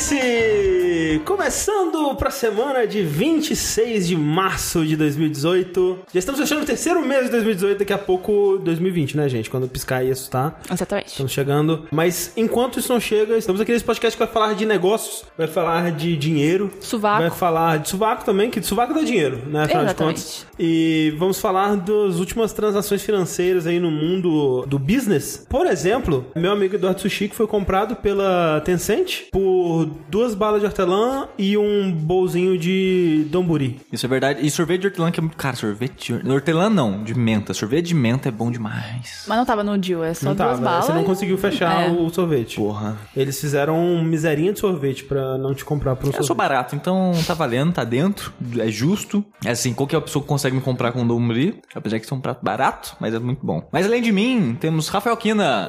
[0.00, 1.20] Vértice!
[1.26, 6.00] Começando pra semana de 26 de março de 2018.
[6.12, 9.48] Já estamos fechando o terceiro mês de 2018, daqui a pouco 2020, né, gente?
[9.48, 10.60] Quando piscar e assustar.
[10.70, 11.08] Exatamente.
[11.08, 11.86] Estamos chegando.
[11.90, 15.46] Mas enquanto isso não chega, estamos aqui nesse podcast que vai falar de negócios, vai
[15.46, 16.70] falar de dinheiro.
[16.80, 17.22] Sovaco.
[17.22, 19.64] Vai falar de sovaco também, que sovaco dá dinheiro, né?
[19.64, 20.20] Afinal de Exatamente.
[20.20, 20.46] contas.
[20.58, 25.46] E vamos falar das últimas transações financeiras aí no mundo do business.
[25.48, 30.66] Por exemplo, meu amigo Eduardo Sushi que foi comprado pela Tencent por duas balas de
[30.66, 33.80] hortelã e um bolzinho de donburi.
[33.92, 34.44] Isso é verdade.
[34.44, 35.36] E sorvete de hortelã que é muito.
[35.36, 37.54] Cara, sorvete de hortelã não, de menta.
[37.54, 39.24] Sorvete de menta é bom demais.
[39.28, 40.86] Mas não tava no deal, é só Não duas tava, balas.
[40.86, 41.90] você não conseguiu fechar É.
[41.92, 42.56] o sorvete.
[42.56, 42.96] Porra.
[43.16, 46.48] Eles fizeram um miserinha de sorvete pra não te comprar por um Eu sou sorvete.
[46.48, 49.24] barato, então tá valendo, tá dentro, é justo.
[49.44, 52.44] É assim, qualquer pessoa consegue me comprar com Domri, apesar que isso é um prato
[52.44, 53.68] barato, mas é muito bom.
[53.70, 55.68] Mas além de mim, temos Rafael Kina,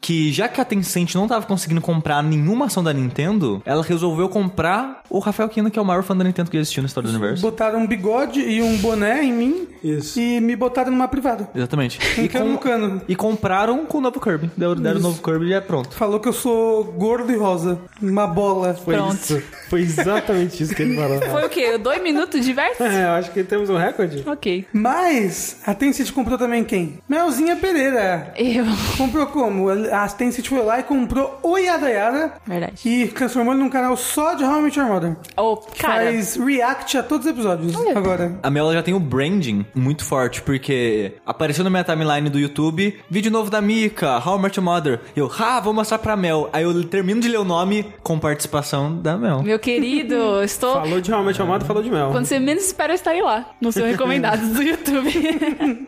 [0.00, 4.28] que já que a Tencent não tava conseguindo comprar nenhuma ação da Nintendo, ela resolveu
[4.28, 7.08] comprar o Rafael Kina, que é o maior fã da Nintendo que existiu na história
[7.10, 7.42] do universo.
[7.42, 10.18] Botaram um bigode e um boné em mim Isso.
[10.20, 11.48] e me botaram numa privada.
[11.54, 11.98] Exatamente.
[12.26, 13.02] E, cano no com- cano.
[13.08, 14.50] e compraram com o novo Kirby.
[14.56, 15.94] Deram, deram o novo Kirby e é pronto.
[15.94, 17.78] Falou que eu sou gordo e rosa.
[18.00, 18.74] Uma bola.
[18.74, 19.14] Foi Pronto.
[19.14, 19.42] isso.
[19.68, 21.20] Foi exatamente isso que ele falou.
[21.22, 21.78] Foi o quê?
[21.78, 22.82] Dois minutos de verso?
[22.82, 24.22] É, eu acho que temos um recorde.
[24.26, 24.66] ok.
[24.72, 26.98] Mas a Tencent comprou também quem?
[27.08, 28.32] Melzinha Pereira.
[28.36, 28.64] Eu.
[28.96, 29.68] Comprou como?
[29.92, 32.88] A Tencent foi lá e comprou o Yada Yada Verdade.
[32.88, 35.16] e transformou ele num canal só de How I Met Your Mother.
[35.36, 36.04] Ô, cara.
[36.04, 37.96] Faz react a todos os episódios Olha.
[37.96, 38.38] agora.
[38.42, 42.98] A Mel já tem o branding muito forte, porque apareceu na minha timeline do YouTube,
[43.10, 45.00] vídeo novo da Mika, How I Met Your Mother.
[45.14, 46.48] Eu, ah, vou mostrar pra Mel.
[46.52, 49.42] Aí eu termino de ler o nome com participação da Mel.
[49.42, 50.74] Meu querido, estou.
[50.74, 52.10] Falou de realmente amado, falou de mel.
[52.10, 55.08] Quando você menos espera, eu estarei lá, no seu recomendado do YouTube.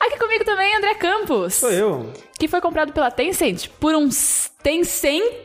[0.00, 1.54] Aqui comigo também, André Campos.
[1.54, 2.12] Sou eu.
[2.38, 5.42] Que foi comprado pela Tencent por uns Tencento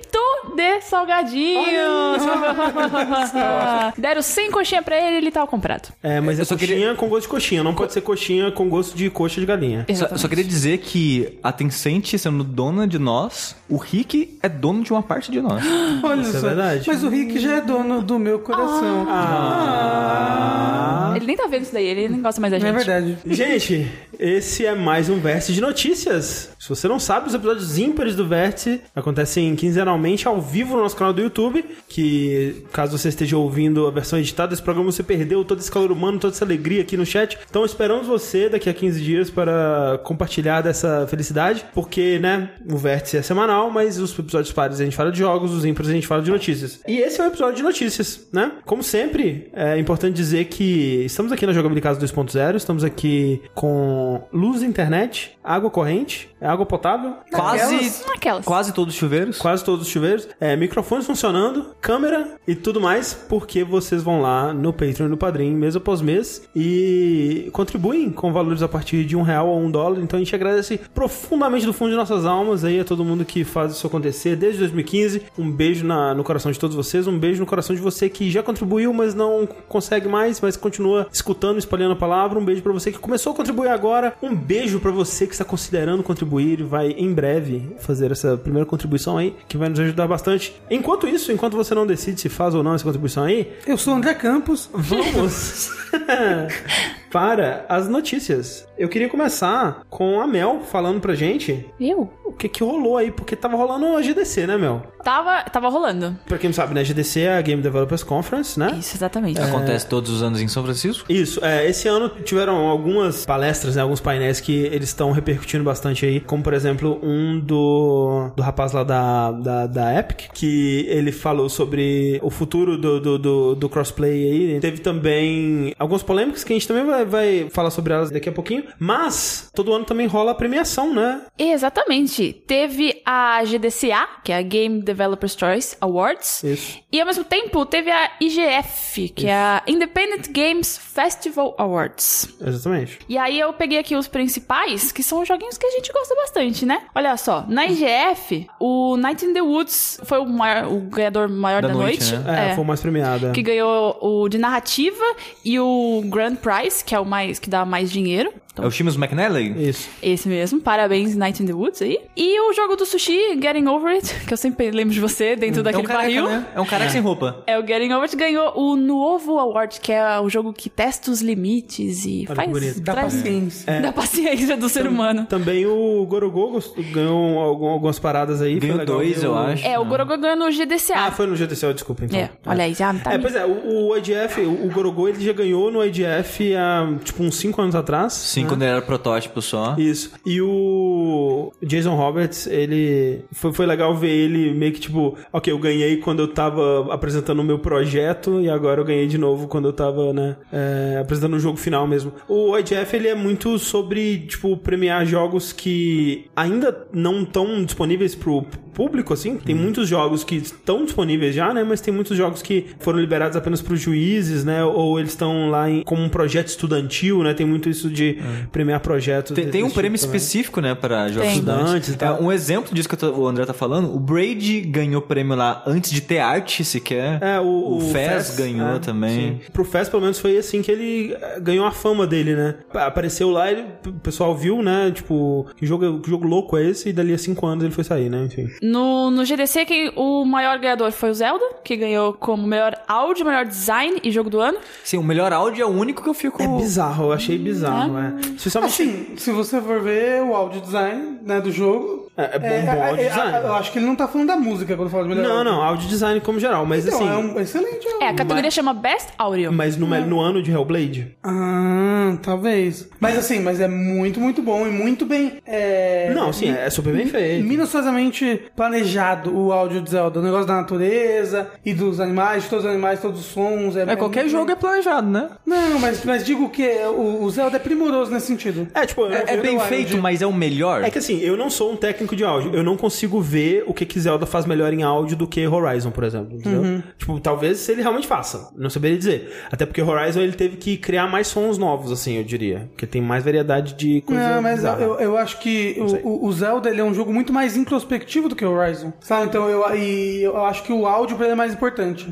[0.56, 1.66] de salgadinhos.
[3.98, 5.90] Deram 100 coxinha pra ele e ele tava comprado.
[6.04, 7.64] É, mas é só coxinha queria- com gosto de coxinha.
[7.64, 9.86] Não pode ser coxinha com gosto de coxa de galinha.
[9.96, 14.84] Só, só queria dizer que a Tencent sendo dona de nós, o Rick é dono
[14.84, 15.64] de uma parte de nós.
[16.04, 16.48] Olha Isso é só.
[16.48, 16.84] verdade.
[16.88, 19.08] Mas o Rick já é dono do meu coração.
[19.10, 20.87] Ah.
[21.18, 22.70] Ele nem tá vendo isso daí, ele nem gosta mais da gente.
[22.70, 23.18] É verdade.
[23.26, 23.88] Gente,
[24.20, 26.52] esse é mais um Vértice de Notícias.
[26.60, 30.96] Se você não sabe, os episódios ímpares do Vértice acontecem quinzenalmente ao vivo no nosso
[30.96, 31.66] canal do YouTube.
[31.90, 35.92] Que, caso você esteja ouvindo a versão editada desse programa, você perdeu todo esse calor
[35.92, 37.38] humano, toda essa alegria aqui no chat.
[37.50, 41.66] Então esperamos você daqui a 15 dias para compartilhar dessa felicidade.
[41.74, 45.52] Porque, né, o Vértice é semanal, mas os episódios pares a gente fala de jogos,
[45.52, 46.80] os ímpares a gente fala de notícias.
[46.88, 48.52] E esse é o episódio de notícias, né?
[48.66, 54.62] Como sempre, é importante dizer que estamos aqui na Jogabilidade 2.0, estamos aqui com luz,
[54.62, 58.46] internet, água corrente, água potável, Quase, Aquelas.
[58.46, 59.38] quase todos os chuveiros.
[59.40, 64.54] quase todos os chuveiros, é, microfones funcionando, câmera e tudo mais, porque vocês vão lá
[64.54, 69.16] no Patreon e no Padrim, mês após mês, e contribuem com valores a partir de
[69.16, 70.00] um real ou um dólar.
[70.02, 73.44] Então a gente agradece profundamente do fundo de nossas almas aí a todo mundo que
[73.44, 75.24] faz isso acontecer desde 2015.
[75.38, 78.30] Um beijo na- no coração de todos vocês, um beijo no coração de você que
[78.30, 82.40] já contribuiu, mas não consegue mais, mas continua escutando, espalhando a palavra.
[82.40, 84.14] Um beijo pra você que começou a contribuir agora.
[84.22, 88.66] Um beijo pra você que está considerando contribuir e vai em breve fazer essa primeira
[88.66, 90.56] contribuição aí, que vai nos ajudar bastante.
[90.70, 93.94] Enquanto isso, enquanto você não decide se faz ou não essa contribuição aí, Eu sou
[93.94, 94.70] o André Campos.
[94.74, 95.72] vamos
[97.12, 98.68] para as notícias.
[98.78, 102.12] Eu queria começar com a Mel falando pra gente Eu?
[102.24, 104.84] o que que rolou aí, porque tava rolando a GDC, né, Mel?
[105.04, 106.16] Tava, tava rolando.
[106.26, 108.76] Pra quem não sabe, né, GDC é a Game Developers Conference, né?
[108.78, 109.40] Isso, exatamente.
[109.40, 111.12] Acontece todos os anos em São Francisco.
[111.12, 116.06] Isso, é, esse ano tiveram algumas palestras, né, alguns painéis que eles estão repercutindo bastante
[116.06, 121.12] aí, como por exemplo um do, do rapaz lá da, da, da Epic, que ele
[121.12, 124.60] falou sobre o futuro do, do, do, do crossplay aí.
[124.60, 128.32] Teve também algumas polêmicas que a gente também vai, vai falar sobre elas daqui a
[128.32, 131.22] pouquinho, mas todo ano também rola a premiação, né?
[131.38, 132.34] Exatamente.
[132.48, 136.44] Teve a GDCA, que é a Game Developers Choice Awards.
[136.44, 136.80] Isso.
[136.92, 142.30] E ao mesmo tempo teve a IGF, que é a Independent Games Festival Awards.
[142.40, 143.00] Exatamente.
[143.10, 146.16] E aí eu peguei aqui os principais, que são os joguinhos que a gente gosta
[146.16, 146.84] bastante, né?
[146.96, 151.62] Olha só, na IGF, o Night in the Woods foi o, maior- o ganhador maior
[151.62, 152.26] da, Da noite, noite.
[152.28, 152.52] né?
[152.52, 153.32] É, foi o mais premiado.
[153.32, 155.04] Que ganhou o de narrativa
[155.44, 158.34] e o Grand Prize, que é o mais que dá mais dinheiro.
[158.64, 159.70] É o Seamus McNally?
[159.70, 159.90] Isso.
[160.02, 161.98] Esse mesmo, parabéns Night in the Woods aí.
[162.16, 165.60] E o jogo do sushi, Getting Over It, que eu sempre lembro de você dentro
[165.60, 166.26] É um daquele careca, barril.
[166.26, 166.46] né?
[166.56, 167.44] É um careca sem roupa.
[167.48, 171.12] É o Getting Over It ganhou o Novo Award, que é o jogo que testa
[171.12, 172.82] os limites e Olha faz bonito.
[172.82, 173.82] Dá traz- paciência.
[173.82, 175.26] da paciência do ser humano.
[175.28, 178.60] Também o Gorogô gost- ganhou algum- algumas paradas aí.
[178.60, 179.66] Ganhou dois, eu acho.
[179.66, 180.96] É, o Gorogô ganhou no GDCA.
[181.08, 182.20] Ah, foi no GDC, desculpa, então.
[182.20, 183.14] É, olha aí, já tá.
[183.14, 186.88] É, pois é, o, o IDF, o, o Gorogô, ele já ganhou no IDF há,
[187.04, 188.14] tipo, uns 5 anos atrás.
[188.14, 188.50] Sim, né?
[188.50, 189.76] quando ele era protótipo só.
[189.78, 190.12] Isso.
[190.26, 193.26] E o Jason Roberts, ele.
[193.32, 197.40] Foi, foi legal ver ele meio que tipo, ok, eu ganhei quando eu tava apresentando
[197.40, 201.36] o meu projeto e agora eu ganhei de novo quando eu tava, né, é, apresentando
[201.36, 202.14] o jogo final mesmo.
[202.28, 208.46] O IGF, ele é muito sobre, tipo, premiar jogos que ainda não estão disponíveis pro
[208.78, 209.38] público, assim.
[209.38, 213.36] Tem muitos jogos que estão disponíveis já, né, mas tem muitos jogos que foram liberados
[213.36, 217.46] apenas pros juízes, né, ou eles estão lá em, como um projeto estudantil, né, tem
[217.46, 218.20] muito isso de
[218.52, 219.34] premiar projetos.
[219.36, 220.16] Tem, tem um tipo prêmio também.
[220.16, 221.34] específico, né, para jogos Tem.
[221.40, 221.90] estudantes.
[222.00, 222.04] E.
[222.04, 225.64] É, um exemplo disso que tô- o André tá falando, o Braid ganhou prêmio lá
[225.66, 227.22] antes de ter arte sequer.
[227.22, 229.40] É, o, o Fez ganhou é, também.
[229.44, 229.52] sim.
[229.52, 232.56] Pro Fez, pelo menos, foi assim que ele eh, ganhou a fama dele, né?
[232.74, 234.92] Apareceu lá, ele, o pessoal viu, né?
[234.94, 236.90] Tipo, que jogo, que jogo louco é esse?
[236.90, 238.26] E dali a cinco anos ele foi sair, né?
[238.26, 238.48] Enfim.
[238.62, 243.26] No, no GDC, quem, o maior ganhador foi o Zelda, que ganhou como melhor áudio,
[243.26, 244.58] melhor design e jogo do ano.
[244.84, 246.42] Sim, o melhor áudio é o único que eu fico...
[246.42, 248.14] É bizarro, eu achei bizarro, é.
[248.36, 248.82] Especialmente.
[248.82, 252.07] Assim, se você for ver o audio design né, do jogo.
[252.18, 253.38] É, é bom, bom audio design.
[253.46, 255.62] Eu acho que ele não tá falando da música quando fala de melhor Não, não,
[255.62, 257.08] audio design como geral, mas Então, assim.
[257.10, 258.02] é um excelente áudio.
[258.04, 259.52] É, a categoria chama Best Audio.
[259.54, 261.16] Mas no, no ano de Hellblade?
[261.24, 262.90] Ah, talvez.
[263.00, 265.34] Mas assim, mas é muito, muito bom e muito bem.
[265.46, 266.12] É...
[266.14, 267.46] Não, sim, é super bem feito.
[267.46, 270.20] Minuciosamente planejado o áudio de Zelda.
[270.20, 273.76] O negócio da natureza e dos animais, de todos os animais, todos os sons.
[273.76, 275.30] É, qualquer muito jogo bem- é planejado, né?
[275.46, 278.68] Não, mas, mas digo que o, o Zelda é primoroso nesse sentido.
[278.74, 280.84] É, tipo, É, é bem feito, mas é o melhor.
[280.84, 282.54] É que assim, eu não sou um técnico de áudio.
[282.54, 285.92] Eu não consigo ver o que, que Zelda faz melhor em áudio do que Horizon,
[285.92, 286.36] por exemplo.
[286.38, 286.62] Entendeu?
[286.62, 286.84] Uhum.
[286.98, 288.52] Tipo, talvez se ele realmente faça.
[288.58, 289.32] Não saberia dizer.
[289.52, 292.68] Até porque Horizon ele teve que criar mais sons novos, assim, eu diria.
[292.72, 294.36] Porque tem mais variedade de coisa.
[294.36, 294.82] Não, mas bizarra.
[294.82, 298.36] eu, eu acho que o, o- Zelda ele é um jogo muito mais introspectivo do
[298.36, 298.94] que Horizon.
[299.00, 299.26] Sabe?
[299.28, 302.08] Então eu, e eu acho que o áudio pra ele é mais importante.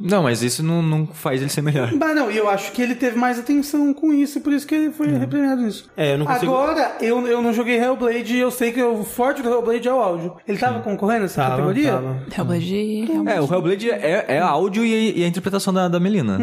[0.00, 1.92] Não, mas isso não, não faz ele ser melhor.
[1.94, 4.74] Mas não, e eu acho que ele teve mais atenção com isso, por isso que
[4.74, 5.88] ele foi repremiado nisso.
[5.96, 9.04] É, eu não consigo- Agora, eu, eu não joguei Hellblade e eu sei que o
[9.04, 10.36] forte do Hellblade é o áudio.
[10.48, 11.92] Ele tava concorrendo nessa Tava, categoria?
[11.92, 12.22] tava.
[12.36, 13.30] Hellblade, Hellblade.
[13.30, 16.38] É, o Hellblade é, é áudio e, e a interpretação da, da Melina.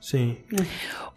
[0.00, 0.36] Sim.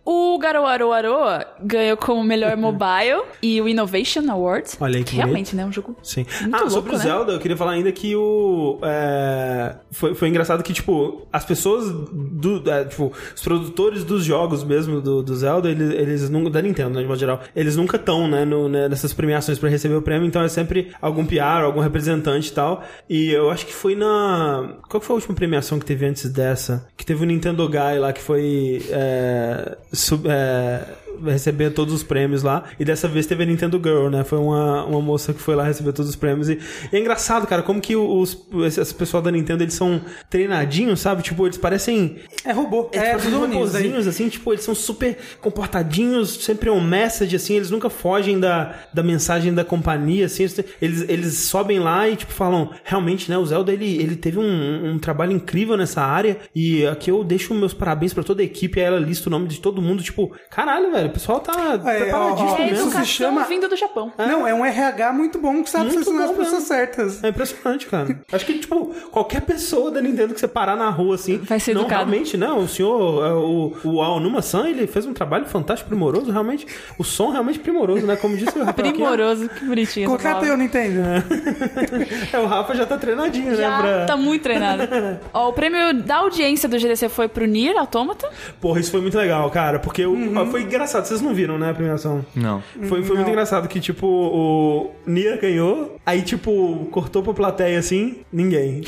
[0.06, 1.16] O Garo Aro Aro
[1.62, 4.72] ganhou como melhor mobile e o Innovation Award.
[4.80, 5.66] Olha aí que Realmente, né?
[5.66, 6.26] Um jogo Sim.
[6.52, 7.04] ah, louco, sobre o né?
[7.04, 8.80] Zelda, eu queria falar ainda que o.
[8.84, 12.62] é, foi, foi engraçado que, tipo, as pessoas do.
[12.70, 16.50] é, tipo, os produtores dos jogos mesmo do, do Zelda, eles, eles nunca.
[16.50, 19.70] Da Nintendo, né, de modo geral, eles nunca estão, né, no- né, nessas premiações pra
[19.70, 22.84] receber o prêmio, então é sempre algum PR, algum representante e tal.
[23.10, 24.76] E eu acho que foi na.
[24.90, 26.88] Qual foi a última premiação que teve antes dessa?
[26.98, 28.82] Que teve o Nintendo Guy lá, que foi.
[28.90, 30.86] É, sub- é,
[31.24, 32.64] receber todos os prêmios lá.
[32.80, 34.24] E dessa vez teve a Nintendo Girl, né?
[34.24, 36.50] Foi uma, uma moça que foi lá receber todos os prêmios.
[36.50, 36.60] E,
[36.92, 41.22] e é engraçado, cara, como que os, esse, pessoal da Nintendo, eles são treinadinhos, sabe?
[41.22, 42.18] Tipo, eles parecem...
[42.46, 42.90] É robô.
[42.92, 43.84] É, É, tipo, tudo nisso aí.
[43.84, 48.76] robozinhos, assim, tipo, eles são super comportadinhos, sempre um message, assim, eles nunca fogem da,
[48.94, 50.44] da mensagem da companhia, assim,
[50.82, 54.94] eles, eles sobem lá e, tipo, falam, realmente, né, o Zelda, ele, ele teve um,
[54.94, 58.80] um trabalho incrível nessa área, e aqui eu deixo meus parabéns pra toda a equipe,
[58.80, 61.94] aí ela lista o nome de todo mundo, tipo, caralho, velho, o pessoal tá, tá
[61.94, 62.88] É, ó, paradíssimo ó, É mesmo.
[62.90, 64.12] isso se chama- vindo do Japão.
[64.18, 66.68] Não, é um RH muito bom que sabe Muito selecionar as pessoas mesmo.
[66.68, 67.24] certas.
[67.24, 68.20] É impressionante, cara.
[68.32, 71.38] Acho que, tipo, qualquer pessoa da Nintendo que você parar na rua, assim...
[71.40, 72.10] Vai ser não, educado.
[72.10, 72.60] realmente, não.
[72.60, 76.66] O senhor, é, o, o Aonuma-san, ele fez um trabalho fantástico, primoroso, realmente.
[76.98, 78.16] O som realmente primoroso, né?
[78.16, 80.10] Como disse o Rafael aqui, Primoroso, que bonitinho.
[80.10, 80.58] Contrata eu, palavra.
[80.58, 81.02] Nintendo.
[82.34, 83.56] É, o Rafa já tá treinadinho, né?
[83.56, 84.06] Já Pra...
[84.06, 84.84] tá muito treinado.
[85.34, 88.30] Ó, o prêmio da audiência do GDC foi pro Nier Automata.
[88.60, 89.80] Porra, isso foi muito legal, cara.
[89.80, 90.46] Porque o- Uhum.
[90.52, 90.93] foi engraçado.
[91.02, 92.26] Vocês não viram, né, a premiação?
[92.36, 92.62] Não.
[92.88, 98.18] Foi, foi muito engraçado que, tipo, o Nia ganhou, aí, tipo, cortou pra plateia assim,
[98.32, 98.82] ninguém.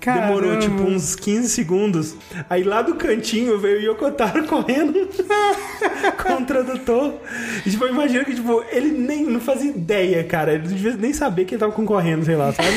[0.00, 0.26] Caramba.
[0.34, 2.16] Demorou, tipo, uns 15 segundos.
[2.50, 5.08] Aí lá do cantinho veio o Yokotaro correndo
[6.22, 7.14] com o tradutor.
[7.64, 10.54] E, tipo, eu imagino que, tipo, ele nem não fazia ideia, cara.
[10.54, 12.68] Ele não devia nem saber que ele tava concorrendo, sei lá, sabe?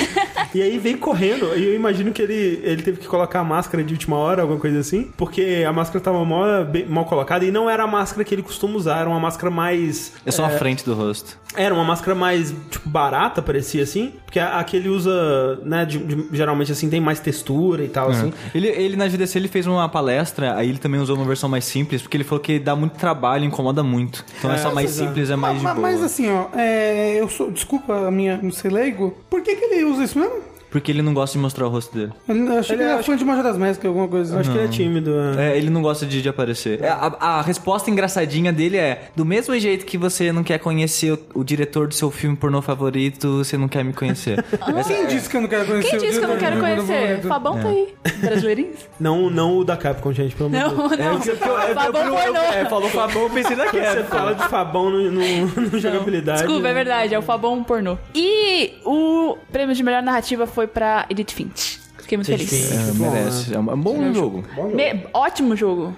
[0.53, 1.55] e aí veio correndo.
[1.57, 4.59] E eu imagino que ele, ele teve que colocar a máscara de última hora, alguma
[4.59, 5.09] coisa assim.
[5.17, 8.41] Porque a máscara tava mal, bem- mal colocada e não era a máscara que ele
[8.41, 8.99] costuma usar.
[8.99, 10.13] Era uma máscara mais...
[10.25, 11.37] É só a frente do rosto.
[11.55, 14.13] Era uma máscara mais, tipo, barata, parecia assim.
[14.25, 17.87] Porque a, a que ele usa, né, de- de- geralmente assim, tem mais textura e
[17.87, 18.33] tal, assim.
[18.53, 21.63] Ele, ele na GDC ele fez uma palestra, aí ele também usou uma versão mais
[21.65, 24.25] simples, porque ele falou que dá muito trabalho incomoda muito.
[24.37, 25.07] Então essa mais exato.
[25.09, 25.87] simples é mais de Ma- boa.
[25.89, 27.49] Mas assim, ó, é, eu sou.
[27.51, 29.15] Desculpa a minha não ser leigo.
[29.29, 30.35] Por que, que ele usa isso mesmo?
[30.75, 32.11] Porque ele não gosta de mostrar o rosto dele.
[32.27, 34.37] Eu achei Ele que ele era acha- fã de Majora's Mask, alguma coisa.
[34.41, 35.11] Acho que ele é tímido.
[35.37, 35.53] é.
[35.53, 36.83] É, ele não gosta de, de aparecer.
[36.83, 41.13] É, A, a resposta engraçadinha dele é: do mesmo jeito que você não quer conhecer
[41.13, 44.43] o, o diretor do seu filme pornô favorito, você não quer me conhecer.
[44.77, 46.59] Essa- Quem disse que eu não quero conhecer Quem o disse que eu não quero
[46.59, 47.21] conhecer?
[47.21, 47.93] Fabão tá aí.
[48.19, 48.79] Brasileirinhos?
[48.99, 51.25] Não, não o da Capcom, gente, pelo amor de Deus.
[51.39, 51.59] Não, não.
[51.61, 52.39] É, eu- eu- Fabão pornô.
[52.39, 56.39] é, falou Fabão, eu pensei na Você fala de Fabão no, no- no jogabilidade.
[56.43, 57.97] Desculpa, é verdade, é o Fabão pornô.
[58.13, 61.84] E o prêmio de melhor narrativa foi pra Edith Finch.
[62.05, 62.71] Fiquei muito feliz.
[62.71, 63.53] É, merece.
[63.55, 64.43] É um, é um bom jogo.
[64.73, 65.95] Me- ótimo jogo.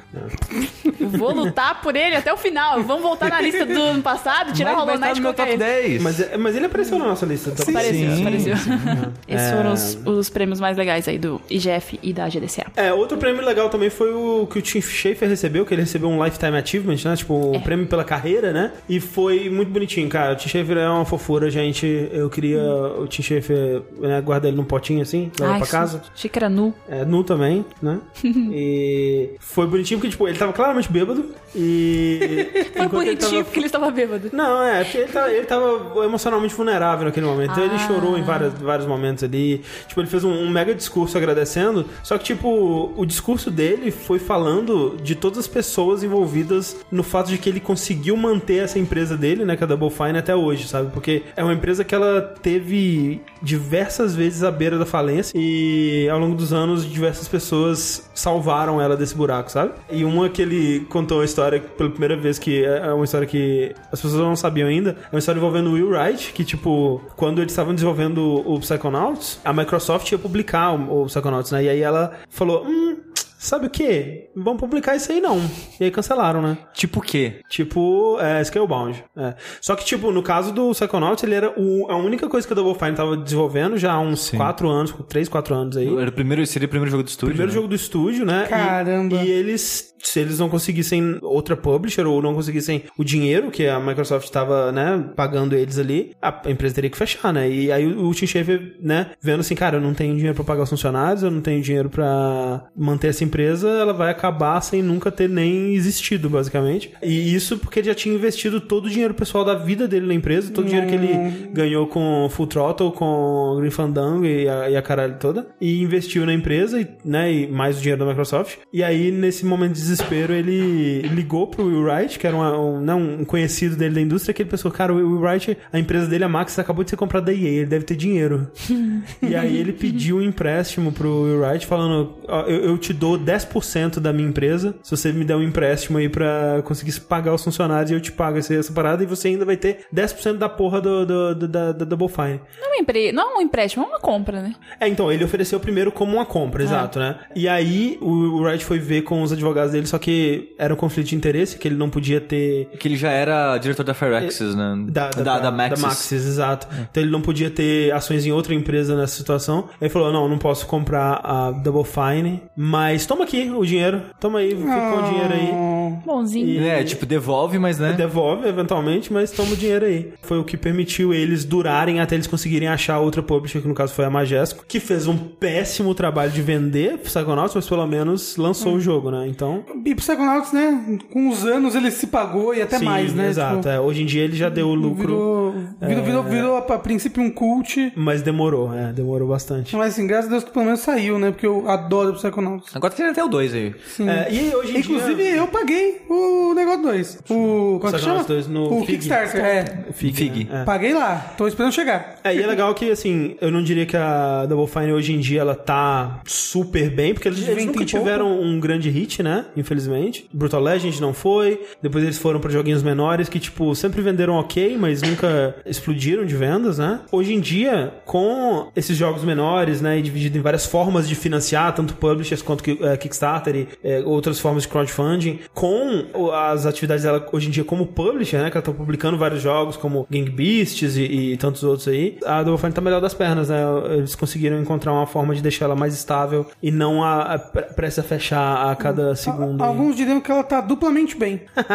[0.99, 2.81] Eu vou lutar por ele até o final.
[2.83, 5.27] Vamos voltar na lista do ano passado, tirar Mas- Hollow mas tá Knight no e
[5.27, 5.57] meu top ele.
[5.57, 6.01] 10.
[6.01, 7.49] Mas, é- mas ele apareceu na nossa lista.
[7.51, 8.53] Então Apareceu, Sim, apareceu.
[9.27, 9.55] Esses É.
[9.55, 12.67] foram os, os prêmios mais legais aí do IGF e da GDCA.
[12.75, 16.09] É, outro prêmio legal também foi o que o Tim Schafer recebeu, que ele recebeu
[16.09, 17.15] um Lifetime Achievement, né?
[17.17, 17.59] Tipo, um É.
[17.59, 18.71] prêmio pela carreira, né?
[18.87, 20.33] E foi muito bonitinho, cara.
[20.33, 22.09] O Tim Schafer é uma fofura, gente.
[22.13, 25.96] Eu queria o Tim Schafer né, guardar ele num potinho assim, levar Ai, pra casa.
[26.15, 26.73] Xícara nu.
[26.87, 27.99] É, nu também, né?
[28.23, 31.25] e foi bonitinho porque, tipo, ele tava claramente bêbado
[31.55, 32.47] e...
[32.77, 34.29] Foi enquanto ele bonitinho tava- porque ele estava bêbado.
[34.33, 37.51] Não, é, porque ele, tá- ele tava emocionalmente vulnerável naquele momento.
[37.51, 37.79] Então ele Ah.
[37.87, 39.61] chorou em vários, vários momentos ali.
[39.87, 41.85] Tipo, ele fez um, um mega discurso agradecendo.
[42.03, 47.29] Só que, tipo, o discurso dele foi falando de todas as pessoas envolvidas no fato
[47.29, 50.35] de que ele conseguiu manter essa empresa dele, né, que é a Double Fine, até
[50.35, 50.91] hoje, sabe?
[50.91, 56.19] Porque é uma empresa que ela teve diversas vezes à beira da falência e ao
[56.19, 59.73] longo dos anos diversas pessoas salvaram ela desse buraco, sabe?
[59.91, 63.73] E uma que ele contou a história pela primeira vez que é uma história que
[63.91, 67.51] as pessoas não sabiam ainda, é uma história envolvendo Will Wright, que tipo, quando eles
[67.51, 71.63] estavam desenvolvendo o Psychonauts, a Microsoft ia publicar o, o Psychonauts, né?
[71.63, 72.97] E aí ela falou: "Hum,
[73.47, 74.29] Sabe o que?
[74.35, 75.39] Vamos publicar isso aí não.
[75.79, 76.57] E aí cancelaram, né?
[76.73, 77.39] Tipo o quê?
[77.49, 79.03] Tipo, é, Scalebound.
[79.15, 79.35] É.
[79.61, 82.55] Só que, tipo, no caso do Psychonauts, ele era o- a única coisa que a
[82.55, 84.37] Double Fine tava desenvolvendo já há uns Sim.
[84.37, 85.87] 4 anos, 3, 4 anos aí.
[85.97, 87.29] Era o primeiro, seria o primeiro jogo do estúdio.
[87.35, 87.55] Primeiro né?
[87.55, 88.43] jogo do estúdio, né?
[88.45, 89.15] E- Caramba.
[89.23, 93.79] E, eles, se eles não conseguissem outra publisher ou não conseguissem o dinheiro que a
[93.79, 97.49] Microsoft tava, né, pagando eles ali, a empresa teria que fechar, né?
[97.49, 100.43] E aí o, o Tim Schafer, né, vendo assim, cara, eu não tenho dinheiro pra
[100.43, 104.81] pagar os funcionários, eu não tenho dinheiro pra manter essa empresa, ela vai acabar sem
[104.81, 106.91] nunca ter nem existido, basicamente.
[107.01, 110.13] E isso porque ele já tinha investido todo o dinheiro pessoal da vida dele na
[110.13, 114.69] empresa, todo o dinheiro que ele ganhou com Full Throttle, com Green Fandango e a,
[114.69, 118.09] e a caralho toda, e investiu na empresa, e, né, e mais o dinheiro da
[118.09, 118.57] Microsoft.
[118.71, 122.81] E aí, nesse momento de desespero, ele ligou pro Will Wright, que era uma- um,
[122.81, 126.07] né, um conhecido dele da indústria, que ele pensou, cara, o Will Wright, a empresa
[126.07, 128.47] dele, a Max, acabou de ser comprada da EA, ele deve ter dinheiro.
[129.21, 133.17] e aí ele pediu um empréstimo pro Will Wright, falando, ó, eu, eu te dou
[133.27, 137.43] 10% da minha empresa, se você me der um empréstimo aí pra conseguir pagar os
[137.43, 140.47] funcionários, e eu te pago essa, essa parada, e você ainda vai ter 10% da
[140.49, 142.39] porra do, do- do- da, da Double Fine.
[142.61, 143.11] Não é, empre...
[143.11, 144.55] não é um empréstimo, é uma compra, né?
[144.79, 147.17] É, então, ele ofereceu primeiro como uma compra, exato, né?
[147.35, 151.07] E aí o Wright foi ver com os advogados dele, só que era um conflito
[151.07, 154.75] de interesse, que ele não podia ter Que ele já era diretor da Firaxis, né?
[154.89, 155.81] da, da, da, Maxis.
[155.81, 156.67] Da Maxis, exato.
[156.89, 159.67] Então ele não podia ter ações em outra empresa nessa situação.
[159.81, 164.01] Ele falou: não, não posso comprar a Double Fine, mas toma aqui o dinheiro.
[164.19, 165.77] Toma aí, fica com o dinheiro aí.
[166.05, 166.63] Bonzinho.
[166.63, 167.93] É, tipo, devolve, mas né?
[167.93, 170.13] Devolve eventualmente, mas toma o dinheiro aí.
[170.21, 173.93] Foi o que permitiu eles durarem até eles conseguirem achar outra publisher, que no caso
[173.93, 178.73] foi a Majesco, que fez um péssimo trabalho de vender Psychonauts, mas pelo menos lançou
[178.73, 179.27] o jogo, né?
[179.27, 179.63] Então.
[179.85, 180.99] E Psychonauts, né?
[181.11, 183.29] Com os anos ele se pagou e até sim, mais, né?
[183.29, 183.57] Exato.
[183.57, 183.79] Tipo, é.
[183.79, 187.21] Hoje em dia ele já deu o lucro, Virou, virou, virou, virou a, a princípio
[187.23, 187.91] um cult.
[187.95, 189.75] mas demorou, é, demorou bastante.
[189.75, 191.31] Mas assim, graças a Deus que pelo menos saiu, né?
[191.31, 192.75] Porque eu adoro Psychonauts.
[192.75, 193.75] Agora tem até o 2 aí.
[193.99, 195.35] É, e hoje em Inclusive, dia.
[195.35, 197.19] eu paguei o negócio 2.
[197.29, 197.75] O.
[197.77, 197.97] É que chama?
[197.97, 198.91] Psychonauts 2 no o Fig.
[198.93, 199.65] Kickstarter, é.
[199.93, 200.15] Fig.
[200.17, 200.43] Fig.
[200.45, 200.61] né?
[200.61, 200.65] É.
[200.65, 202.15] Paguei lá, tô esperando chegar.
[202.23, 205.19] É, e é legal que, assim, eu não diria que a Double Fine hoje em
[205.19, 209.45] dia ela tá super bem, porque eles, eles nunca tiveram um grande hit, né?
[209.55, 210.27] Infelizmente.
[210.33, 211.61] Brutal Legend não foi.
[211.81, 216.35] Depois eles foram pra joguinhos menores que, tipo, sempre venderam ok, mas nunca explodiram de
[216.35, 217.01] vendas, né?
[217.11, 221.73] Hoje em dia, com esses jogos menores, né, e dividido em várias formas de financiar,
[221.73, 227.03] tanto publishers quanto que- eh, Kickstarter e eh, outras formas de crowdfunding, com as atividades
[227.03, 230.29] dela hoje em dia como publisher, né, que ela tá publicando vários jogos como Gang
[230.29, 231.03] Beasts e,
[231.33, 233.61] e tantos outros aí, a Double Fine tá melhor das pernas, né?
[233.97, 237.63] Eles conseguiram encontrar uma forma de deixar ela mais estável e não a, a pre-
[237.63, 239.61] prestes a fechar a cada segundo.
[239.63, 239.67] aí.
[239.69, 241.41] Alguns diriam que ela tá duplamente bem.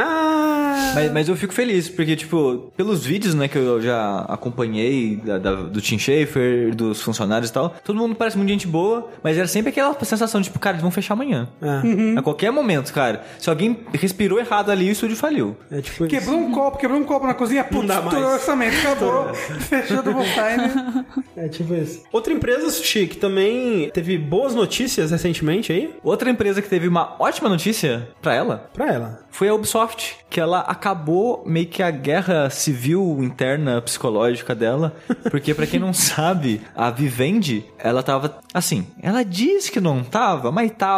[0.95, 5.39] Mas, mas eu fico feliz, porque, tipo, pelos vídeos, né, que eu já acompanhei da-
[5.39, 9.37] da- do Tim Schafer, dos funcionários e tal, todo mundo parece muito gente boa, mas
[9.39, 11.49] era sempre aquela sensação, tipo, cara, eles vão fechar amanhã.
[11.63, 12.19] É.
[12.19, 13.25] A qualquer momento, cara.
[13.39, 15.57] Se alguém respirou errado ali o estúdio faliu.
[15.71, 18.35] É tipo Quebrou um copo, quebrou um copo na cozinha, putz, estourou o mais.
[18.35, 19.35] orçamento, acabou.
[19.61, 21.05] Fechou Double Fine.
[21.37, 22.03] É tipo isso.
[22.13, 27.17] Outra empresa, Sushi, que também teve boas notícias recentemente aí, Outra empresa que teve uma
[27.19, 29.21] ótima notícia pra ela pra ela.
[29.31, 34.95] foi a Ubisoft, que ela acabou meio que a guerra civil interna psicológica dela,
[35.31, 40.51] porque pra quem não sabe, a Vivendi, ela tava assim, ela diz que não tava,
[40.53, 40.92] mas tava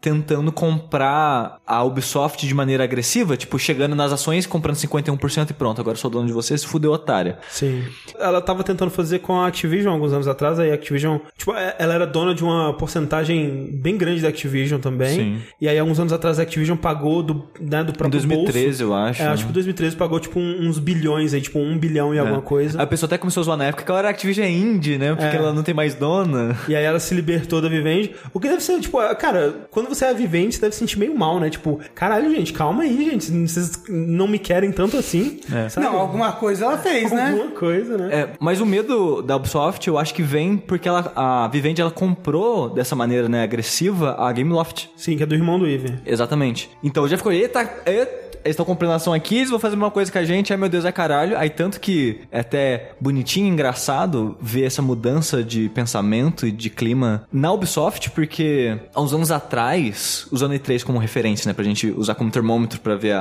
[0.00, 5.80] tentando comprar a Ubisoft de maneira agressiva, tipo chegando nas ações, comprando 51% e pronto,
[5.80, 7.38] agora sou dono de você, se fudeu otária.
[7.50, 7.82] Sim.
[8.18, 11.74] Ela tava tentando fazer com a Activision alguns anos atrás, aí a Activision, tipo, é-
[11.78, 15.14] ela era dona de uma porcentagem bem grande da Activision também.
[15.16, 15.38] Sim.
[15.60, 18.82] E aí, alguns anos atrás, a Activision pagou do, né, do Em próprio 2013, bolso.
[18.82, 19.22] eu acho.
[19.22, 19.30] É, né?
[19.32, 22.80] acho que em 2013 pagou, tipo, uns bilhões aí, tipo, um bilhão e alguma coisa.
[22.80, 25.14] A pessoa até começou a zoar na época que ela era Activision indie, né?
[25.14, 25.38] Porque É.
[25.38, 26.56] ela não tem mais dona.
[26.68, 28.12] E aí ela se libertou da Vivendi.
[28.32, 29.33] O que deve ser, tipo, cara,
[29.70, 31.50] quando você é a Vivendi, você deve se sentir meio mal, né?
[31.50, 33.30] Tipo, caralho, gente, calma aí, gente.
[33.30, 35.40] Vocês não me querem tanto assim.
[35.52, 35.68] É.
[35.68, 35.86] Sabe?
[35.86, 37.30] Não, alguma coisa ela fez, né?
[37.30, 38.08] Alguma coisa, né?
[38.12, 41.90] É, mas o medo da Ubisoft, eu acho que vem porque ela, a Vivendi ela
[41.90, 44.88] comprou dessa maneira, né, agressiva a Gameloft.
[44.96, 45.98] Sim, que é do irmão do Ivan.
[46.06, 46.70] Exatamente.
[46.82, 50.18] Então já ficou, eita, eita, estão comprando ação aqui, eles vão fazer uma coisa com
[50.18, 51.36] a gente, ai meu Deus, é caralho.
[51.38, 57.26] Aí tanto que é até bonitinho, engraçado ver essa mudança de pensamento e de clima
[57.32, 61.90] na Ubisoft, porque há uns anos atrás, usando a E3 como referência, né, pra gente
[61.90, 63.14] usar como termômetro pra ver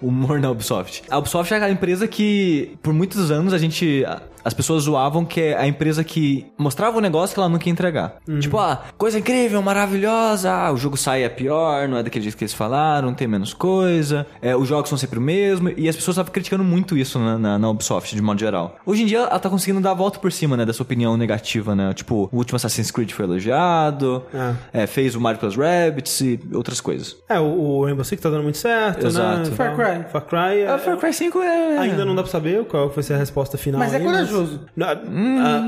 [0.00, 1.02] o humor na Ubisoft.
[1.10, 4.04] A Ubisoft é aquela empresa que, por muitos anos, a gente...
[4.42, 7.72] As pessoas zoavam que é a empresa que mostrava o negócio que ela nunca ia
[7.72, 8.16] entregar.
[8.40, 12.38] Tipo, ah, coisa incrível, maravilhosa, ah, o jogo sai é pior, não é daquele jeito
[12.38, 15.96] que eles falaram, tem menos coisa, é, os jogos são sempre o mesmo, e as
[15.96, 18.76] pessoas estavam criticando muito isso na, na, na Ubisoft, de modo geral.
[18.84, 21.74] Hoje em dia, ela tá conseguindo dar a volta por cima, né, dessa opinião negativa,
[21.74, 21.92] né?
[21.94, 24.22] Tipo, o último Assassin's Creed foi elogiado,
[24.72, 27.16] é, fez o Mario Plus Rabbids e outras coisas.
[27.28, 29.50] É, o, o Rainbow Six tá dando muito certo, Exato.
[29.50, 29.56] né?
[29.56, 30.04] Far Cry.
[30.10, 30.60] Far Cry.
[30.60, 31.78] É, Far Cry 5 é...
[31.78, 33.78] Ainda não dá pra saber qual vai ser a resposta final.
[33.78, 34.60] Mas é aí, corajoso.
[34.76, 35.60] Não, ah,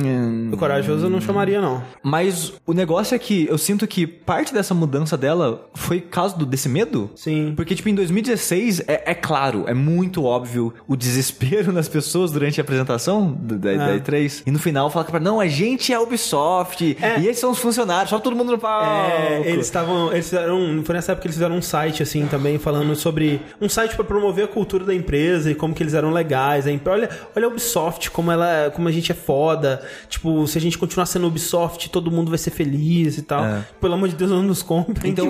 [0.00, 1.82] Hum, corajoso eu não chamaria, não.
[2.02, 6.68] Mas o negócio é que eu sinto que parte dessa mudança dela foi causa desse
[6.68, 7.10] medo.
[7.14, 7.54] Sim.
[7.56, 12.60] Porque, tipo, em 2016, é, é claro, é muito óbvio o desespero nas pessoas durante
[12.60, 14.42] a apresentação da, da, da E3.
[14.46, 16.96] E no final fala que não, a gente é a Ubisoft.
[17.20, 18.86] E esses são os funcionários, só todo mundo no palco.
[18.86, 20.12] É, eles estavam.
[20.12, 20.82] Eles fizeram.
[20.84, 23.40] Foi nessa época que eles fizeram um site, assim, também, falando sobre.
[23.60, 26.66] Um site pra promover a cultura da empresa e como que eles eram legais.
[26.66, 28.70] A empresa, olha, olha a Ubisoft, como ela.
[28.74, 29.82] Como a gente é foda.
[30.08, 33.44] Tipo, se a gente continuar sendo Ubisoft, todo mundo vai ser feliz e tal.
[33.44, 33.64] É.
[33.80, 35.10] Pelo amor de Deus, não nos comprem.
[35.12, 35.28] Então,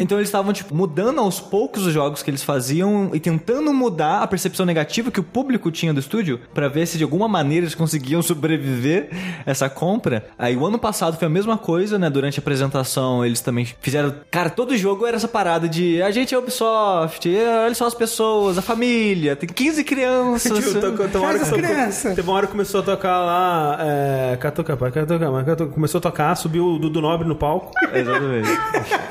[0.00, 4.22] então eles estavam, tipo, mudando aos poucos os jogos que eles faziam e tentando mudar
[4.22, 7.64] a percepção negativa que o público tinha do estúdio pra ver se de alguma maneira
[7.64, 9.10] eles conseguiam sobreviver
[9.46, 10.26] essa compra.
[10.38, 12.08] Aí o ano passado foi a mesma coisa, né?
[12.10, 14.14] Durante a apresentação eles também fizeram...
[14.30, 17.28] Cara, todo jogo era essa parada de a gente é Ubisoft,
[17.64, 20.52] olha só as pessoas, a família, tem 15 crianças.
[20.80, 22.14] Tocou- teve uma hora Faz que as tocou- crianças.
[22.14, 23.76] Teve uma hora que começou a tocar lá.
[23.80, 25.72] É, Catuca, pai, Catuca, mas Catuca.
[25.72, 27.72] Começou a tocar, subiu o Dudu Nobre no palco.
[27.92, 28.48] Exatamente.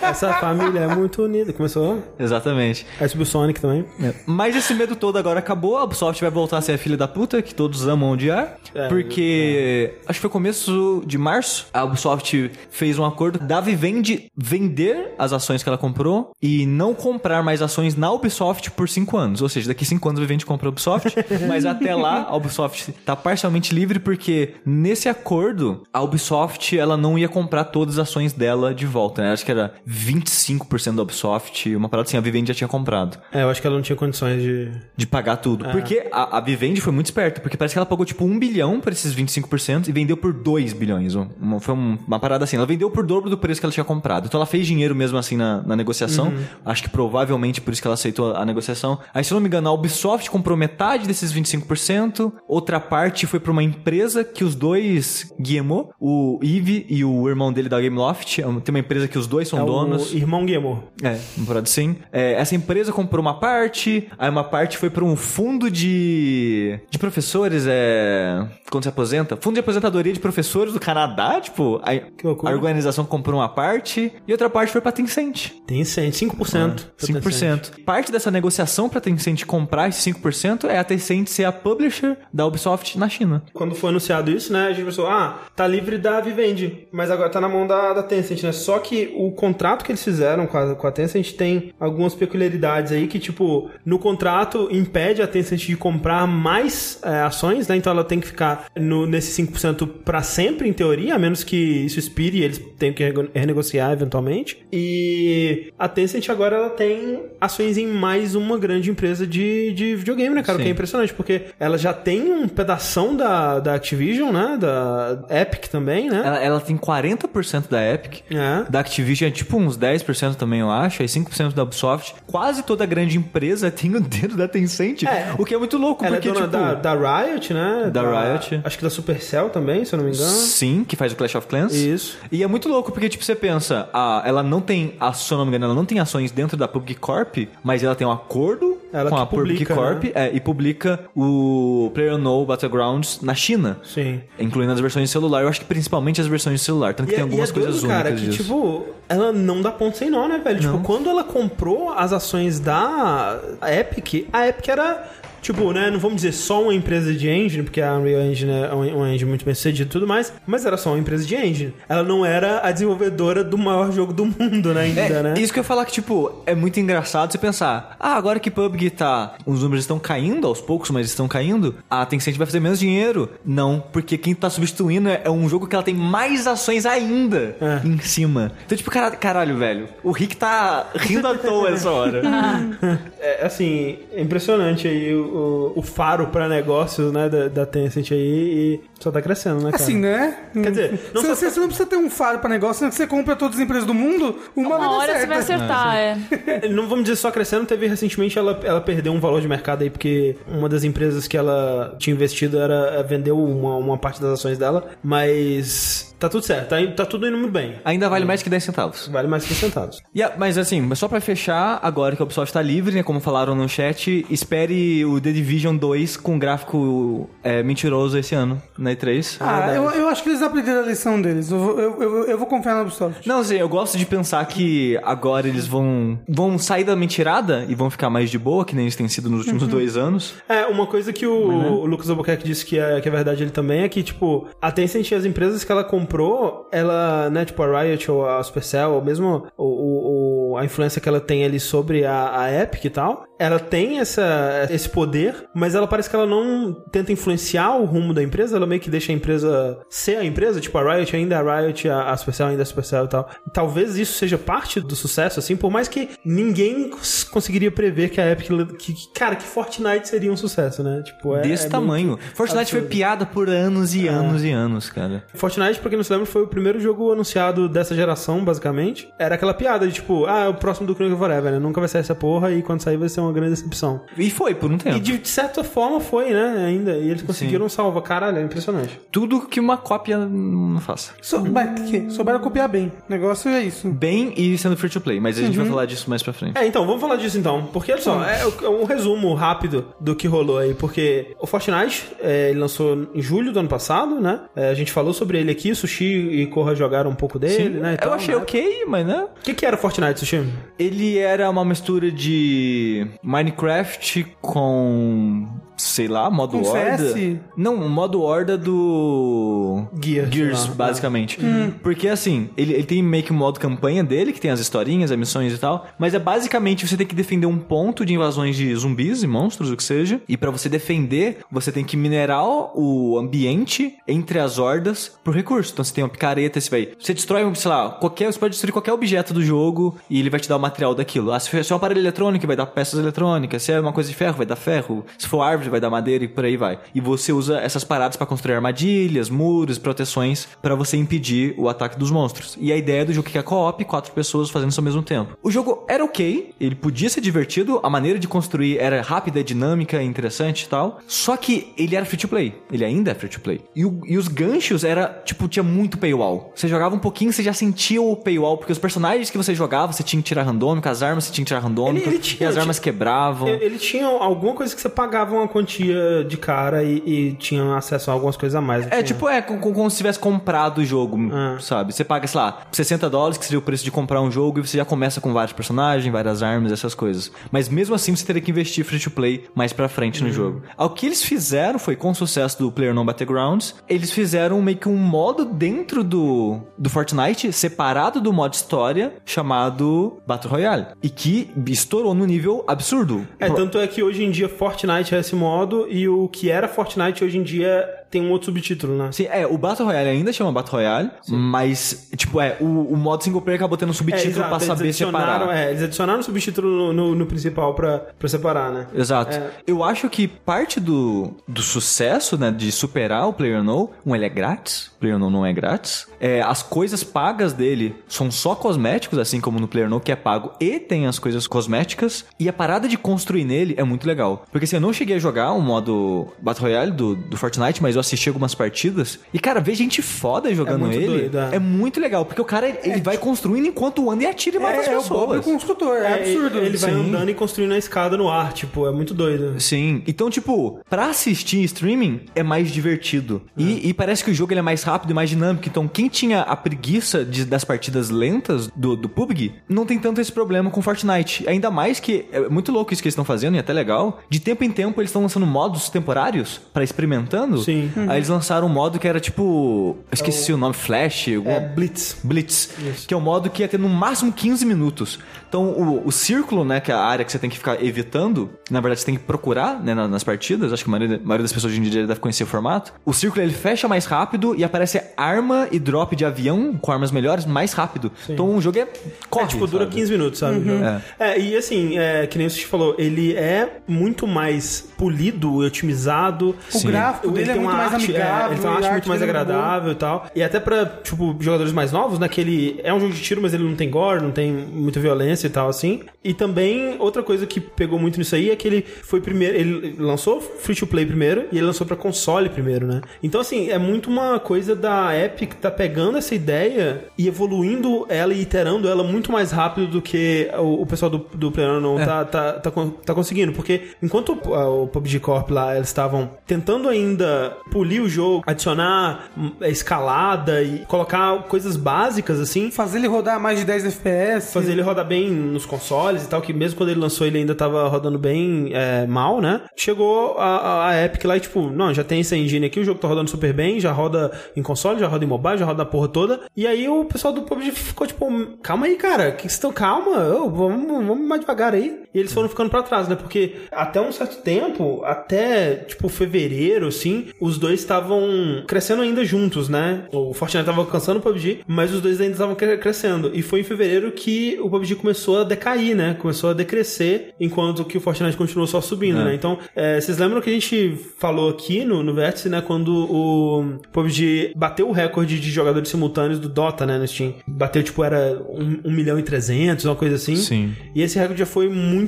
[0.02, 1.52] Essa família é muito unida.
[1.54, 2.02] Começou.
[2.20, 2.77] Exatamente.
[3.00, 3.86] Aí subiu o Sonic também.
[4.02, 6.98] É, Mas esse medo todo agora acabou, a Ubisoft vai voltar a ser a filha
[6.98, 8.58] da puta, que todos amam odiar.
[8.74, 14.32] É, porque acho que foi começo de março, a Ubisoft fez um acordo da Vivendi
[14.36, 19.18] vender as ações que ela comprou e não comprar mais ações na Ubisoft por 5
[19.18, 19.42] anos.
[19.42, 21.16] Ou seja, daqui 5 anos a Vivendi compra a Ubisoft,
[21.48, 27.18] mas até lá a Ubisoft tá parcialmente livre porque nesse acordo a Ubisoft ela não
[27.18, 29.32] ia comprar todas as ações dela de volta, né?
[29.34, 33.44] Acho que era 25% da Ubisoft, uma parada assim, a Vivendi já tinha comprado É,
[33.44, 34.72] eu acho que ela não tinha condições de.
[34.96, 35.66] de pagar tudo.
[35.70, 38.80] Porque a, a Vivendi foi muito esperta, porque parece que ela pagou tipo 1 bilhão
[38.80, 41.16] por esses 25% e vendeu por 2 bilhões.
[41.16, 42.58] Um- Uma, foi um- uma parada assim.
[42.58, 44.26] Ela vendeu por dobro do preço que ela tinha comprado.
[44.28, 46.34] Então ela fez dinheiro mesmo assim na, na negociação.
[46.66, 49.00] Acho que provavelmente por isso que ela aceitou a, a negociação.
[49.14, 52.32] Aí, se eu não me engano, a Ubisoft comprou metade desses 25%.
[52.48, 55.92] Outra parte foi pra uma empresa que os dois guiemou.
[56.00, 58.40] O Yves e o irmão dele da Gameloft.
[58.42, 60.14] É Tem uma empresa que os dois são É donos.
[60.14, 60.84] o irmão Guillermo.
[61.04, 61.96] É, uma parada assim.
[62.12, 66.98] É, essa empresa comprou uma parte, aí uma parte foi para um fundo de, de
[66.98, 68.46] professores, é.
[68.70, 69.38] Quando se aposenta?
[69.38, 74.32] Fundo de aposentadoria de professores do Canadá, tipo, a, a organização comprou uma parte e
[74.32, 75.52] outra parte foi pra Tencent.
[75.67, 76.56] 100, 5%.
[76.56, 77.84] Ah, 5%.
[77.86, 82.46] Parte dessa negociação pra Tencent comprar esse 5% é a Tencent ser a publisher da
[82.46, 83.43] Ubisoft na China.
[83.54, 87.30] Quando foi anunciado isso, né, a gente pensou, ah, tá livre da Vivendi, mas agora
[87.30, 88.52] tá na mão da, da Tencent, né?
[88.52, 92.13] Só que o contrato que eles fizeram com a, com a Tencent tem algumas
[92.48, 97.76] celeridades aí que, tipo, no contrato impede a Tencent de comprar mais é, ações, né?
[97.76, 101.56] Então ela tem que ficar no, nesse 5% pra sempre, em teoria, a menos que
[101.56, 104.66] isso expire e eles tenham que renegociar eventualmente.
[104.72, 110.36] E a Tencent agora ela tem ações em mais uma grande empresa de, de videogame,
[110.36, 110.58] né, cara?
[110.58, 110.74] O que é Sim.
[110.74, 114.58] impressionante, porque ela já tem um pedação da, da Activision, né?
[114.60, 116.22] Da Epic também, né?
[116.24, 118.24] Ela, ela tem 40% da Epic.
[118.32, 118.70] É.
[118.70, 121.02] Da Activision é tipo uns 10% também, eu acho.
[121.02, 122.16] Aí 5% da Ubisoft.
[122.38, 125.04] Quase toda grande empresa tem o dedo da Tencent.
[125.04, 125.34] É.
[125.38, 126.58] O que é muito louco, Ela porque, é dona tipo...
[126.58, 127.89] da, da Riot, né?
[127.91, 128.62] Da Riot.
[128.63, 130.30] Acho que da Supercell também, se eu não me engano.
[130.30, 131.73] Sim, que faz o Clash of Clans.
[131.73, 132.17] Isso.
[132.32, 135.38] E é muito louco, porque, tipo, você pensa, a, ela não tem, a, se eu
[135.38, 138.12] não me engano, ela não tem ações dentro da Public Corp, mas ela tem um
[138.12, 140.12] acordo Ela com a Public publica, Corp né?
[140.13, 143.78] é, e publica o PlayerUnknown Battlegrounds na China.
[143.84, 144.21] Sim.
[144.39, 145.41] Incluindo as versões de celular.
[145.41, 146.93] Eu acho que principalmente as versões de celular.
[146.93, 148.43] Tanto que tem é- algumas é coisas doido, cara, únicas que, disso.
[148.43, 150.60] tipo, ela não dá ponto sem nó, né, velho?
[150.60, 152.27] Tipo, quando ela comprou as ações
[152.60, 155.08] da Epic, a Epic era,
[155.41, 158.73] tipo, né, não vamos dizer só uma empresa de engine, porque a Unreal Engine é
[158.73, 161.73] uma engine muito bem sucedida e tudo mais, mas era só uma empresa de engine.
[161.88, 165.34] Ela não era a desenvolvedora do maior jogo do mundo, né, ainda, É, né?
[165.38, 168.50] isso que eu ia falar que, tipo, é muito engraçado você pensar, ah, agora que
[168.52, 169.36] PUBG tá.
[169.45, 173.30] Os números estão caindo aos poucos, mas estão caindo, a Tencent vai fazer menos dinheiro.
[173.45, 177.56] Não, porque quem tá substituindo é, é um jogo que ela tem mais ações ainda
[177.62, 177.88] É.
[177.88, 178.52] em cima.
[178.65, 179.88] Então, tipo, cara, caralho, velho.
[180.04, 182.21] O Rick tá rindo à toa essa hora.
[183.19, 188.12] É, assim, é impressionante aí o, o, o faro pra negócio, né, da, da Tencent
[188.12, 189.84] aí e só tá crescendo, né, cara?
[189.84, 190.38] Assim, né?
[190.54, 192.90] Quer dizer, não você, só- você- você não precisa ter um faro pra negócio, senão
[192.90, 196.18] que você compra todas as empresas do mundo, uma, Uma hora você vai acertar, é.
[196.48, 199.82] É, Não vamos dizer só crescendo, teve recentemente ela, ela perdeu um valor de mercado
[199.84, 204.32] aí, porque uma das empresas que ela tinha investido era vendeu uma, uma parte das
[204.32, 204.88] ações dela,
[205.32, 207.76] mas tá tudo certo, tá, tá tudo indo muito bem.
[207.86, 209.08] Ainda vale mais que 10 centavos.
[209.08, 210.02] Vale mais que centavos.
[210.16, 213.20] Yeah, mas assim, mas só pra fechar, agora que a Ubisoft tá livre, né, como
[213.20, 218.92] falaram no chat, espere o The Division 2 com gráfico é, mentiroso esse ano, na
[218.92, 219.38] E3.
[219.40, 221.50] Ah, eu, eu acho que eles aprenderam a lição deles.
[221.52, 223.28] Eu, vou- eu, eu, eu vou confiar na Ubisoft.
[223.28, 227.76] Não, assim, eu gosto de pensar que agora eles vão vão sair da mentirada e
[227.76, 230.36] vão ficar mais de boa, que nem eles têm sido nos últimos dois anos.
[230.48, 233.52] É, uma coisa que o, o Lucas Albuquerque disse que é, que é verdade ele
[233.52, 237.62] também é que, tipo, a Tencent e as empresas que ela comprou, ela, né, tipo,
[237.64, 241.43] a Riot ou a Supercell, ou mesmo o, o- o- a influência que ela tem
[241.46, 246.10] ali sobre a, a Epic e tal, ela tem essa, esse poder, mas ela parece
[246.10, 249.80] que ela não tenta influenciar o rumo da empresa, ela meio que deixa a empresa
[249.89, 252.63] ser a empresa, tipo, a Riot ainda é a Riot, a, a Supercell ainda é
[252.63, 253.30] a Supercell e tal.
[253.54, 258.20] Talvez isso seja parte do sucesso, assim, por mais que ninguém cons- conseguiria prever que
[258.20, 258.48] a Epic,
[258.80, 261.02] que, que- cara, que Fortnite seria um sucesso, né?
[261.04, 262.17] Tipo, é, Desse é tamanho.
[262.34, 262.88] Fortnite foi absurdo.
[262.88, 265.24] piada por anos e anos e anos, cara.
[265.34, 269.10] Fortnite, pra quem não se lembra, foi o primeiro jogo anunciado dessa geração, basicamente.
[269.20, 271.60] Era aquela piada de tipo, ah, é o próximo do Chronicles Forever, né?
[271.60, 274.02] Nunca vai sair essa porra e quando sair vai ser uma grande decepção.
[274.18, 274.98] E foi por um tempo.
[274.98, 276.66] E de certa forma foi, né?
[276.66, 276.98] Ainda.
[276.98, 278.02] E eles conseguiram salvar.
[278.04, 279.00] Caralho, é impressionante.
[279.12, 281.14] Tudo que uma cópia não faça.
[281.22, 282.10] So, mas que?
[282.10, 282.92] Souberam copiar bem.
[283.08, 283.88] O negócio é isso.
[283.88, 286.58] Bem e sendo free to play, mas a gente vai falar disso mais pra frente.
[286.58, 287.70] É, então, vamos falar disso então.
[287.72, 290.74] Porque, olha só, é é um resumo rápido do que rolou aí.
[290.74, 294.42] Porque o Fortnite, é, ele lançou em julho do ano passado, né?
[294.56, 297.98] É, a gente falou sobre ele aqui, Sushi e Corra jogaram um pouco dele, né?
[298.02, 298.42] e eu achei né?
[298.42, 299.28] ok, mas né?
[299.40, 300.37] O que, que era o Fortnite, Sushi?
[300.78, 305.47] Ele era uma mistura de Minecraft com,
[305.78, 307.13] sei lá, modo Com horda.
[307.56, 310.74] Não, o modo horda do Gear, Gears, lá.
[310.74, 311.40] basicamente.
[311.84, 315.12] Porque assim, ele, ele tem meio que um modo campanha dele, que tem as historinhas,
[315.12, 318.56] as missões e tal, mas é basicamente você tem que defender um ponto de invasões
[318.56, 322.46] de zumbis e monstros, o que seja, e pra você defender, você tem que minerar
[322.46, 325.72] o ambiente entre as hordas por recurso.
[325.74, 328.72] Então você tem uma picareta, você vai, você destrói, sei lá, qualquer, você pode destruir
[328.74, 331.32] qualquer objeto do jogo e ele vai te dar o material daquilo.
[331.32, 334.16] Ah, se for um aparelho eletrônico, vai dar peças eletrônicas, se é uma coisa de
[334.16, 336.80] ferro, vai dar ferro, se for árvore, vai dar madeira e por aí vai.
[336.94, 341.98] E você usa essas paradas pra construir armadilhas, muros, proteções pra você impedir o ataque
[341.98, 342.58] dos monstros.
[342.60, 345.02] E a ideia do jogo é que é co-op, quatro pessoas fazendo isso ao mesmo
[345.04, 345.38] tempo.
[345.42, 350.02] O jogo era ok, ele podia ser divertido, a maneira de construir era rápida, dinâmica,
[350.02, 351.00] interessante e tal.
[351.08, 352.54] Só que ele era free to play.
[352.72, 353.62] Ele ainda é free to play.
[353.76, 356.52] E, o- e os ganchos era, tipo, tinha muito paywall.
[356.56, 359.92] Você jogava um pouquinho, você já sentia o paywall, porque os personagens que você jogava,
[359.94, 362.20] você tinha que tirar randômico, as armas você tinha que tirar randômico, Ele- ele e
[362.20, 363.48] tinha- as tinha- armas quebravam.
[363.48, 368.10] Ele tinha alguma coisa que você pagava uma quantia de cara e, e tinham acesso
[368.10, 368.86] a algumas coisas a mais.
[368.86, 371.58] É Tinha- tipo, é com- com- como se tivesse comprado o jogo, Ah.
[371.60, 371.93] sabe?
[371.93, 374.67] Você paga, sei lá, 60 dólares, que seria o preço de comprar um jogo, e
[374.67, 377.32] você já começa com vários personagens, várias armas, essas coisas.
[377.52, 380.28] Mas mesmo assim, você teria que investir free to play mais pra frente Uhum.
[380.28, 380.62] no jogo.
[380.78, 384.88] O que eles fizeram foi, com o sucesso do PlayerUnknown Battlegrounds, eles fizeram meio que
[384.89, 390.86] um modo dentro do, do Fortnite, separado do modo história, chamado Battle Royale.
[391.02, 393.28] E que estourou no nível absurdo.
[393.39, 395.47] É, tanto é que hoje em dia Fortnite é esse modo
[395.90, 399.12] e o que era Fortnite hoje em dia tem um outro subtítulo, né?
[399.12, 403.24] Sim, é, o Battle Royale ainda chama Battle Royale, mas, tipo, é, o, o modo
[403.24, 405.58] single player acabou tendo um subtítulo exato, pra eles saber separar.
[405.58, 408.88] É, eles adicionaram o subtítulo no, no- no principal pra, pra separar, né?
[408.93, 409.36] Exato.
[409.38, 409.50] É.
[409.65, 414.30] Eu acho que parte do, do sucesso, né, de superar o PlayerUnknown, um, ele é
[414.30, 419.39] grátis, o PlayerUnknown não é grátis, é, as coisas pagas dele são só cosméticos, assim
[419.39, 422.98] como no PlayerUnknown, que é pago e tem as coisas cosméticas, e a parada de
[422.98, 424.46] construir nele é muito legal.
[424.52, 427.97] Porque assim, eu não cheguei a jogar o modo Battle Royale do, do Fortnite, mas
[427.98, 431.56] eu assisti algumas partidas, e cara, ver gente foda jogando muito ele doido, é.
[431.56, 434.60] é muito legal, porque o cara, ele, ele vai construindo enquanto anda e atira e
[434.60, 435.46] mata as É, é o Bob pessoas.
[435.46, 436.58] construtor, é, absurdo.
[436.60, 437.00] Ele vai Sim.
[437.10, 439.60] andando e construindo a escada no ar, tipo, é muito doido.
[439.60, 440.04] Sim.
[440.08, 443.42] Então, tipo, pra assistir streaming é mais divertido.
[443.58, 445.68] E, e parece que o jogo ele é mais rápido e mais dinâmico.
[445.68, 450.20] Então, quem tinha a preguiça de- das partidas lentas do, do PUBG, não tem tanto
[450.22, 451.48] esse problema com Fortnite.
[451.48, 454.20] Ainda mais que é muito louco isso que eles estão fazendo e até legal.
[454.30, 457.58] De tempo em tempo eles estão lançando modos temporários pra experimentando.
[457.60, 457.87] Sim.
[458.10, 459.97] Aí eles lançaram um modo que era tipo.
[460.10, 460.58] Eu esqueci o...
[460.58, 461.28] nome, Flash.
[461.36, 462.17] alguma- É Blitz.
[462.23, 462.69] Blitz,
[463.08, 465.19] que é um modo que ia ter no máximo 15 minutos.
[465.48, 468.50] Então, o, o círculo, né, que é a área que você tem que ficar evitando,
[468.70, 471.20] na verdade você tem que procurar, né, na- nas partidas, acho que a maioria, a
[471.20, 472.94] maioria das pessoas hoje em dia deve conhecer o formato.
[473.06, 477.12] O círculo, ele fecha mais rápido e aparece arma e drop de avião com armas
[477.12, 478.12] melhores mais rápido.
[478.30, 478.88] Então, o jogo é...
[479.30, 479.96] Corre, é, tipo, dura sabe?
[479.96, 480.58] 15 minutos, sabe?
[480.60, 480.84] o jogo?
[481.20, 481.40] É.
[481.40, 486.56] e assim, é, que nem você falou, ele é muito mais polido e otimizado.
[486.74, 488.48] O gráfico Ele dele é tem muito uma mais arte, amigável.
[488.48, 490.28] É, ele tem uma arte a muito mais é agradável e tal.
[490.36, 492.28] E até pra, tipo, jogadores mais novos, né?
[492.28, 495.00] Que ele é um jogo de tiro, mas ele não tem gore, não tem muita
[495.00, 496.02] violência e tal, assim.
[496.23, 499.56] E também, outra coisa que pegou muito nisso aí é que ele foi primeiro.
[499.56, 503.02] Ele lançou free to play primeiro e ele lançou pra console primeiro, né?
[503.21, 508.34] Então, assim, é muito uma coisa da Epic tá pegando essa ideia e evoluindo ela
[508.34, 512.26] e iterando ela muito mais rápido do que o, o pessoal do, do PlayerUnknown tá,
[512.26, 513.52] tá, tá, con- tá conseguindo.
[513.54, 518.43] Porque enquanto o, a- o PUBG Corp lá, eles estavam tentando ainda polir o jogo,
[518.47, 524.54] adicionar hum, escalada e colocar coisas básicas, assim, Fazer ele rodar mais de 10 FPS.
[524.54, 527.56] fazer ele rodar bem nos consoles e tal, que mesmo quando ele lançou ele ainda
[527.56, 529.62] tava rodando bem é, mal, né?
[529.76, 533.00] Chegou a, a- Epic lá e tipo, não, já tem essa engine aqui, o jogo
[533.00, 535.86] tá rodando super bem, já roda em console, já roda em mobile, já roda a
[535.86, 536.42] porra toda.
[536.56, 538.28] E aí o pessoal do PUBG ficou tipo,
[538.62, 542.04] calma aí, cara, que estão, calma, ô, vamos, vamos mais devagar aí.
[542.18, 543.16] E eles foram ficando pra trás, né?
[543.16, 549.70] Porque até um certo tempo, até tipo fevereiro, assim, os dois estavam crescendo ainda juntos,
[549.70, 550.06] né?
[550.12, 553.30] O Fortnite tava alcançando o PUBG, mas os dois ainda estavam cre- crescendo.
[553.34, 556.16] E foi em fevereiro que o PUBG começou a decair, né?
[556.20, 559.36] Começou a decrescer, enquanto que o Fortnite continuou só subindo, né?
[559.36, 562.62] Então, é, vocês lembram que a gente falou aqui no, no Vértice, né?
[562.62, 566.98] Quando o PUBG bateu o recorde de jogadores simultâneos do Dota, né?
[566.98, 567.36] No Steam.
[567.48, 568.42] Bateu, tipo, era
[568.84, 570.36] 1, milhão e 300, uma coisa assim.
[570.36, 570.74] Sim.
[570.96, 572.07] E esse recorde já foi muito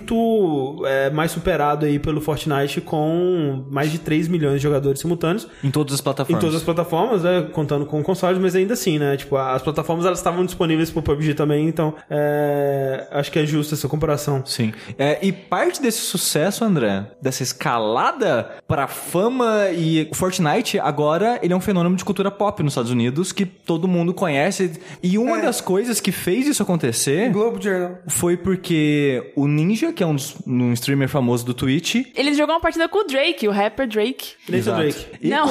[0.85, 5.47] é, mais superado aí pelo Fortnite com mais de 3 milhões de jogadores simultâneos.
[5.63, 6.41] Em todas as Em plataformas.
[6.41, 7.47] todas as plataformas, né?
[7.51, 9.17] Contando com consoles, mas ainda assim, né?
[9.17, 13.75] Tipo, as plataformas elas estavam disponíveis pro PUBG também, então é, acho que é justa
[13.75, 14.43] essa comparação.
[14.45, 14.73] Sim.
[14.97, 21.53] É, e parte desse sucesso, André, dessa escalada pra fama e o Fortnite, agora ele
[21.53, 24.71] é um fenômeno de cultura pop nos Estados Unidos que todo mundo conhece.
[25.01, 25.41] E uma É.
[25.41, 27.97] das coisas que fez isso acontecer Globo Journal.
[28.07, 32.55] foi porque o Ninja, que é um, dos- um streamer famoso do Twitch, Ele jogou
[32.55, 34.33] uma partida com o Drake, o rapper Drake.
[34.51, 34.79] Exato.
[34.81, 35.05] Drake.
[35.21, 35.47] E, Não.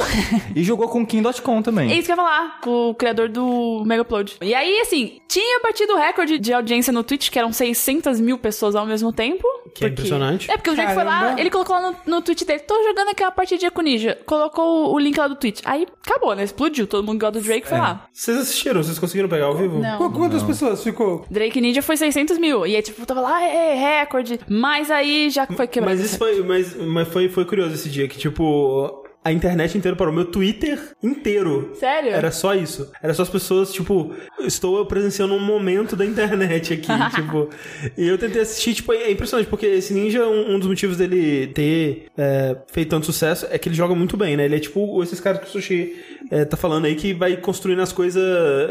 [0.55, 1.91] e jogou com o King.com também.
[1.91, 4.35] É isso que eu ia falar, com o criador do Mega Upload.
[4.41, 8.37] E aí, assim, tinha batido o recorde de audiência no Twitch, que eram 600 mil
[8.37, 9.45] pessoas ao mesmo tempo.
[9.75, 10.49] Que é impressionante.
[10.49, 13.09] É, porque o Drake foi lá, ele colocou lá no, no tweet dele, tô jogando
[13.09, 14.17] aquela partidinha com o Ninja.
[14.25, 15.61] Colocou o, link lá do Twitch.
[15.65, 16.43] Aí, acabou, né?
[16.43, 16.87] Explodiu.
[16.87, 18.07] Todo mundo gosta do Drake foi lá.
[18.11, 18.81] Vocês assistiram?
[18.83, 19.79] Vocês conseguiram pegar ao vivo?
[19.79, 19.97] Não.
[19.97, 21.25] Qu- Quantas pessoas ficou?
[21.29, 22.65] Drake Ninja foi 600 mil.
[22.65, 24.18] E aí, tipo, tava lá, é, recorde.
[24.47, 25.97] Mas aí já foi quebrado.
[25.97, 29.97] Mas isso foi, mas, mas foi, foi curioso esse dia, que tipo, a internet inteira
[29.97, 30.13] parou.
[30.13, 31.71] Meu Twitter inteiro.
[31.75, 32.11] Sério?
[32.11, 32.89] Era só isso.
[33.01, 37.49] Era só as pessoas, tipo, estou presenciando um momento da internet aqui, tipo.
[37.97, 41.47] E eu tentei assistir, tipo, é impressionante, porque esse ninja, um, um dos motivos dele
[41.47, 44.45] ter é, feito tanto sucesso é que ele joga muito bem, né?
[44.45, 45.95] Ele é tipo esses caras que o Sushi
[46.31, 48.23] é, tá falando aí, que vai construindo as coisas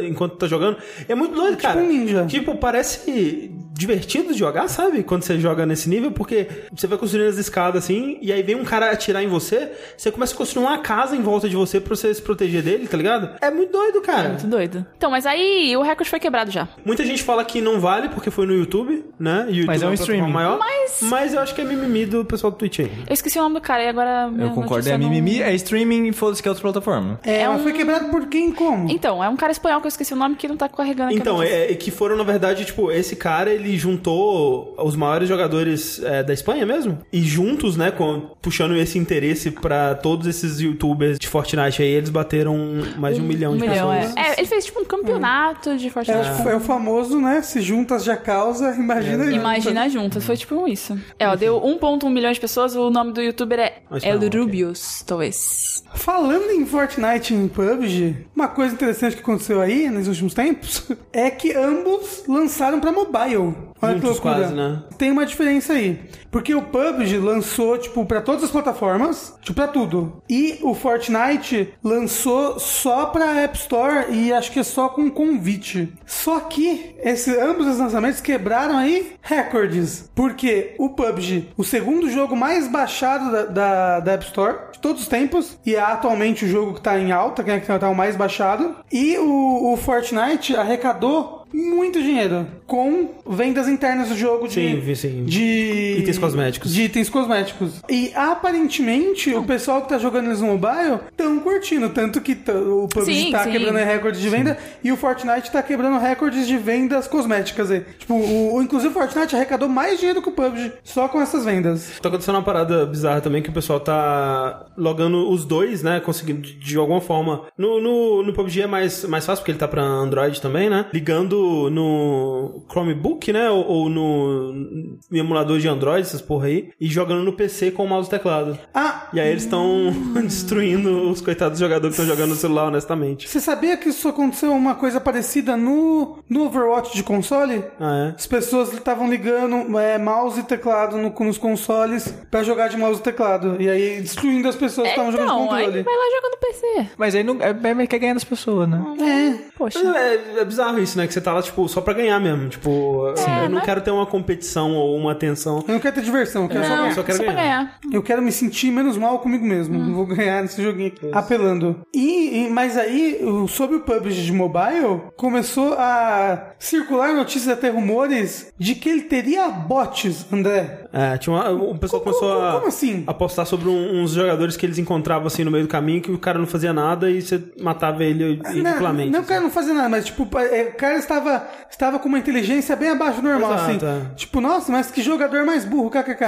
[0.02, 0.78] enquanto tá jogando.
[1.08, 1.78] É muito doido, cara.
[1.78, 2.24] um ninja.
[2.26, 5.04] Tipo, parece divertido de jogar, sabe?
[5.04, 8.56] Quando você joga nesse nível, porque você vai construindo as escadas assim, e aí vem
[8.56, 11.80] um cara atirar em você, você começa a construir uma casa em volta de você
[11.80, 13.30] pra você se proteger dele, tá ligado?
[13.40, 14.30] É muito doido, cara.
[14.30, 14.84] Muito doido.
[14.96, 16.66] Então, mas aí o recorde foi quebrado já.
[16.84, 19.46] Muita gente fala que não vale porque foi no YouTube, né?
[19.48, 20.32] E o YouTube Mas é um uma plataforma streaming.
[20.32, 20.58] maior.
[20.58, 22.90] Mas- Mas eu acho que é mimimi do pessoal do Twitch aí.
[23.06, 24.28] Eu esqueci o nome do cara e agora.
[24.38, 27.20] Eu concordo, é não- mimimi, é streaming e foda-se que é outra plataforma.
[27.22, 28.90] É, É mas um- foi quebrado por quem como?
[28.90, 31.40] Então, é um cara espanhol que eu esqueci o nome que não tá carregando Então,
[31.42, 36.22] é, é que foram, na verdade, tipo, esse cara, ele juntou os maiores jogadores é,
[36.22, 41.26] da Espanha mesmo, e juntos, né, com, puxando esse interesse pra todos esses youtubers de
[41.28, 42.56] Fortnite aí, eles bateram
[42.96, 44.16] mais de um, milhão de milhão, pessoas.
[44.16, 44.20] é.
[44.30, 46.42] É, ele fez tipo um campeonato de É, Fortnite.
[46.44, 47.42] o- é o famoso, né?
[47.42, 49.34] Se juntas já causa, imagina juntas.
[49.40, 50.98] Imagina juntas, foi tipo isso.
[51.18, 54.16] É, ó, deu 1.1 milhão de pessoas, o nome do youtuber é Mas tá, El
[54.18, 54.40] ok.
[54.40, 55.82] Rubius, talvez.
[55.94, 60.84] Falando em Fortnite e em PUBG, uma coisa interessante que aconteceu aí nos últimos tempos
[61.12, 63.54] é que ambos lançaram pra mobile.
[63.80, 64.34] Olha que loucura.
[64.34, 64.82] quase, né?
[64.96, 66.00] Tem uma diferença aí.
[66.30, 70.22] Porque o PUBG lançou, tipo, pra todas as plataformas, tipo, pra tudo.
[70.28, 75.92] E o Fortnite lançou só pra App Store e acho que é só com convite.
[76.04, 80.10] Só que esse, ambos os lançamentos quebraram aí recordes.
[80.14, 85.02] Porque o PUBG, o segundo jogo mais baixado da, da, da App Store de todos
[85.02, 87.88] os tempos, e é atualmente o jogo que tá em alta, que é que tá
[87.88, 88.76] o mais baixado.
[88.92, 94.54] E o, o Fortnite arrecadou muito dinheiro com vendas internas do jogo de,
[94.94, 96.72] Sim, de Itens cosméticos.
[96.74, 97.82] De itens cosméticos.
[97.88, 102.88] E aparentemente o pessoal que tá jogando eles no mobile tão curtindo, tanto que o
[102.88, 103.52] PUBG Sim, tá sim.
[103.52, 107.82] quebrando recordes de venda e o Fortnite tá quebrando recordes de vendas cosméticas aí.
[107.98, 111.44] Tipo, o, o- inclusive o Fortnite arrecadou mais dinheiro que o PUBG só com essas
[111.44, 111.92] vendas.
[112.00, 116.00] Tá acontecendo uma parada bizarra também que o pessoal tá logando os dois, né?
[116.00, 117.42] Conseguindo de, de alguma forma.
[117.56, 120.86] No, no, no PUBG é mais, mais fácil porque ele tá pra Android também, né?
[120.92, 121.37] Ligando
[121.70, 123.50] no Chromebook, né?
[123.50, 126.70] Ou, ou no, no emulador de Android, essas porra aí.
[126.80, 128.58] E jogando no PC com o mouse e teclado.
[128.74, 133.28] Ah, E aí eles estão destruindo os coitados jogadores que estão jogando no celular, honestamente.
[133.28, 137.64] você sabia que isso aconteceu uma coisa parecida no, no Overwatch de console?
[137.80, 138.14] Ah, é?
[138.16, 143.00] As pessoas estavam ligando é, mouse e teclado no, nos consoles pra jogar de mouse
[143.00, 143.56] e teclado.
[143.60, 145.82] E aí destruindo as pessoas que estavam jogando de Então, aí controle.
[145.82, 146.90] vai lá jogar no PC.
[146.96, 147.50] Mas aí não, é,
[147.82, 148.84] é, quer ganhar das pessoas, né?
[149.00, 149.48] É.
[149.56, 149.78] Poxa.
[149.78, 151.06] É, é bizarro isso, né?
[151.06, 152.48] Que você tá lá, tipo, só pra ganhar mesmo.
[152.48, 155.64] Tipo, eu não mas- quero ter uma competição ou uma atenção.
[155.66, 156.94] Eu não quero ter diversão, eu quero só Não, ganhar.
[156.94, 157.36] só quero só ganhar.
[157.36, 157.78] ganhar.
[157.92, 159.94] Eu quero me sentir menos mal comigo mesmo.
[159.94, 161.80] Vou ganhar nesse joguinho aqui, apelando.
[161.94, 168.52] E, e- mas aí, sobre o PUBG de mobile, começou a circular notícias até rumores
[168.58, 170.86] de que ele teria bots, André.
[170.92, 173.04] É, tinha uma, o pessoal Como- começou a, como assim?
[173.06, 176.10] a postar sobre um- uns jogadores que eles encontravam assim no meio do caminho que
[176.10, 179.10] o cara não fazia nada e você matava ele Não, ridiculamente.
[179.10, 182.18] não, o cara não fazia nada, mas tipo, é, o cara estava, estava com uma
[182.18, 183.86] inteligência bem abaixo do normal, Exato, assim.
[183.86, 184.14] é.
[184.16, 186.24] Tipo, nossa, mas que jogador mais burro, kkk.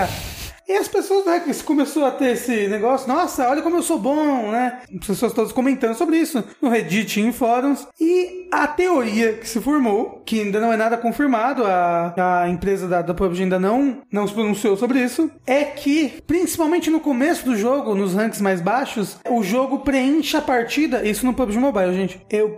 [0.70, 3.98] E as pessoas, né, que começou a ter esse negócio, nossa, olha como eu sou
[3.98, 4.82] bom, né?
[5.00, 7.88] As pessoas todas comentando sobre isso no Reddit e em fóruns.
[8.00, 12.86] E a teoria que se formou, que ainda não é nada confirmado, a, a empresa
[12.86, 17.44] da, da PUBG ainda não, não se pronunciou sobre isso, é que, principalmente no começo
[17.44, 21.94] do jogo, nos ranks mais baixos, o jogo preenche a partida, isso no PUBG Mobile,
[21.94, 22.20] gente.
[22.30, 22.56] Eu,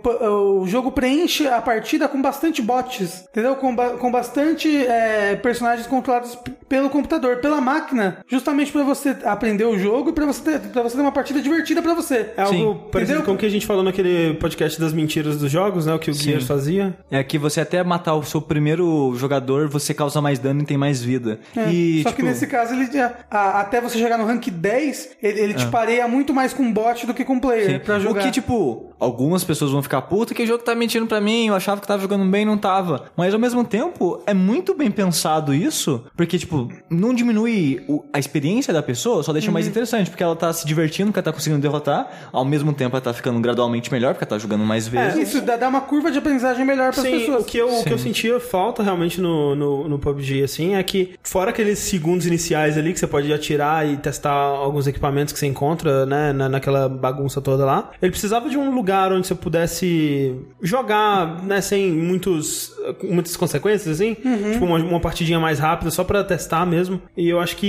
[0.61, 3.55] o jogo preenche a partida com bastante bots, entendeu?
[3.55, 6.37] Com, com bastante é, personagens controlados
[6.69, 10.83] pelo computador, pela máquina, justamente pra você aprender o jogo e pra você ter, pra
[10.83, 12.31] você ter uma partida divertida pra você.
[12.37, 12.79] É algo Sim.
[12.91, 13.23] parecido Entendeu?
[13.23, 15.93] com o que a gente falou naquele podcast das mentiras dos jogos, né?
[15.93, 16.97] O que o Gears fazia.
[17.11, 20.77] É que você até matar o seu primeiro jogador, você causa mais dano e tem
[20.77, 21.39] mais vida.
[21.55, 24.47] É, E, Só tipo, que nesse caso, ele já- a- até você chegar no rank
[24.49, 27.99] 10, ele, ele te pareia muito mais com bot do que com player pra O
[27.99, 28.23] jogar.
[28.23, 31.55] que, tipo, algumas pessoas vão ficar puta que o jogo tá mentindo pra mim, eu
[31.55, 33.05] achava que tava jogando bem e não tava.
[33.17, 38.19] Mas ao mesmo tempo, é muito bem pensado isso, porque, tipo, não diminui o- a
[38.19, 39.53] experiência da pessoa, só deixa Uhum.
[39.53, 42.95] mais interessante, porque ela tá se divertindo, porque ela tá conseguindo derrotar, ao mesmo tempo
[42.95, 45.29] ela tá ficando gradualmente melhor, porque ela tá jogando mais vezes.
[45.29, 47.43] Isso dá, dá uma curva de aprendizagem melhor para as Sim, pessoas.
[47.43, 50.83] o que, eu, o que eu sentia falta realmente no, no, no PUBG, assim, é
[50.83, 55.39] que, fora aqueles segundos iniciais ali que você pode atirar e testar alguns equipamentos que
[55.39, 59.35] você encontra, né, na, naquela bagunça toda lá, ele precisava de um lugar onde você
[59.35, 62.71] pudesse jogar, né, sem muitos,
[63.03, 64.15] muitas consequências, assim,
[64.53, 67.01] tipo uma, uma partidinha mais rápida, só pra testar mesmo.
[67.17, 67.63] E eu acho que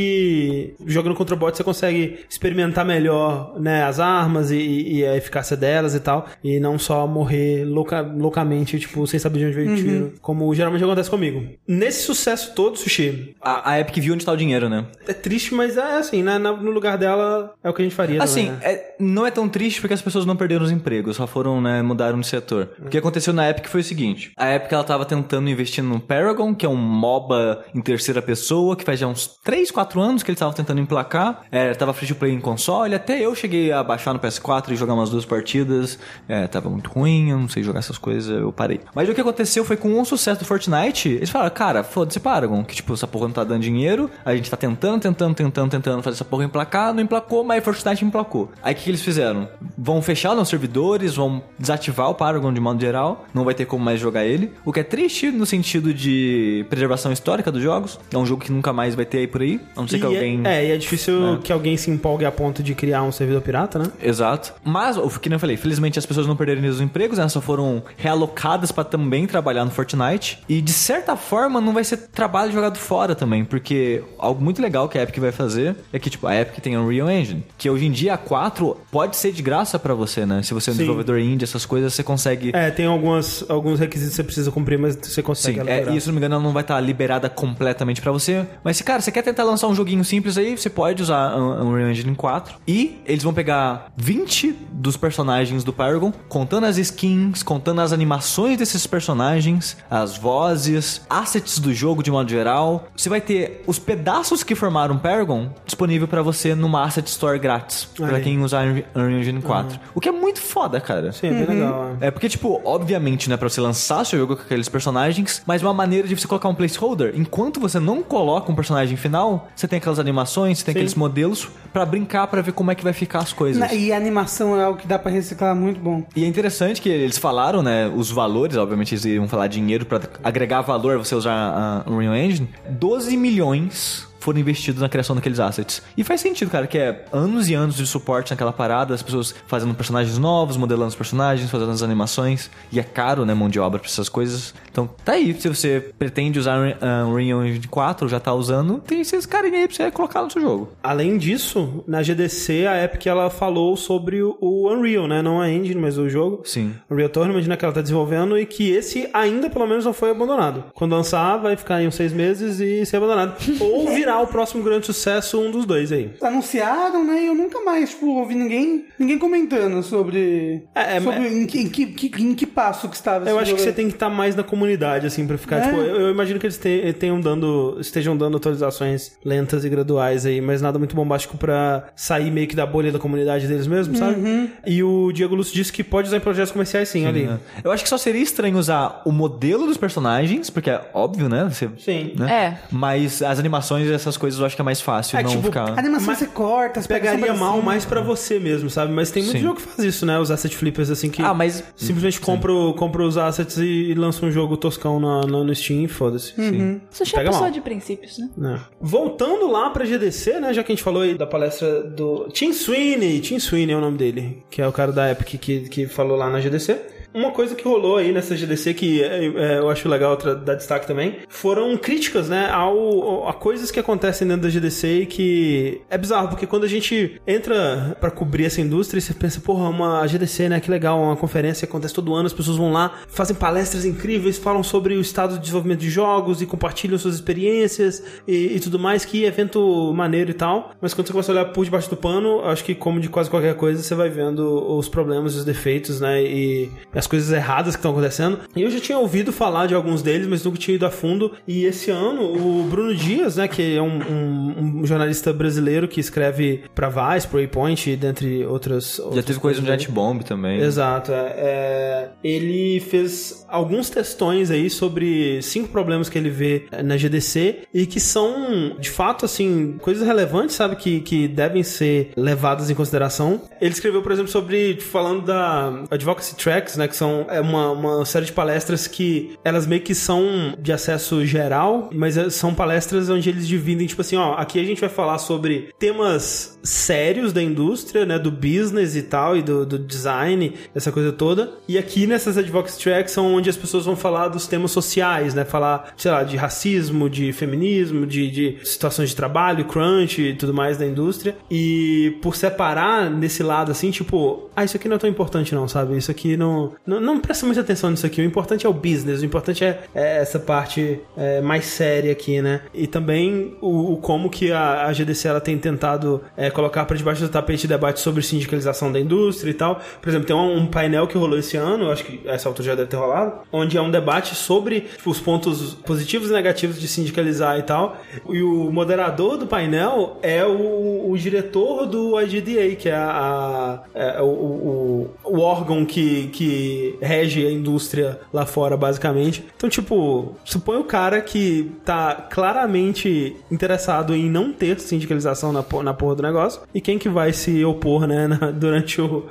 [0.87, 5.95] jogando contra bot você consegue experimentar melhor, né, as armas e, e a eficácia delas
[5.95, 9.77] e tal, e não só morrer louca, loucamente, tipo, sem saber de onde veio o
[9.77, 11.45] tiro, como geralmente acontece comigo.
[11.67, 14.87] Nesse sucesso todo, Sushi, A, a Epic viu onde tá o dinheiro, né?
[15.07, 18.23] é triste, mas é assim, né, no lugar dela é o que a gente faria
[18.23, 18.73] Assim, também, né?
[18.73, 20.85] é- não é tão triste porque as pessoas não perderam os empregos.
[20.85, 22.71] emprego, só foram, né, mudaram de setor.
[22.79, 25.99] O que aconteceu na Epic foi o seguinte: a Epic ela tava tentando investir no
[25.99, 30.23] Paragon, que é um MOBA em terceira pessoa, que faz já uns 3, 4 anos
[30.23, 31.43] que eles estavam tentando emplacar.
[31.51, 34.77] É, tava free to play em console, até eu cheguei a baixar no PS4 e
[34.77, 35.99] jogar umas duas partidas.
[36.29, 38.81] É, tava muito ruim, eu não sei jogar essas coisas, eu parei.
[38.95, 42.65] Mas o que aconteceu foi com o sucesso do Fortnite, eles falaram, cara, foda-se Paragon,
[42.65, 46.03] que tipo, essa porra não tá dando dinheiro, a gente tá tentando, tentando, tentando, tentando
[46.03, 48.51] fazer essa porra emplacar, não emplacou, mas Fortnite emplacou.
[48.63, 49.49] Aí o que, que eles fizeram?
[49.77, 53.85] Vão fechar os servidores, vão desativar o Paragon de modo geral, não vai ter como
[53.85, 54.53] mais jogar ele.
[54.65, 57.99] O que é triste no sentido de preservação histórica dos jogos.
[58.13, 60.05] É um jogo que nunca mais vai ter aí por aí, a não ser que
[60.05, 60.41] E alguém.
[60.45, 61.39] É, é, e é difícil É.
[61.43, 63.87] que alguém se empolgue a ponto de criar um servidor pirata, né?
[64.03, 64.53] Exato.
[64.65, 67.29] Mas, o que nem eu falei, felizmente as pessoas não perderam os empregos, né?
[67.29, 70.39] Só foram realocadas pra também trabalhar no Fortnite.
[70.49, 74.89] E de certa forma não vai ser trabalho jogado fora também, porque algo muito legal
[74.89, 77.87] que a Epic vai fazer é que, tipo, a Epic tem Unreal Engine, que hoje
[77.87, 80.43] em dia a 4 pode ser de graça pra você, né?
[80.43, 80.79] Se você é um Sim.
[80.79, 82.51] desenvolvedor indie, essas coisas, você consegue.
[82.55, 86.01] É, tem algumas, alguns requisitos que você precisa cumprir, mas você consegue Sim, é, e
[86.01, 88.45] se não me engano, ela não vai estar liberada completamente pra você.
[88.63, 91.91] Mas, se, cara, você quer tentar lançar um joguinho simples aí, você pode usar Unreal
[91.91, 92.55] Engine 4.
[92.67, 98.59] E eles vão pegar 20 dos personagens do Paragon, contando as skins, contando as animações
[98.59, 102.87] desses personagens, as vozes, assets do jogo de modo geral.
[102.97, 107.85] Você vai ter os pedaços que formaram Paragon disponível pra você numa Asset Store grátis,
[107.85, 108.23] pra Aí.
[108.23, 108.65] quem usar
[108.95, 109.79] Unreal Engine 4.
[109.95, 111.13] O que é muito foda, cara.
[111.13, 111.97] Sim, é bem legal.
[112.01, 112.07] é.
[112.09, 115.73] É porque, tipo, obviamente, né, pra você lançar seu jogo com aqueles personagens, mas uma
[115.75, 117.13] maneira de você colocar um placeholder.
[117.17, 120.79] Enquanto você não coloca um personagem final, você tem aquelas animações, você tem Sim.
[120.79, 123.59] aqueles modelos pra brincar, pra ver como é que vai ficar as coisas.
[123.61, 126.05] Na- E a animação é algo que dá pra reciclar muito bom.
[126.15, 130.01] E é interessante que eles falaram, né, os valores, obviamente eles iam falar dinheiro pra
[130.23, 132.49] agregar valor você usar a Unreal Engine.
[132.71, 135.83] 12 milhões foram investidos na criação daqueles assets.
[135.97, 139.35] E faz sentido, cara, que é anos e anos de suporte naquela parada, as pessoas
[139.47, 142.51] fazendo personagens novos, modelando os personagens, fazendo as animações.
[142.73, 144.55] E é caro, né, mão de obra pra essas coisas.
[144.73, 145.39] Então, tá aí.
[145.39, 149.69] Se você pretende usar a Unreal Engine 4, já tá usando, tem esses carinha aí
[149.69, 150.73] pra você colocar no seu jogo.
[150.83, 155.21] Além disso, na GDC, a Epic ela falou sobre o, Unreal, né?
[155.21, 156.41] Não a engine, mas o jogo.
[156.45, 156.75] Sim.
[156.91, 160.11] Unreal Tournament, né, que ela tá desenvolvendo e que esse ainda, pelo menos, não foi
[160.11, 160.65] abandonado.
[160.73, 163.35] Quando lançar, vai ficar em uns seis meses e ser abandonado.
[163.61, 166.11] Ou virar o próximo grande sucesso, um dos dois aí.
[166.21, 167.23] Anunciaram, né?
[167.23, 170.63] E eu nunca mais, tipo, ouvi ninguém, ninguém comentando sobre.
[170.75, 173.39] É, é, sobre mas- em, que, em, que, que- em que passo que estava Eu
[173.39, 173.77] acho que você jogo.
[173.77, 175.61] tem que estar mais na comunidade, assim, pra ficar, É.
[175.63, 180.27] tipo, eu, eu imagino que eles te- tenham dando, estejam dando atualizações lentas e graduais
[180.27, 183.99] aí, mas nada muito bombástico pra sair meio que da bolha da comunidade deles mesmos,
[183.99, 184.21] sabe?
[184.21, 184.49] Uhum.
[184.67, 187.25] E o Diego Lúcio disse que pode usar em projetos comerciais sim, ali.
[187.25, 187.39] É.
[187.63, 191.49] Eu acho que só seria estranho usar o modelo dos personagens, porque é óbvio, né?
[191.51, 192.13] Você, Sim.
[192.19, 192.33] né?
[192.33, 192.59] É.
[192.71, 195.71] Mas as animações essas coisas eu acho que é mais fácil É, não tipo, ficar.
[195.71, 198.93] A animação Mas você corta, as Pegaria pegaria mal mais pra você mesmo, sabe?
[198.93, 199.43] Mas tem muito Sim.
[199.43, 200.19] jogo que faz isso, né?
[200.19, 201.65] Os asset flippers, assim, que Ah, mas.
[201.77, 205.83] simplesmente compra, o- compra os assets e lança um jogo toscão na- no, no Steam
[205.85, 206.35] e foda-se.
[206.35, 206.81] Sim.
[206.91, 207.53] Sushi é Pega pessoa mal.
[207.53, 208.29] de princípios, né?
[208.37, 208.61] né?
[208.81, 210.53] Voltando lá pra GDC, né?
[210.53, 213.81] Já que a gente falou aí da palestra do Tim Sweeney, Tim Sweeney é o
[213.81, 216.79] nome dele, que é o cara da Epic que, que falou lá na GDC.
[217.15, 220.85] Uma coisa que rolou aí nessa GDC que é, é, eu acho legal dar destaque
[220.85, 225.97] também foram críticas, né, ao, a coisas que acontecem dentro da GDC e que é
[225.97, 230.49] bizarro, porque quando a gente entra pra cobrir essa indústria, você pensa, porra, uma GDC,
[230.49, 233.85] né, que legal, uma conferência que acontece todo ano, as pessoas vão lá, fazem palestras
[233.85, 238.61] incríveis, falam sobre o estado de desenvolvimento de jogos e compartilham suas experiências e, e
[238.61, 240.73] tudo mais, que evento maneiro e tal.
[240.81, 243.31] Mas quando você começa a olhar por debaixo do pano, acho que como de quase
[243.31, 247.79] qualquer coisa, você vai vendo os problemas os defeitos, né, e as coisas erradas que
[247.81, 248.41] estão acontecendo.
[248.55, 251.33] E eu já tinha ouvido falar de alguns deles, mas nunca tinha ido a fundo.
[251.47, 256.01] E esse ano, o Bruno Dias, né, que é um, um- um jornalista brasileiro que
[256.01, 259.01] escreve pra Vice, pro Waypoint, dentre outras...
[259.13, 260.61] Já teve coisa no Jet Bomb também.
[260.61, 261.13] Exato.
[261.13, 266.97] é, é, ele fez alguns textões aí sobre cinco problemas que ele vê é, na
[266.97, 270.77] GDC e que são, de fato, assim, coisas relevantes, sabe?
[270.77, 273.41] Que, que devem ser levadas em consideração.
[273.61, 276.89] Ele escreveu, por exemplo, sobre, falando da Advocacy Tracks, né?
[276.89, 281.25] Que são é uma, uma série de palestras que elas meio que são de acesso
[281.25, 284.91] geral, mas é- são palestras onde eles dividem, tipo assim, ó, aqui a gente vai
[284.91, 288.19] falar sobre temas sérios da indústria, né?
[288.19, 291.53] Do business e tal, e do, do design, essa coisa toda.
[291.69, 295.45] E aqui nessas Advocacy Tracks são onde as pessoas vão falar dos temas sociais, né?
[295.45, 300.53] Falar, sei lá, de racismo, de feminismo, de, de situações de trabalho, crunch e tudo
[300.55, 301.37] mais da indústria.
[301.51, 305.67] E por separar nesse lado, assim, tipo, ah, isso aqui não é tão importante não,
[305.69, 305.97] sabe?
[305.97, 308.21] Isso aqui não, não, não presta muita atenção nisso aqui.
[308.21, 312.41] O importante é o business, o importante é, é essa parte é, mais séria aqui,
[312.41, 312.63] né?
[312.73, 316.97] E também o, o como que a, a GDC ela tem tentado é, colocar para
[316.97, 319.81] debaixo do tapete debate sobre sindicalização da indústria e tal.
[320.01, 322.75] Por exemplo, tem um, um painel que rolou esse ano, acho que essa altura já
[322.75, 326.89] deve ter rolado, onde é um debate sobre tipo, os pontos positivos e negativos de
[326.89, 327.97] sindicalizar e tal.
[328.29, 334.21] E o moderador do painel é o, o diretor do IGDA, que é, a, é
[334.21, 339.45] o, o, o órgão que, que rege a indústria lá fora, basicamente.
[339.57, 345.95] Então, tipo, supõe o cara que tá claramente interessado em não ter sindicalização na, na
[345.95, 349.25] porra do negócio e quem que vai se opor, né, na- durante o-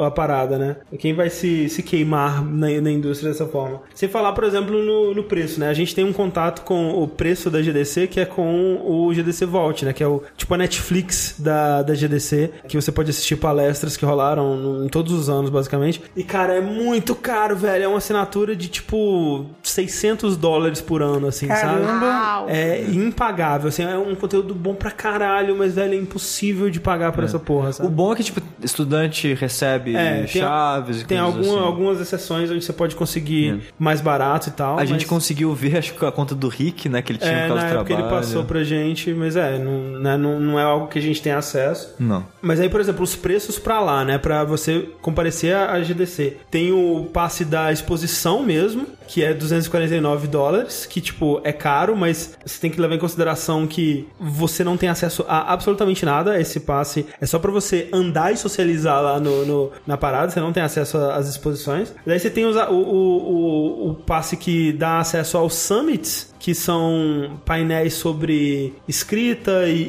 [0.00, 0.76] a parada, né?
[0.98, 3.80] Quem vai se, se queimar na, na indústria dessa forma.
[3.94, 5.68] Sem falar, por exemplo, no, no preço, né?
[5.68, 9.46] A gente tem um contato com o preço da GDC, que é com o GDC
[9.46, 9.92] Vault, né?
[9.92, 14.04] Que é o tipo a Netflix da, da GDC, que você pode assistir palestras que
[14.04, 16.00] rolaram no- em todos os anos, basicamente.
[16.16, 17.84] E, cara, é muito caro, velho.
[17.84, 21.60] É uma assinatura de, tipo, 600 dólares por ano, assim, sabe?
[21.84, 22.06] Caramba.
[22.06, 22.46] Uau.
[22.48, 27.12] É impagável, assim, é um conteúdo bom pra caralho, mas, velho, é impossível de pagar
[27.12, 27.88] por essa porra, O sabe?
[27.90, 31.66] bom é que, tipo, estudante recebe É, tem- chaves e Tem coisas alguma- assim.
[31.66, 33.21] algumas exceções onde você pode conseguir
[33.78, 34.78] mais barato e tal.
[34.78, 37.02] A gente mas- conseguiu ver, acho que a conta do Rick, né?
[37.02, 38.06] Que ele tinha É, por causa na do trabalho.
[38.06, 41.20] ele passou pra gente, mas é, não, né, não, não é algo que a gente
[41.22, 41.94] tem acesso.
[41.98, 42.24] Não.
[42.40, 44.18] Mas aí, por exemplo, os preços pra lá, né?
[44.18, 46.36] Pra você comparecer à GDC.
[46.50, 52.34] Tem o passe da exposição mesmo, que é 249 dólares, que, tipo, é caro, mas
[52.46, 56.40] você tem que levar em consideração que você não tem acesso a absolutamente nada.
[56.40, 60.40] Esse passe é só pra você andar e socializar lá no, no- na parada, você
[60.40, 61.94] não tem acesso às exposições.
[62.06, 67.40] Daí você tem o, o, o, o passe que dá acesso aos summits, que são
[67.46, 69.82] painéis sobre escrita e,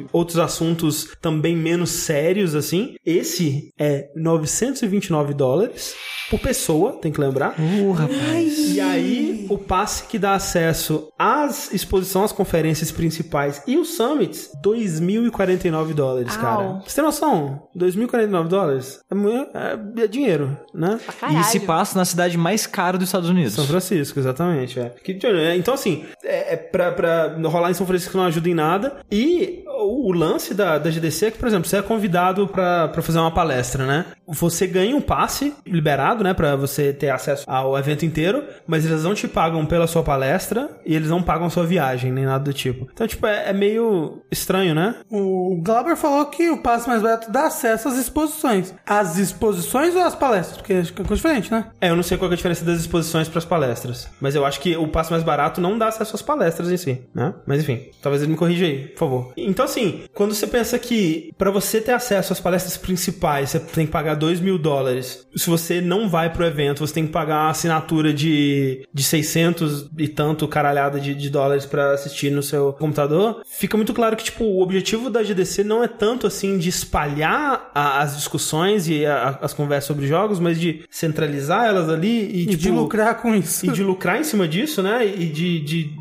[0.00, 2.94] e outros assuntos também menos sérios, assim.
[3.04, 5.94] Esse é 929 dólares
[6.30, 7.54] por pessoa, tem que lembrar.
[7.60, 8.74] Uh, rapaz.
[8.74, 14.48] E aí, o passe que dá acesso às exposições, às conferências principais e os summits,
[14.64, 16.40] 2.049 dólares, Au.
[16.40, 16.82] cara.
[16.86, 17.68] Você tem noção?
[17.76, 19.58] 2.049 dólares é,
[20.00, 20.98] é- é dinheiro, né?
[21.38, 23.52] E se passa na cidade mais cara dos Estados Unidos.
[23.52, 24.80] São Francisco, exatamente.
[24.80, 24.90] É.
[25.04, 28.54] Que- é, Então, assim, é, é pra, pra rolar em São Francisco não ajuda em
[28.54, 28.96] nada.
[29.10, 32.88] E o, o lance da, da GDC é que, por exemplo, você é convidado pra,
[32.88, 34.06] pra fazer uma palestra, né?
[34.26, 36.32] Você ganha um passe liberado, né?
[36.32, 40.70] Pra você ter acesso ao evento inteiro, mas eles não te pagam pela sua palestra
[40.86, 42.88] e eles não pagam sua viagem, nem nada do tipo.
[42.92, 44.94] Então, tipo, é, é meio estranho, né?
[45.10, 48.74] O Glauber falou que o passe mais barato dá acesso às exposições.
[48.86, 50.56] As exposições ou às palestras?
[50.58, 51.66] Porque acho que é coisa diferente, né?
[51.80, 54.60] É, eu não sei qual é a diferença das exposições pras palestras, mas eu acho
[54.60, 57.34] que o passe mais barato não dá acesso às palestras em si, né?
[57.46, 59.32] Mas enfim, talvez ele me corrija aí, por favor.
[59.36, 63.86] Então, assim, quando você pensa que pra você ter acesso às palestras principais, você tem
[63.86, 65.26] que pagar 2 mil dólares.
[65.34, 69.90] Se você não vai pro evento, você tem que pagar uma assinatura de, de 600
[69.98, 73.42] e tanto caralhada de, de dólares pra assistir no seu computador.
[73.46, 77.70] Fica muito claro que, tipo, o objetivo da GDC não é tanto, assim, de espalhar
[77.74, 82.42] a- as discussões e a- as conversas sobre jogos, mas de centralizar elas ali e,
[82.42, 83.66] E tipo, de lucrar com isso.
[83.66, 85.06] e de lucrar em cima disso, né?
[85.06, 85.96] E de, de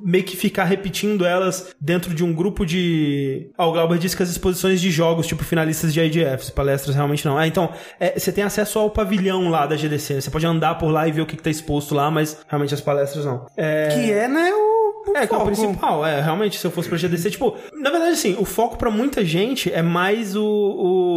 [0.00, 3.50] meio que ficar repetindo elas dentro de um grupo de.
[3.56, 7.24] Ah, o Glauber disse que as exposições de jogos, tipo finalistas de IDFs, palestras realmente
[7.24, 7.38] não.
[7.38, 10.20] Ah, então, é, você tem acesso ao pavilhão lá da GDC.
[10.20, 12.74] Você pode andar por lá e ver o que, que tá exposto lá, mas realmente
[12.74, 13.46] as palestras não.
[13.56, 15.46] É, Que é, né, o, o é, que é o foco.
[15.46, 18.90] principal, é, realmente, se eu fosse pra GDC, tipo, na verdade, assim, o foco pra
[18.90, 20.44] muita gente é mais o,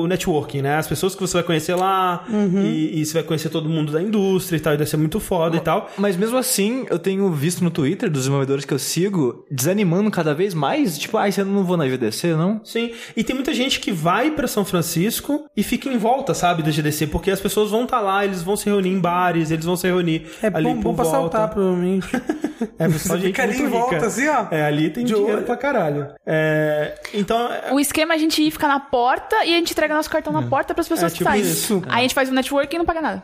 [0.04, 0.76] o networking, né?
[0.78, 2.26] As pessoas que você vai conhecer lá,
[2.64, 5.20] e, e você vai conhecer todo mundo da indústria e tal, e deve ser muito
[5.20, 5.90] foda e tal.
[5.98, 10.34] Mas mesmo assim, eu tenho visto no Twitter dos desenvolvedores que eu sigo desanimando cada
[10.34, 10.98] vez mais.
[10.98, 12.62] Tipo, ai, você não vou na GDC, não?
[12.64, 16.64] Sim, e tem muita gente que vai pra São Francisco e fica em volta, sabe,
[16.64, 19.66] da GDC, porque as pessoas vão estar lá, eles vão se reunir em bares, eles
[19.66, 21.20] vão se reunir É ali bom, por bom pra volta.
[21.20, 22.08] saltar, provavelmente.
[22.80, 24.08] É, só gente muito volta, rica.
[24.08, 24.46] assim, ó.
[24.52, 25.46] É, ali tem De dinheiro olho.
[25.46, 26.08] pra caralho.
[26.26, 29.72] É, então, é- O esquema é a gente ir ficar na porta e a gente
[29.72, 31.42] entrega nosso cartão na porta pras pessoas É, que tipo saem.
[31.44, 31.82] isso.
[31.88, 33.24] Aí a gente faz o network e não paga nada.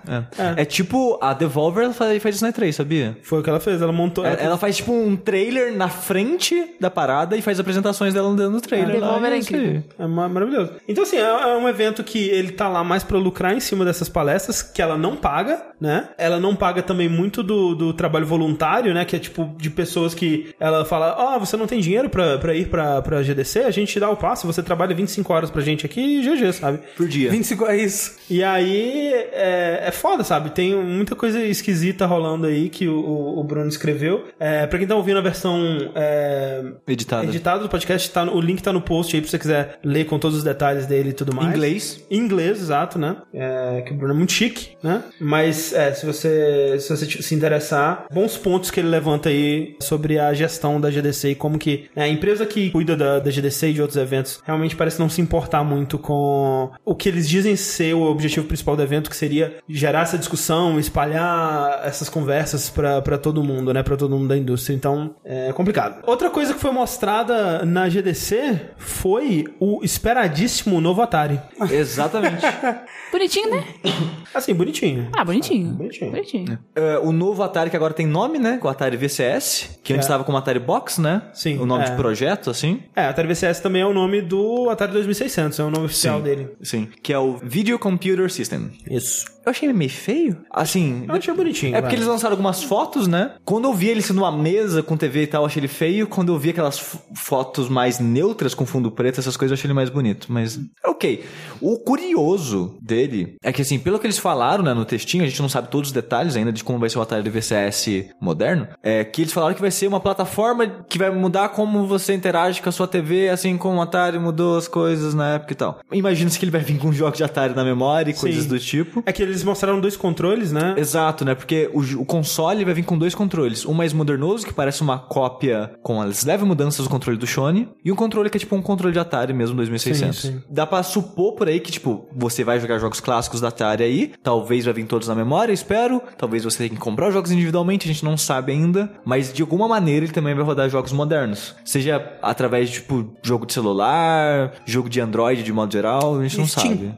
[0.57, 0.61] É.
[0.61, 3.17] É tipo, a Devolver ela faz, faz isso na E3, sabia?
[3.23, 4.25] foi o que ela fez, ela montou...
[4.25, 8.51] Ela, ela faz tipo um trailer na frente da parada e faz apresentações dela dentro
[8.53, 8.97] do trailer.
[8.97, 9.83] A lá, Devolver e é incrível.
[9.99, 10.73] É ma- maravilhoso.
[10.87, 13.85] Então, assim, é, é um evento que ele tá lá mais pra lucrar em cima
[13.85, 16.09] dessas palestras, que ela não paga, né?
[16.17, 19.05] Ela não paga também muito do, do trabalho voluntário, né?
[19.05, 22.37] Que é tipo de pessoas que que ela fala: Ó, você não tem dinheiro pra,
[22.37, 23.59] pra ir pra, pra GDC?
[23.59, 26.53] A gente te dá o passe, você trabalha 25 horas pra gente aqui e GG,
[26.53, 26.79] sabe?
[26.95, 27.29] Por dia.
[27.31, 28.17] 25 é isso.
[28.29, 30.49] E aí é, é foda, sabe?
[30.51, 34.25] Tem muita coisa esquisita rolando aí que o, o- Bruno escreveu.
[34.39, 37.25] É, pra quem tá ouvindo a versão é, Editada.
[37.25, 40.05] editada do podcast, tá, no- o link tá no post aí pra você quiser ler
[40.05, 41.49] com todos os detalhes dele e tudo mais.
[41.49, 42.05] Inglês.
[42.09, 43.17] Em inglês, exato, né?
[43.33, 45.03] É, que o Bruno é muito chique, né?
[45.19, 50.17] Mas é, se você se você se interessar, bons pontos que ele levanta aí sobre
[50.19, 53.69] a gestão da GDC e como que né, a empresa que cuida da, da GDC
[53.69, 57.55] e de outros eventos realmente parece não se importar muito com o que eles dizem
[57.55, 63.01] ser o objetivo principal do evento, que seria gerar essa discussão, espalhar essas conversas pra
[63.01, 63.81] pra todo mundo, né?
[63.83, 64.75] Pra todo mundo da indústria.
[64.75, 66.01] Então, é complicado.
[66.05, 71.39] Outra coisa que foi mostrada na GDC foi o esperadíssimo novo Atari.
[71.69, 72.45] Exatamente.
[73.11, 73.63] Bonitinho, né?
[74.33, 75.09] Assim, bonitinho.
[75.11, 75.73] Ah, bonitinho.
[75.73, 76.11] Bonitinho.
[76.11, 76.59] Bonitinho.
[76.73, 78.57] É, o novo Atari que agora tem nome, né?
[78.63, 80.07] O Atari VCS, que antes É.
[80.07, 81.21] estava como Atari Box, né?
[81.33, 81.89] Sim, O nome é.
[81.89, 82.81] de projeto, assim.
[82.95, 86.23] É, Atari VCS também é o nome do Atari 2600, é o nome oficial Sim.
[86.23, 86.49] dele.
[86.61, 86.87] Sim.
[87.01, 88.71] Que é o Video Computer System.
[88.89, 89.25] Isso.
[89.45, 90.37] Eu achei ele meio feio.
[90.51, 91.05] Assim.
[91.07, 91.75] Eu achei bonitinho.
[91.75, 92.03] É porque vai.
[92.03, 93.33] eles lançaram algumas fotos, né?
[93.43, 96.07] Quando eu vi ele sendo numa mesa com TV e tal, eu achei ele feio.
[96.07, 96.79] Quando eu vi aquelas
[97.15, 100.27] fotos mais neutras com fundo preto, essas coisas, eu achei ele mais bonito.
[100.29, 101.23] Mas, ok.
[101.59, 105.41] O curioso dele é que, assim, pelo que eles falaram, né, no textinho, a gente
[105.41, 109.03] não sabe todos os detalhes ainda de como vai ser o Atari VCS moderno, é
[109.03, 112.69] que eles falaram que vai ser uma plataforma que vai mudar como você interage com
[112.69, 115.79] a sua TV, assim como o Atari mudou as coisas na época e tal.
[115.91, 118.49] Imagina-se que ele vai vir com jogos de Atari na memória e coisas Sim.
[118.49, 119.03] do tipo.
[119.05, 120.75] É que eles mostraram dois controles, né?
[120.77, 121.35] Exato, né?
[121.35, 123.65] Porque o, o console vai vir com dois controles.
[123.65, 127.69] Um mais modernoso, que parece uma cópia com as leves mudanças do controle do Shone.
[127.83, 130.17] E um controle que é tipo um controle de Atari mesmo, 2600.
[130.17, 130.43] Sim, sim.
[130.49, 134.13] Dá pra supor por aí que, tipo, você vai jogar jogos clássicos da Atari aí.
[134.21, 136.01] Talvez vai vir todos na memória, espero.
[136.17, 138.91] Talvez você tenha que comprar os jogos individualmente, a gente não sabe ainda.
[139.05, 141.55] Mas de alguma maneira ele também vai rodar jogos modernos.
[141.63, 146.37] Seja através de, tipo, jogo de celular, jogo de Android de modo geral, a gente
[146.37, 146.67] não Steam.
[146.75, 146.93] sabe.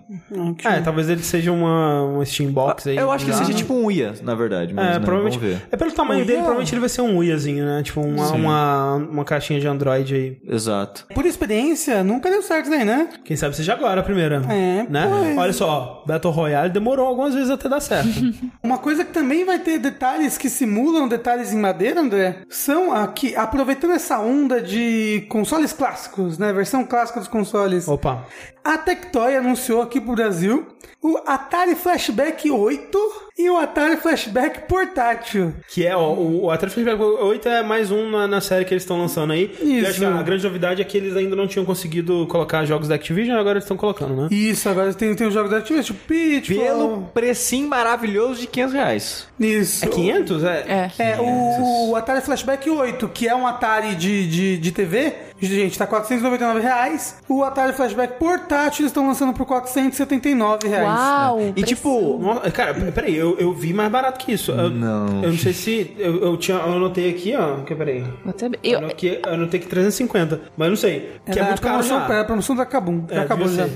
[0.63, 2.97] É, talvez ele seja uma, uma Steam Box aí.
[2.97, 4.73] Eu acho que ele seja tipo um Uia, na verdade.
[4.73, 5.37] Mas, É, né, provavelmente.
[5.39, 5.67] Vamos ver.
[5.71, 6.25] É pelo tamanho Uia?
[6.25, 7.81] dele, provavelmente ele vai ser um Uiazinho, né?
[7.83, 10.37] Tipo, uma, uma, uma caixinha de Android aí.
[10.47, 11.05] Exato.
[11.13, 13.09] Por experiência, nunca deu certo isso aí, né?
[13.23, 14.41] Quem sabe seja agora a primeira.
[14.49, 15.07] É, né?
[15.09, 15.37] pois.
[15.37, 18.09] Olha só, Battle Royale demorou algumas vezes até dar certo.
[18.63, 23.35] Uma coisa que também vai ter detalhes que simulam detalhes em madeira, André, são aqui,
[23.35, 26.51] aproveitando essa onda de consoles clássicos, né?
[26.53, 27.87] Versão clássica dos consoles.
[27.87, 28.25] Opa.
[28.63, 30.65] A Tectoy anunciou aqui pro Brasil
[31.01, 32.97] o Atari Flashback 8
[33.37, 35.53] e o Atari Flashback portátil.
[35.67, 38.73] Que é, ó, o, o Atari Flashback 8 é mais um na, na série que
[38.73, 39.53] eles estão lançando aí.
[39.61, 39.89] E Isso.
[39.89, 42.95] acho que a grande novidade é que eles ainda não tinham conseguido colocar jogos da
[42.95, 44.27] Activision, agora eles estão colocando, né?
[44.31, 46.63] Isso, agora tem, tem os jogos da Activision, tipo Pitfall.
[46.63, 49.27] Pelo precinho maravilhoso de 500 reais.
[49.37, 49.83] Isso.
[49.83, 50.43] É 500?
[50.45, 50.89] É.
[50.97, 51.11] É.
[51.11, 55.77] É, o, o Atari Flashback 8, que é um Atari de, de, de TV, gente,
[55.77, 57.17] tá 499 reais.
[57.27, 60.85] O Atari Flashback portátil eles estão lançando por 479 reais.
[60.87, 61.41] Uau!
[61.41, 61.67] E preço.
[61.67, 62.19] tipo,
[62.53, 64.51] Cara, peraí, eu, eu vi mais barato que isso.
[64.51, 65.23] Eu, Não.
[65.23, 65.95] Eu não sei se.
[65.97, 67.57] Eu, eu, tinha, eu anotei aqui, ó.
[67.63, 68.03] Que, peraí.
[68.27, 71.11] Até- Eu, Eu, anotei, eu anotei que 350, mas não sei.
[71.29, 72.05] Que é, muito a caro promoção, já.
[72.13, 73.03] Era a promoção da Kabum.
[73.09, 73.65] Já É, acabou já.
[73.65, 73.71] ser.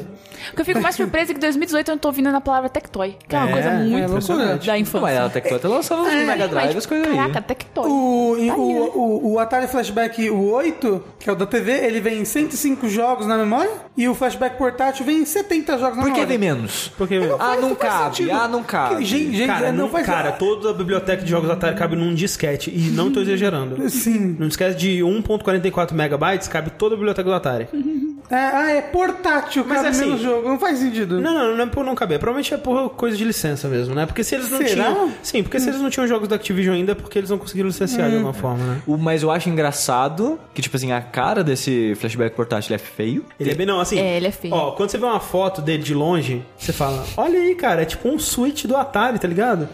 [0.51, 2.41] o que eu fico mais surpresa é que em 2018 eu não tô ouvindo a
[2.41, 5.01] palavra Tectoy, que é uma É, coisa muito é da infância.
[5.01, 7.15] mas a Tectoy tá lançando os Mega Drive, as coisas aí.
[7.15, 7.89] Caraca, Tectoy.
[7.89, 8.53] O, Tá aí, né?
[8.55, 12.25] o, o, o Atari Flashback o 8, que é o da TV, ele vem em
[12.25, 16.19] 105 jogos na memória e o Flashback portátil vem em 70 jogos na Por que
[16.19, 16.27] memória.
[16.27, 16.91] vem menos?
[16.97, 18.15] Porque, Ah, não Não cabe.
[18.17, 18.31] sentido.
[18.35, 19.03] Ah, não cabe.
[19.05, 22.13] Gente, gente, cara, não, não, faz cara, toda a biblioteca de jogos Atari cabe num
[22.13, 22.69] disquete.
[22.73, 23.89] E não tô exagerando.
[23.89, 24.35] Sim.
[24.39, 27.67] Num disquete de 1.44 megabytes, cabe toda a biblioteca do Atari.
[28.29, 30.49] É, ah, é portátil, Mas cabe assim- menos jogo.
[30.49, 31.21] Não faz sentido.
[31.21, 32.19] Não, não, não é por não caber.
[32.19, 34.05] Provavelmente é por coisa de licença mesmo, né?
[34.05, 34.83] Porque se eles não Será?
[34.83, 35.11] tinham.
[35.23, 37.69] Sim, porque se eles não tinham jogos da Activision ainda, é porque eles não conseguiram
[37.69, 38.81] licenciar de alguma forma, né?
[38.85, 43.25] O, mas eu acho engraçado que, tipo assim, a cara desse flashback portátil é feio.
[43.39, 43.99] Ele é bem, não, assim.
[43.99, 44.53] É, ele é feio.
[44.53, 47.85] Ó, quando você vê uma foto dele de longe, você fala: Olha aí, cara, é
[47.85, 49.67] tipo um Switch do Atari, tá ligado?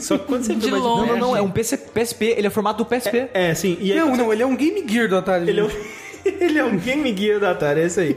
[0.00, 1.06] Só que quando você vê De mais longe.
[1.06, 3.28] Não, não, não, é um PC, PSP, ele é formato do PSP.
[3.32, 3.76] É, sim.
[3.80, 5.48] E aí, Não, quando não, ele é um Game Gear do Atari.
[5.48, 5.70] Ele é um.
[6.40, 8.16] ele é um Game Gear do Atari, é isso aí.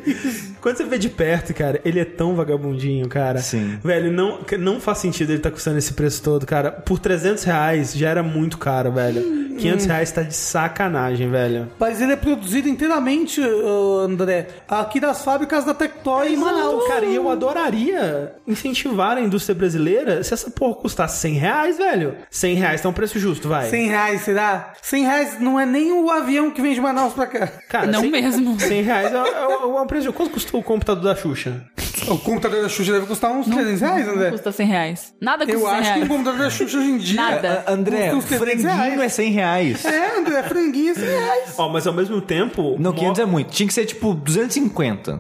[0.62, 3.40] Quando você vê de perto, cara, ele é tão vagabundinho, cara.
[3.40, 3.80] Sim.
[3.84, 6.72] Velho, não, não faz sentido ele tá custando esse preço todo, cara.
[6.72, 9.48] Por 300 reais já era muito caro, velho.
[9.58, 11.68] 500 reais tá de sacanagem, velho.
[11.80, 16.88] Mas ele é produzido inteiramente, André, aqui das fábricas da Tectoy em Manaus.
[16.88, 22.16] Cara, e eu adoraria incentivar a indústria brasileira se essa porra custasse 100 reais, velho.
[22.30, 23.70] 100 reais tá um preço justo, vai.
[23.70, 24.74] 100 reais, será?
[24.82, 27.48] 100 reais não é nem o avião que vem de Manaus pra cá.
[27.68, 28.60] Cara, Não 100 mesmo.
[28.62, 30.12] 100 reais é, é, é um preço.
[30.14, 31.64] Quanto custou o computador da Xuxa?
[32.08, 34.32] O computador da Xuxa deve custar uns 300 reais, André.
[34.32, 35.14] Custa 100 reais.
[35.20, 36.08] Nada custa Eu 100 acho que reais.
[36.08, 37.22] computador da Xuxa hoje em dia...
[37.22, 37.64] Nada.
[37.68, 39.02] André, Custa uns 300 franguinho reais.
[39.02, 39.86] é 100 reais.
[39.86, 41.54] É, André, franguinho 100 reais.
[41.58, 42.76] Ó, mas ao mesmo tempo.
[42.80, 43.52] Não, mo- 500 é muito.
[43.52, 45.20] Tinha que ser tipo 250.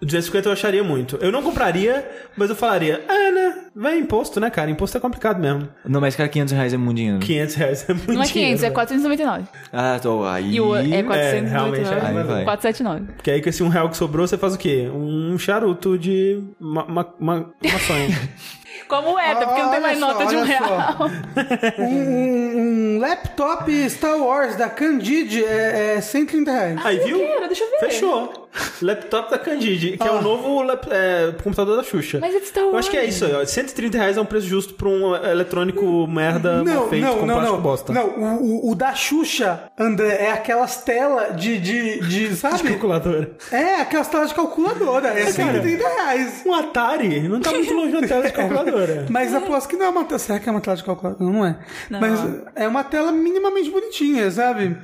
[0.00, 1.16] 250 eu acharia muito.
[1.16, 3.54] Eu não compraria, mas eu falaria, é, né?
[3.74, 4.70] Vai imposto, né, cara?
[4.70, 5.68] Imposto é complicado mesmo.
[5.84, 7.18] Não, mas cara, 500 reais é muito dinheiro.
[7.18, 9.44] 500 reais é muito Não é 500, é dinheiro, 499.
[9.72, 10.54] Ah, tô aí.
[10.54, 12.18] E o é realmente, 499.
[12.18, 12.44] aí vai.
[12.44, 13.12] 479.
[13.16, 14.88] Porque aí com esse um real que sobrou, você faz o quê?
[14.92, 18.08] Um charuto de ma ma ma maçonha.
[18.86, 20.98] Como é, até porque não tem mais só, nota de um real.
[21.78, 26.80] Um, um- um laptop Star Wars da Candide é, é 130 reais.
[26.84, 27.18] Aí, viu?
[27.18, 27.78] quero, deixa eu ver.
[27.78, 28.48] Fechou.
[28.82, 32.18] Laptop da Candide, que é o novo lap- é, computador da Xuxa.
[32.20, 33.14] Mas é de Star Eu acho que é Wars.
[33.14, 33.44] isso aí, ó.
[33.44, 37.34] 130 reais é um preço justo pra um eletrônico merda Não, feito não, com não,
[37.34, 37.62] plástico não.
[37.62, 37.92] bosta.
[37.92, 42.62] Não, o, o- o da Xuxa, André, é aquelas telas de, de, de, sabe?
[42.70, 43.30] Calculadora.
[43.52, 45.08] É, aquelas telas de calculadora.
[45.08, 46.42] É 130 reais.
[46.44, 48.67] Um Atari não tá muito longe da tela de calculadora.
[49.10, 50.18] Mas aposto que não é uma tela.
[50.18, 51.22] Será que é uma tela de calculadora?
[51.24, 51.58] Não, não é.
[51.90, 52.00] Não.
[52.00, 52.20] Mas
[52.54, 54.76] é uma tela minimamente bonitinha, sabe?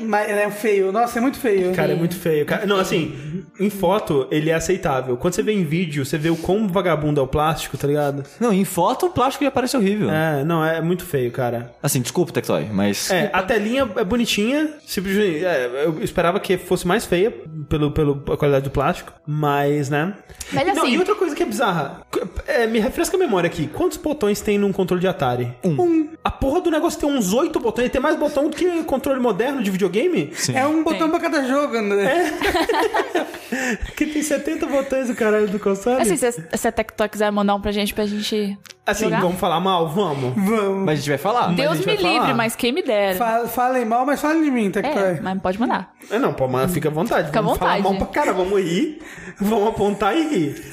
[0.00, 0.90] Mas ela é feio.
[0.92, 1.72] Nossa, é muito feio.
[1.74, 2.44] Cara, é muito feio.
[2.44, 5.16] Cara, não, assim, em foto ele é aceitável.
[5.16, 8.24] Quando você vê em vídeo, você vê o quão vagabundo é o plástico, tá ligado?
[8.40, 10.10] Não, em foto o plástico já parece horrível.
[10.10, 11.72] É, não, é muito feio, cara.
[11.82, 13.10] Assim, desculpa, Tectoy, mas.
[13.10, 15.44] É, a telinha é bonitinha, simplesmente.
[15.44, 17.32] é, eu esperava que fosse mais feia
[17.68, 20.14] pelo, pelo a qualidade do plástico, mas, né?
[20.52, 22.02] Mas Não, assim- e outra coisa que é bizarra,
[22.46, 23.66] é, me refresca a memória aqui.
[23.66, 25.52] Quantos botões tem num controle de Atari?
[25.64, 26.08] Um.
[26.22, 29.62] A porra do negócio tem uns oito botões, tem mais botão do que controle moderno
[29.62, 30.32] de videogame?
[30.34, 30.56] Sim.
[30.56, 32.32] É um botão pra cada jogo, André.
[33.96, 36.02] Que tem 70 botões o caralho do console.
[36.02, 39.20] Assim, se, se a Tectoy quiser mandar um pra gente pra gente Assim, jogar.
[39.20, 39.88] vamos falar mal?
[39.88, 40.32] Vamos.
[40.36, 40.84] Vamos.
[40.84, 41.52] Mas a gente vai falar.
[41.54, 42.12] Deus me vai falar.
[42.12, 43.16] livre, mas quem me dera.
[43.16, 45.02] Fa- Falem mal, mas falem de mim, Tectoy.
[45.02, 45.92] É, mas pode mandar.
[46.10, 47.26] É, não, pô, mas fica à vontade.
[47.26, 47.98] Fica à vamos falar vontade.
[47.98, 48.98] mal pra cara, vamos rir,
[49.40, 50.64] vamos apontar e rir.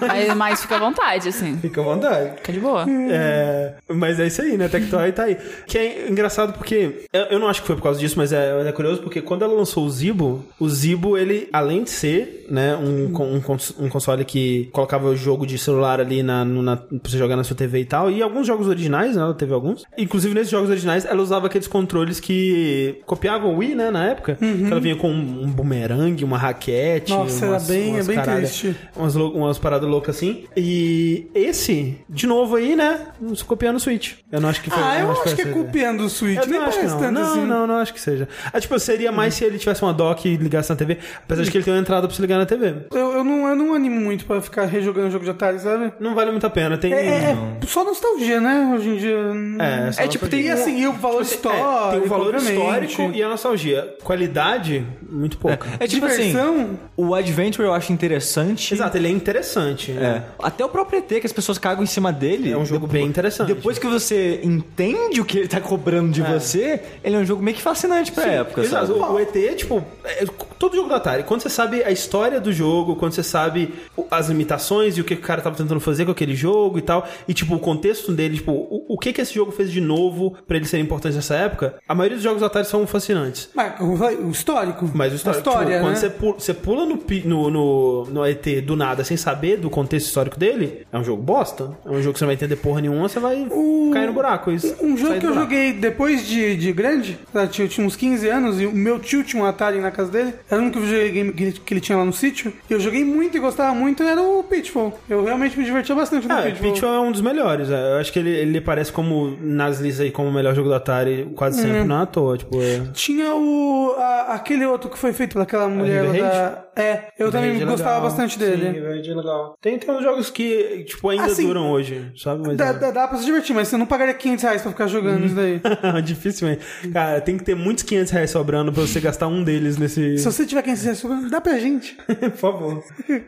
[0.00, 1.56] Mas, mas fica à vontade, assim.
[1.58, 2.36] Fica à vontade.
[2.36, 2.84] Fica de boa.
[3.10, 4.68] É, mas é isso aí, né?
[4.68, 5.36] Tectoy tá aí.
[5.66, 7.06] Que é engraçado porque.
[7.12, 9.42] Eu, eu não acho que foi por causa disso, mas é, é curioso porque quando
[9.44, 13.42] ela lançou o Zibo, o Zibo, ele, além de ser, né, um, um,
[13.84, 17.44] um console que colocava o jogo de celular ali na, na, pra você jogar na
[17.44, 19.22] sua TV e tal, e alguns jogos originais, né?
[19.22, 19.84] Ela teve alguns.
[19.96, 23.90] Inclusive, nesses jogos originais, ela usava aqueles controles que copiavam o Wii, né?
[23.90, 24.36] Na época.
[24.40, 27.10] Que ela vinha com um, um bumerangue, uma raquete.
[27.12, 28.76] Nossa, era bem- é bem caralho- triste.
[28.96, 30.44] Umas, umas paradas loucas assim.
[30.56, 32.98] E esse, de novo aí, né?
[33.46, 34.14] Copiando o Switch.
[34.30, 34.82] Eu não acho que foi.
[34.82, 36.38] Ah, eu não acho foi que é copiando o Switch.
[36.38, 37.10] Eu Nem não acho que não.
[37.12, 37.44] Não, assim.
[37.46, 38.28] não, não acho que seja.
[38.52, 40.98] Ah, tipo, seria mais se ele tivesse uma dock e ligasse na TV.
[41.22, 42.74] Apesar de que ele tem uma entrada pra você ligar na TV.
[42.92, 45.92] Eu, eu não, eu não animo muito pra ficar rejogando o jogo de Atari, sabe?
[46.00, 46.78] Não vale muito a pena.
[46.78, 46.92] Tem.
[46.92, 47.36] É, é- é
[47.66, 48.72] só nostalgia, né?
[48.74, 49.18] Hoje em dia.
[49.58, 51.64] É, só É tipo, tem assim, e o valor histórico.
[51.64, 53.96] É, tem o valor histórico e a nostalgia.
[54.02, 55.68] Qualidade, muito pouca.
[55.78, 56.78] É tipo assim, Diversão.
[56.96, 58.74] o Adventure eu acho interessante.
[58.74, 59.92] Exato, ele é interessante.
[59.92, 60.22] É.
[60.42, 62.50] Até o próprio ET, que as pessoas cagam em cima dele.
[62.50, 63.48] É um jogo bem interessante.
[63.48, 67.42] Depois que você entende o que ele tá cobrando de você, ele é um jogo
[67.42, 68.86] meio que fascinante pra época, Exato.
[68.88, 68.98] sabe?
[68.98, 70.24] O, o ET, tipo, é,
[70.58, 73.74] todo jogo do Atari, quando você sabe a história do jogo, quando você sabe
[74.10, 76.82] as limitações e o que que o cara tava tentando fazer com aquele jogo e
[76.82, 79.80] tal, e tipo, o contexto dele, tipo, o, o que que esse jogo fez de
[79.80, 83.50] novo pra ele ser importante nessa época, a maioria dos jogos do Atari são fascinantes.
[83.54, 84.90] Mas o, o histórico.
[84.94, 86.00] Mas o histórico, história, tipo, quando né?
[86.00, 90.06] você pula, você pula no, no, no, no ET do nada sem saber do contexto
[90.06, 91.76] histórico dele, é um jogo bosta.
[91.84, 93.46] É um jogo que você não vai entender porra nenhuma, você vai
[93.92, 94.50] cair no buraco.
[94.50, 98.28] Isso, Um jogo que eu joguei depois de, de grande, tá, eu tinha uns 15
[98.28, 100.34] anos e o meu tio tinha um Atari na casa dele.
[100.50, 102.52] Era o único videogame que ele, que ele tinha lá no sítio.
[102.68, 104.98] E eu joguei muito e gostava muito, era o Pitfall.
[105.08, 106.72] Eu realmente me divertia bastante no Ah, Pitfall.
[106.72, 107.70] Pitfall é um dos melhores.
[107.70, 107.94] é.
[107.94, 110.74] Eu acho que ele, ele aparece como nas listas aí como o melhor jogo do
[110.74, 112.36] Atari quase sempre, não é à toa.
[112.38, 112.80] Tipo, é...
[112.92, 113.94] Tinha o.
[113.98, 116.64] a- aquele outro que foi feito pelaquela mulher da.
[116.76, 118.02] É, eu também é gostava legal.
[118.02, 118.78] bastante Sim, dele.
[118.78, 119.54] É legal.
[119.60, 122.46] Tem, tem uns jogos que, tipo, ainda Assim, duram hoje, sabe?
[122.46, 122.72] Mas Dá, é.
[122.74, 125.34] dá, dá pra se divertir, mas você não pagaria 500 reais pra ficar jogando isso
[125.34, 125.60] daí.
[126.02, 126.64] Dificilmente.
[126.92, 130.18] Cara, tem que ter muitos 500 reais sobrando pra você gastar um deles nesse...
[130.18, 131.96] Se você tiver 500 reais sobrando, dá pra gente.
[132.06, 132.84] Por favor.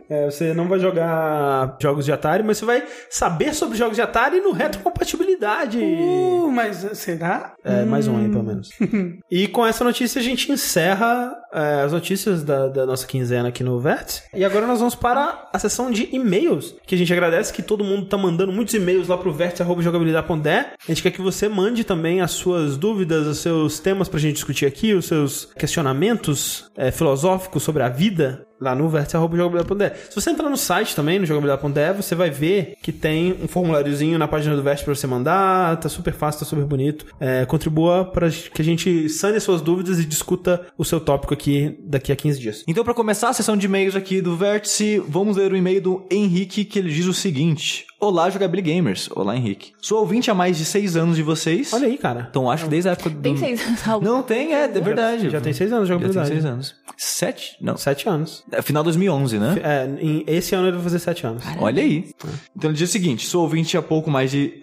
[0.08, 4.02] É, você não vai jogar jogos de Atari, mas você vai saber sobre jogos de
[4.02, 5.78] Atari no retrocompatibilidade.
[5.78, 7.54] Uh, mas será?
[7.64, 8.70] É, mais um aí, pelo menos.
[9.30, 13.64] e com essa notícia a gente encerra é, as notícias da, da nossa quinzena aqui
[13.64, 14.22] no Vértice.
[14.32, 17.82] E agora nós vamos para a sessão de e-mails, que a gente agradece que todo
[17.82, 20.48] mundo tá mandando muitos e-mails lá pro vértice.jogabilidade.de.
[20.48, 24.34] A gente quer que você mande também as suas dúvidas, os seus temas pra gente
[24.34, 28.46] discutir aqui, os seus questionamentos é, filosóficos sobre a vida.
[28.62, 30.08] Lá no vértice.jogabilidade.de.
[30.08, 34.18] Se você entrar no site também, no jogabilidade.de, você vai ver que tem um formuláriozinho
[34.18, 37.06] na página do Vértice pra você mandar, tá super fácil, tá super bonito.
[37.18, 41.34] É, contribua para que a gente sane as suas dúvidas e discuta o seu tópico
[41.34, 42.64] aqui daqui a 15 dias.
[42.68, 46.06] Então, pra começar a sessão de e-mails aqui do Vértice, vamos ler o e-mail do
[46.10, 47.84] Henrique, que ele diz o seguinte.
[47.98, 49.08] Olá, Jogabilidade Gamers.
[49.14, 49.72] Olá, Henrique.
[49.80, 51.72] Sou ouvinte há mais de seis anos de vocês.
[51.72, 52.26] Olha aí, cara.
[52.30, 53.20] Então, acho que desde a época do...
[53.20, 53.80] Tem seis anos.
[53.80, 54.02] Raul.
[54.02, 55.30] Não, tem, é, é verdade.
[55.30, 56.28] Já tem seis anos de Já tem jogabilidade.
[56.28, 56.74] seis anos.
[56.96, 57.56] Sete?
[57.60, 57.76] Não.
[57.76, 58.44] Sete anos.
[58.52, 59.56] É final 2011, né?
[59.62, 61.42] É, em- esse ano ele vai fazer sete anos.
[61.58, 62.10] Olha aí.
[62.56, 64.60] Então ele diz o seguinte: sou ouvinte há pouco mais de.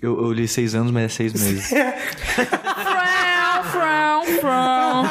[0.00, 1.68] Eu, eu li seis anos, mas é seis meses.
[1.68, 5.04] Frão, frão, frão,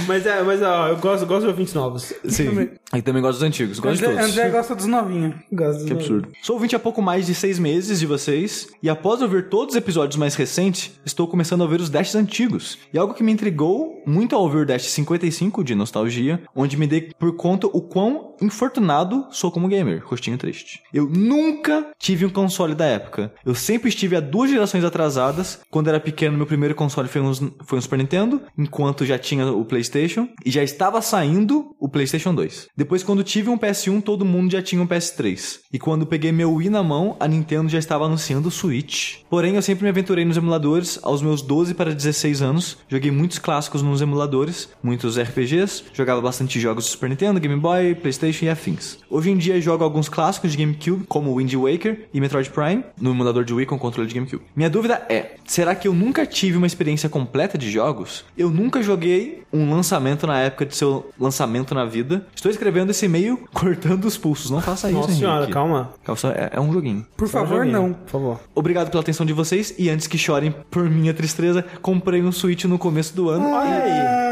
[0.07, 2.13] Mas é, mas ó, eu gosto, gosto de ouvintes novos.
[2.27, 2.69] Sim.
[2.95, 4.37] E também gosto dos antigos, gosto de André, todos.
[4.37, 5.35] André gosta dos novinhos.
[5.51, 6.29] Gosto Que absurdo.
[6.41, 9.77] Sou ouvinte há pouco mais de seis meses de vocês, e após ouvir todos os
[9.77, 12.77] episódios mais recentes, estou começando a ouvir os dashes antigos.
[12.93, 16.87] E algo que me intrigou muito ao ouvir o Dash 55 de nostalgia, onde me
[16.87, 20.01] dei por conta o quão infortunado sou como gamer.
[20.05, 20.81] Rostinho triste.
[20.93, 23.33] Eu nunca tive um console da época.
[23.45, 25.59] Eu sempre estive a duas gerações atrasadas.
[25.69, 27.33] Quando era pequeno, meu primeiro console foi um,
[27.65, 29.96] foi um Super Nintendo, enquanto já tinha o PlayStation,
[30.45, 32.69] e já estava saindo o PlayStation 2.
[32.75, 35.59] Depois, quando tive um PS1, todo mundo já tinha um PS3.
[35.73, 39.17] E quando peguei meu Wii na mão, a Nintendo já estava anunciando o Switch.
[39.29, 40.99] Porém, eu sempre me aventurei nos emuladores.
[41.01, 46.59] Aos meus 12 para 16 anos, joguei muitos clássicos nos emuladores, muitos RPGs, jogava bastante
[46.59, 48.99] jogos do Super Nintendo, Game Boy, PlayStation e afins.
[49.09, 53.11] Hoje em dia, jogo alguns clássicos de GameCube, como Wind Waker e Metroid Prime, no
[53.11, 54.43] emulador de Wii com controle de GameCube.
[54.55, 58.23] Minha dúvida é: será que eu nunca tive uma experiência completa de jogos?
[58.37, 59.86] Eu nunca joguei um lançamento
[60.27, 62.25] na época de seu lançamento na vida.
[62.35, 64.51] Estou escrevendo esse e-mail cortando os pulsos.
[64.51, 65.53] Não faça isso, Nossa senhora, Henrique.
[65.53, 65.89] calma.
[66.03, 67.05] Calma, É, é um joguinho.
[67.15, 67.93] Por um favor, joguinho, não.
[67.93, 68.39] Por favor.
[68.53, 72.65] Obrigado pela atenção de vocês e antes que chorem por minha tristeza, comprei um Switch
[72.65, 73.49] no começo do ano.
[73.51, 74.26] Olha aí.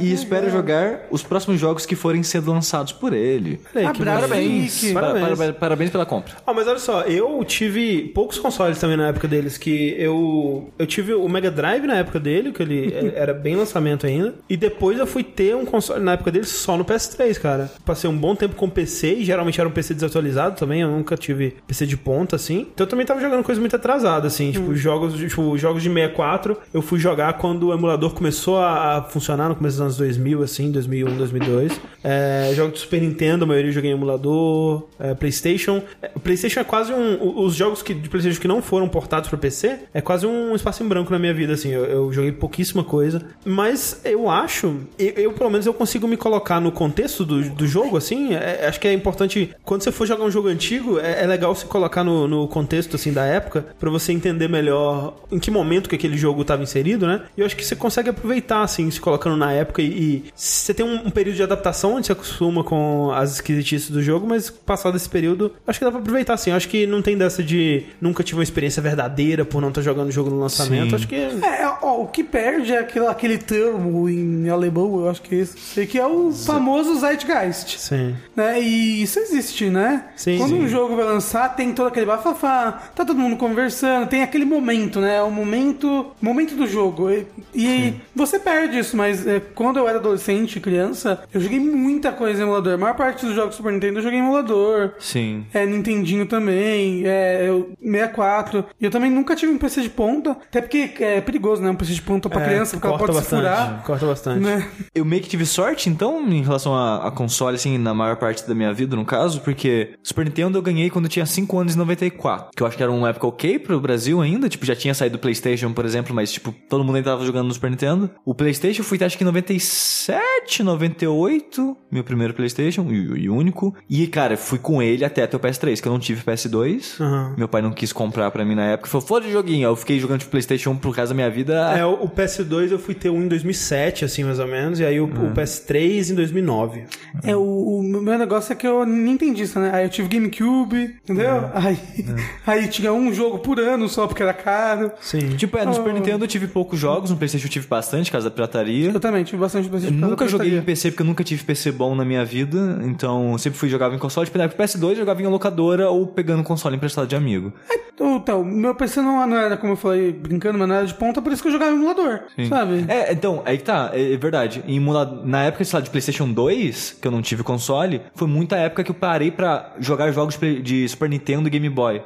[0.00, 3.60] E espero jogar os próximos jogos que forem sendo lançados por ele.
[3.74, 4.92] Olha aí, que Abraço, Parabéns.
[4.92, 6.34] para- parabéns pela compra.
[6.46, 10.86] Ah, mas olha só, eu tive poucos consoles também na época deles, que eu eu
[10.86, 14.98] tive o Mega Drive na época dele, que ele era bem lançamento ainda, e depois
[14.98, 17.70] eu fui ter um console na época dele só no PS3, cara.
[17.84, 21.16] Passei um bom tempo com PC, e geralmente era um PC desatualizado também, eu nunca
[21.16, 22.66] tive PC de ponta, assim.
[22.74, 25.88] Então eu também tava jogando coisa muito atrasada, assim, tipo, jogos, de- tipo, jogos de
[25.88, 29.96] 64, eu fui jogar quando o emulador começou a, a funcionar no começo dos anos
[29.96, 31.80] 2000, assim, 2001, 2002.
[32.02, 35.82] É, jogos de Super Nintendo, a maioria eu joguei em emulador, é, PlayStation.
[36.02, 37.42] É, PlayStation é quase um.
[37.44, 40.82] Os jogos que, de PlayStation que não foram portados para PC é quase um espaço
[40.82, 41.70] em branco na minha vida, assim.
[41.70, 43.22] Eu, eu joguei pouquíssima coisa.
[43.44, 47.66] Mas eu acho, eu, eu, pelo menos eu consigo me colocar no contexto do, do
[47.66, 48.34] jogo, assim.
[48.34, 51.54] É- acho que é importante, quando você for jogar um jogo antigo, é, é legal
[51.54, 55.88] se colocar no, no contexto, assim, da época, para você entender melhor em que momento
[55.88, 57.22] que aquele jogo estava inserido, né?
[57.36, 60.72] E eu acho que você consegue aproveitar, assim, se colocando na época e, e você
[60.74, 64.50] tem um, um período de adaptação onde você acostuma com as esquisitices do jogo, mas
[64.50, 66.50] passado esse período, acho que dá pra aproveitar, assim.
[66.50, 70.08] Acho que não tem dessa de nunca tive uma experiência verdadeira por não estar jogando
[70.08, 70.90] o jogo no lançamento.
[70.90, 70.94] Sim.
[70.96, 75.22] Acho que É, ó, o que perde é aquele, aquele termo em alemão, eu acho
[75.22, 77.78] que é esse, sei que é o famoso Zeitgeist.
[77.78, 78.14] Sim.
[78.34, 78.60] Né?
[78.60, 80.04] E isso existe, né?
[80.16, 80.62] Sim, Quando sim.
[80.62, 85.00] um jogo vai lançar, tem todo aquele bafafá, tá todo mundo conversando, tem aquele momento,
[85.00, 85.22] né?
[85.22, 87.10] O momento, momento do jogo.
[87.10, 92.12] E, e você perde isso, mas é, quando eu era adolescente, criança, eu joguei muita
[92.12, 92.74] coisa em emulador.
[92.74, 94.92] A maior parte dos jogos do Super Nintendo eu joguei em emulador.
[94.98, 95.46] Sim.
[95.54, 98.66] É, Nintendinho também, é, eu, 64.
[98.78, 101.70] E eu também nunca tive um PC de ponta, até porque é perigoso, né?
[101.70, 103.82] Um PC de ponta pra É, criança, porque ela pode se bastante, furar.
[103.84, 104.40] Corta bastante.
[104.40, 104.68] Né?
[104.94, 108.46] Eu meio que tive sorte, então, em relação a, a console, assim, na maior parte
[108.46, 111.74] da minha vida, no caso, porque Super Nintendo eu ganhei quando eu tinha 5 anos
[111.74, 112.50] em 94.
[112.54, 114.46] Que eu acho que era uma época ok pro Brasil ainda.
[114.46, 117.46] Tipo, já tinha saído do PlayStation, por exemplo, mas, tipo, todo mundo ainda tava jogando
[117.46, 118.10] no Super Nintendo.
[118.26, 123.74] O PlayStation eu fui, acho que em 97, 98, meu primeiro PlayStation, e, e único.
[123.88, 127.00] E, cara, fui com ele até ter o PS3, que eu não tive PS2.
[127.00, 127.34] Aham.
[127.36, 128.88] Meu pai não quis comprar pra mim na época.
[128.88, 129.66] Falou, foda de joguinho.
[129.66, 131.54] Eu fiquei jogando, tipo, PlayStation 1 pro resto da minha vida.
[131.76, 134.84] É, o o PS2 eu fui ter um em 2007, assim, mais ou menos, e
[134.84, 136.84] aí o, o PS3 em 2009.
[137.22, 139.70] É, o, o meu negócio é que eu nem entendi isso, né?
[139.72, 141.50] Aí eu tive GameCube, entendeu?
[141.54, 141.78] Aí,
[142.46, 144.92] aí tinha um jogo por ano só porque era caro.
[145.00, 145.36] Sim.
[145.36, 148.12] Tipo, é, no Super Nintendo eu tive poucos jogos, no PlayStation eu tive bastante, por
[148.12, 148.90] causa da pirataria.
[148.90, 150.62] Eu também tive bastante PlayStation Eu nunca joguei em.
[150.62, 153.94] PC porque eu nunca tive PC bom na minha vida, então eu sempre fui jogava
[153.94, 157.52] em console, tipo, na época PS2 jogava em locadora ou pegando console emprestado de amigo.
[157.96, 161.22] Então, meu PC não, não era, como eu falei, brincando, mas não era de ponta,
[161.22, 162.84] por isso que eu jogava em emulador, sabe?
[162.88, 164.62] É, então, aí que tá, é, é verdade.
[164.66, 168.26] Em emula- na época, sei lá, de PlayStation 2, que eu não tive console, foi
[168.26, 172.02] muita época que eu parei pra jogar jogos de Super Nintendo e Game Boy,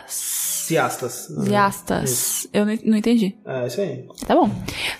[0.06, 1.28] Ciastas.
[1.40, 2.46] Ziastas.
[2.52, 3.34] Eu não, não entendi.
[3.44, 4.06] É, isso aí.
[4.26, 4.50] Tá bom.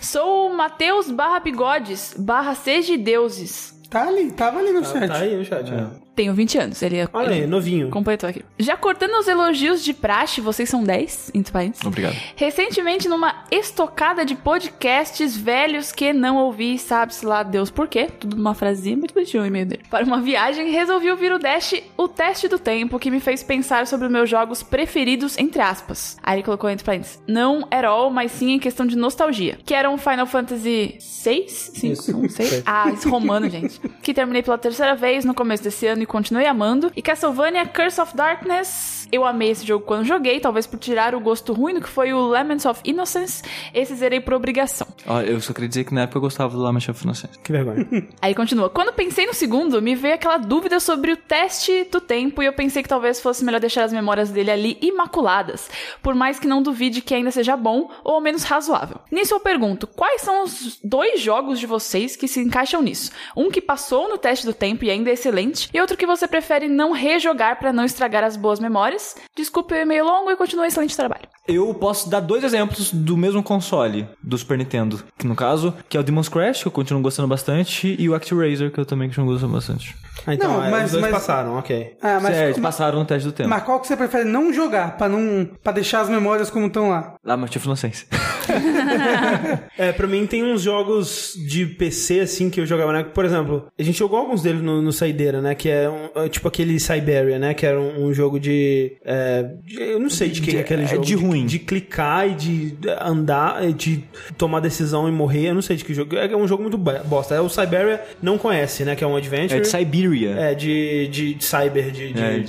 [0.01, 3.73] Sou o Matheus barra bigodes barra seja deuses.
[3.89, 5.07] Tá ali, tava ali no chat.
[5.07, 5.71] Tá aí no chat.
[5.71, 5.87] é.
[6.19, 6.81] Tenho 20 anos.
[6.81, 7.89] Ele, Olha aí, novinho.
[7.89, 8.43] completou aqui.
[8.59, 11.85] Já cortando os elogios de praxe, vocês são 10 entre parênteses.
[11.85, 12.13] Obrigado.
[12.35, 18.35] Recentemente, numa estocada de podcasts velhos que não ouvi, sabe-se lá Deus por quê, tudo
[18.35, 19.83] numa frasinha muito bonitinho o e-mail dele.
[19.89, 23.87] Para uma viagem, resolvi ouvir o Dash, o teste do tempo, que me fez pensar
[23.87, 26.17] sobre os meus jogos preferidos, entre aspas.
[26.21, 29.57] Aí ele colocou entre parênteses, não at all, mas sim em questão de nostalgia.
[29.63, 31.71] Que eram Final Fantasy 6?
[31.75, 32.11] Sim, Isso.
[32.11, 32.45] não sei.
[32.45, 32.63] Seis.
[32.67, 33.79] Ah, isso romano, gente.
[34.01, 36.91] Que terminei pela terceira vez no começo desse ano e continuei amando.
[36.95, 38.98] E Castlevania Curse of Darkness.
[39.11, 42.13] Eu amei esse jogo quando joguei, talvez por tirar o gosto ruim do que foi
[42.13, 43.41] o Laments of Innocence.
[43.73, 44.87] Esse zerei por obrigação.
[45.07, 47.39] Ó, eu só queria dizer que na época eu gostava do Lama of Innocence.
[47.39, 47.87] Que vergonha.
[48.21, 48.69] Aí continua.
[48.69, 52.53] Quando pensei no segundo, me veio aquela dúvida sobre o teste do tempo e eu
[52.53, 55.69] pensei que talvez fosse melhor deixar as memórias dele ali imaculadas,
[56.01, 58.99] por mais que não duvide que ainda seja bom ou ao menos razoável.
[59.11, 63.11] Nisso eu pergunto, quais são os dois jogos de vocês que se encaixam nisso?
[63.35, 66.27] Um que passou no teste do tempo e ainda é excelente, e outro que você
[66.27, 68.98] prefere não rejogar pra não estragar as boas memórias.
[69.35, 71.23] Desculpe o e-mail longo e continue excelente trabalho.
[71.47, 75.03] Eu posso dar dois exemplos do mesmo console do Super Nintendo.
[75.17, 78.15] Que no caso, que é o Demon's Crash, que eu continuo gostando bastante, e o
[78.15, 79.95] ActRaiser, que eu também continuo gostando bastante.
[80.27, 81.97] Ah, então, Não, é, mas- os dois mas- passaram, ok.
[82.01, 83.49] Ah, mas, é, eles passaram no teste do tempo.
[83.49, 86.89] mas qual que você prefere não jogar, pra, não, pra deixar as memórias como estão
[86.89, 87.15] lá?
[87.23, 88.05] Lama of Innocence.
[89.77, 93.03] É, pra mim tem uns jogos de PC, assim, que eu jogava, né?
[93.03, 95.55] Por exemplo, a gente jogou alguns deles no, no Saideira, né?
[95.55, 97.53] Que é um, é tipo aquele Siberia, né?
[97.53, 100.59] Que era um, um jogo de, é, de- Eu não sei de que De- é
[100.61, 101.05] aquele é jogo.
[101.05, 101.45] de ruim.
[101.45, 104.03] De, clicar e de andar, de
[104.37, 105.47] tomar decisão e morrer.
[105.49, 106.15] Eu não sei de que jogo.
[106.17, 107.35] É um jogo muito bosta.
[107.35, 108.95] É o Siberia não conhece, né?
[108.95, 109.59] Que é um adventure.
[109.59, 110.31] É de Siberia.
[110.31, 112.43] É, de, de, de cyber, de, de, É, de,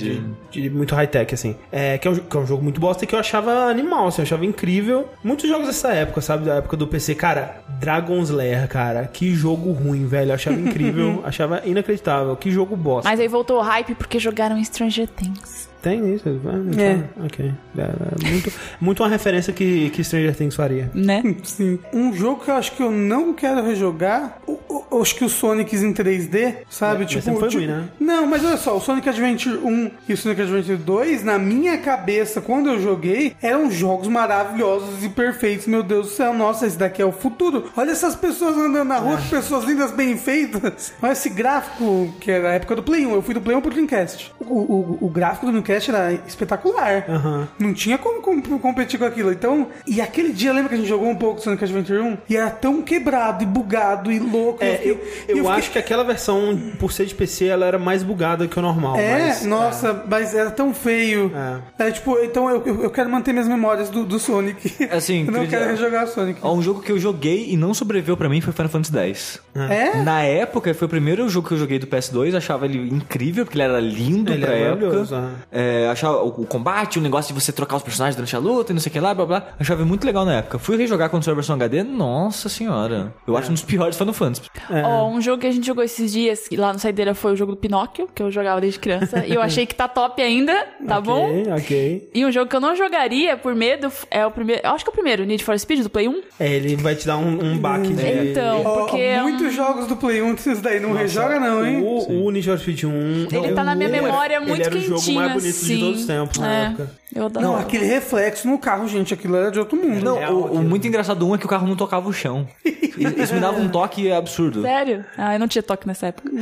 [0.51, 1.55] de- de muito high-tech, assim.
[1.71, 4.09] É, que é, um, que é um jogo muito bosta e que eu achava animal,
[4.09, 5.09] assim, eu achava incrível.
[5.23, 6.45] Muitos jogos dessa época, sabe?
[6.45, 7.15] Da época do PC.
[7.15, 10.31] Cara, Dragon's Lair, cara, que jogo ruim, velho.
[10.31, 12.37] Eu achava incrível, achava inacreditável.
[12.37, 13.09] Que jogo bosta.
[13.09, 15.70] Mas aí voltou o hype porque jogaram Stranger Things.
[15.83, 16.29] Tem isso?
[16.47, 16.95] Ah, não É.
[16.95, 17.25] tá.
[17.25, 17.53] Ok.
[17.79, 20.91] É, é muito, muito uma referência que, que Stranger Things faria.
[20.95, 21.23] Né?
[21.45, 21.79] Sim.
[21.93, 25.25] Um jogo que eu acho que eu não quero rejogar, o- o- eu acho que
[25.25, 27.05] o Sonic em 3D, sabe?
[27.05, 27.89] É, tipo, foi tipo- ruim, né?
[27.99, 31.79] Não, mas olha só, o Sonic Adventure 1 e o Sonic Adventure 2, na minha
[31.79, 35.67] cabeça, quando eu joguei, eram jogos maravilhosos e perfeitos.
[35.67, 37.71] Meu Deus do céu, nossa, esse daqui é o futuro.
[37.77, 38.99] Olha essas pessoas andando na É.
[38.99, 40.93] rua, que pessoas lindas, bem feitas.
[41.03, 43.15] Olha esse gráfico, que era a época do Play 1.
[43.15, 44.33] Eu fui do Play 1 pro Dreamcast.
[44.41, 47.05] O, o, o gráfico do Dreamcast era espetacular.
[47.09, 47.49] Aham.
[47.59, 49.33] Não tinha como, com- competir com aquilo.
[49.33, 52.19] Então, e aquele dia, lembra que a gente jogou um pouco Sonic Adventure 1?
[52.29, 54.63] E era tão quebrado e bugado e louco.
[54.63, 54.97] É, fiquei- eu,
[55.29, 58.59] eu, fiquei- acho que aquela versão, por ser de PC, ela era mais bugada que
[58.59, 58.97] o normal.
[58.97, 61.31] É, mas, nossa, mas era tão feio.
[61.79, 64.89] É, tipo, então eu, eu, eu quero manter minhas memórias do, do Sonic.
[64.91, 66.39] Assim, eu não quero rejogar Sonic.
[66.43, 69.41] Ó, Um jogo que eu joguei e não sobreviveu pra mim foi Final Fantasy X.
[69.55, 70.03] É?
[70.03, 73.57] Na época, foi o primeiro jogo que eu joguei do PS2, achava ele incrível, porque
[73.59, 74.81] ele era lindo Ele pra era época.
[74.87, 75.60] maravilhoso, é.
[75.61, 78.73] É, achava o, o combate, o negócio de você trocar os personagens durante a luta
[78.73, 79.43] e não sei o que lá, blá blá.
[79.59, 80.59] Achava muito legal na época.
[80.59, 83.13] Fui rejogar quando saiu a versão HD, nossa senhora.
[83.27, 84.43] Eu acho um dos piores Final Fantasy.
[84.85, 87.53] Ó, um jogo que a gente jogou esses dias lá no Saideira foi o jogo
[87.53, 89.25] do Pinóquio, que eu jogava desde criança.
[89.27, 90.55] e eu achei que tá top ainda,
[90.87, 91.29] tá bom?
[91.31, 92.11] Ok, ok.
[92.15, 94.63] E um jogo que eu não jogaria por medo é o primeiro.
[94.65, 96.21] Eu acho que é o primeiro, Need for Speed do Play 1.
[96.39, 98.31] É, ele vai te dar um, um baque de...
[98.31, 101.65] Então, Ó, porque é um- muitos jogos do Play 1 esses daí não rejoga não,
[101.67, 101.83] hein?
[101.83, 102.91] O, o Need for Speed 1...
[103.31, 105.75] Ele tá na minha memória muito Ele era o jogo quentinho, mais bonito assim.
[105.77, 106.65] de todos os tempos na É.
[106.67, 107.01] época.
[107.13, 107.45] Eu adoro.
[107.45, 110.01] Não, aquele reflexo no carro, gente, aquilo era de outro mundo.
[110.05, 112.13] Não, real o, o muito engraçado do um é que o carro não tocava o
[112.13, 112.47] chão.
[112.65, 112.79] E-
[113.21, 114.63] Isso me dava um toque absurdo.
[114.63, 115.05] Sério?
[115.19, 116.31] Ah, eu não tinha toque nessa época.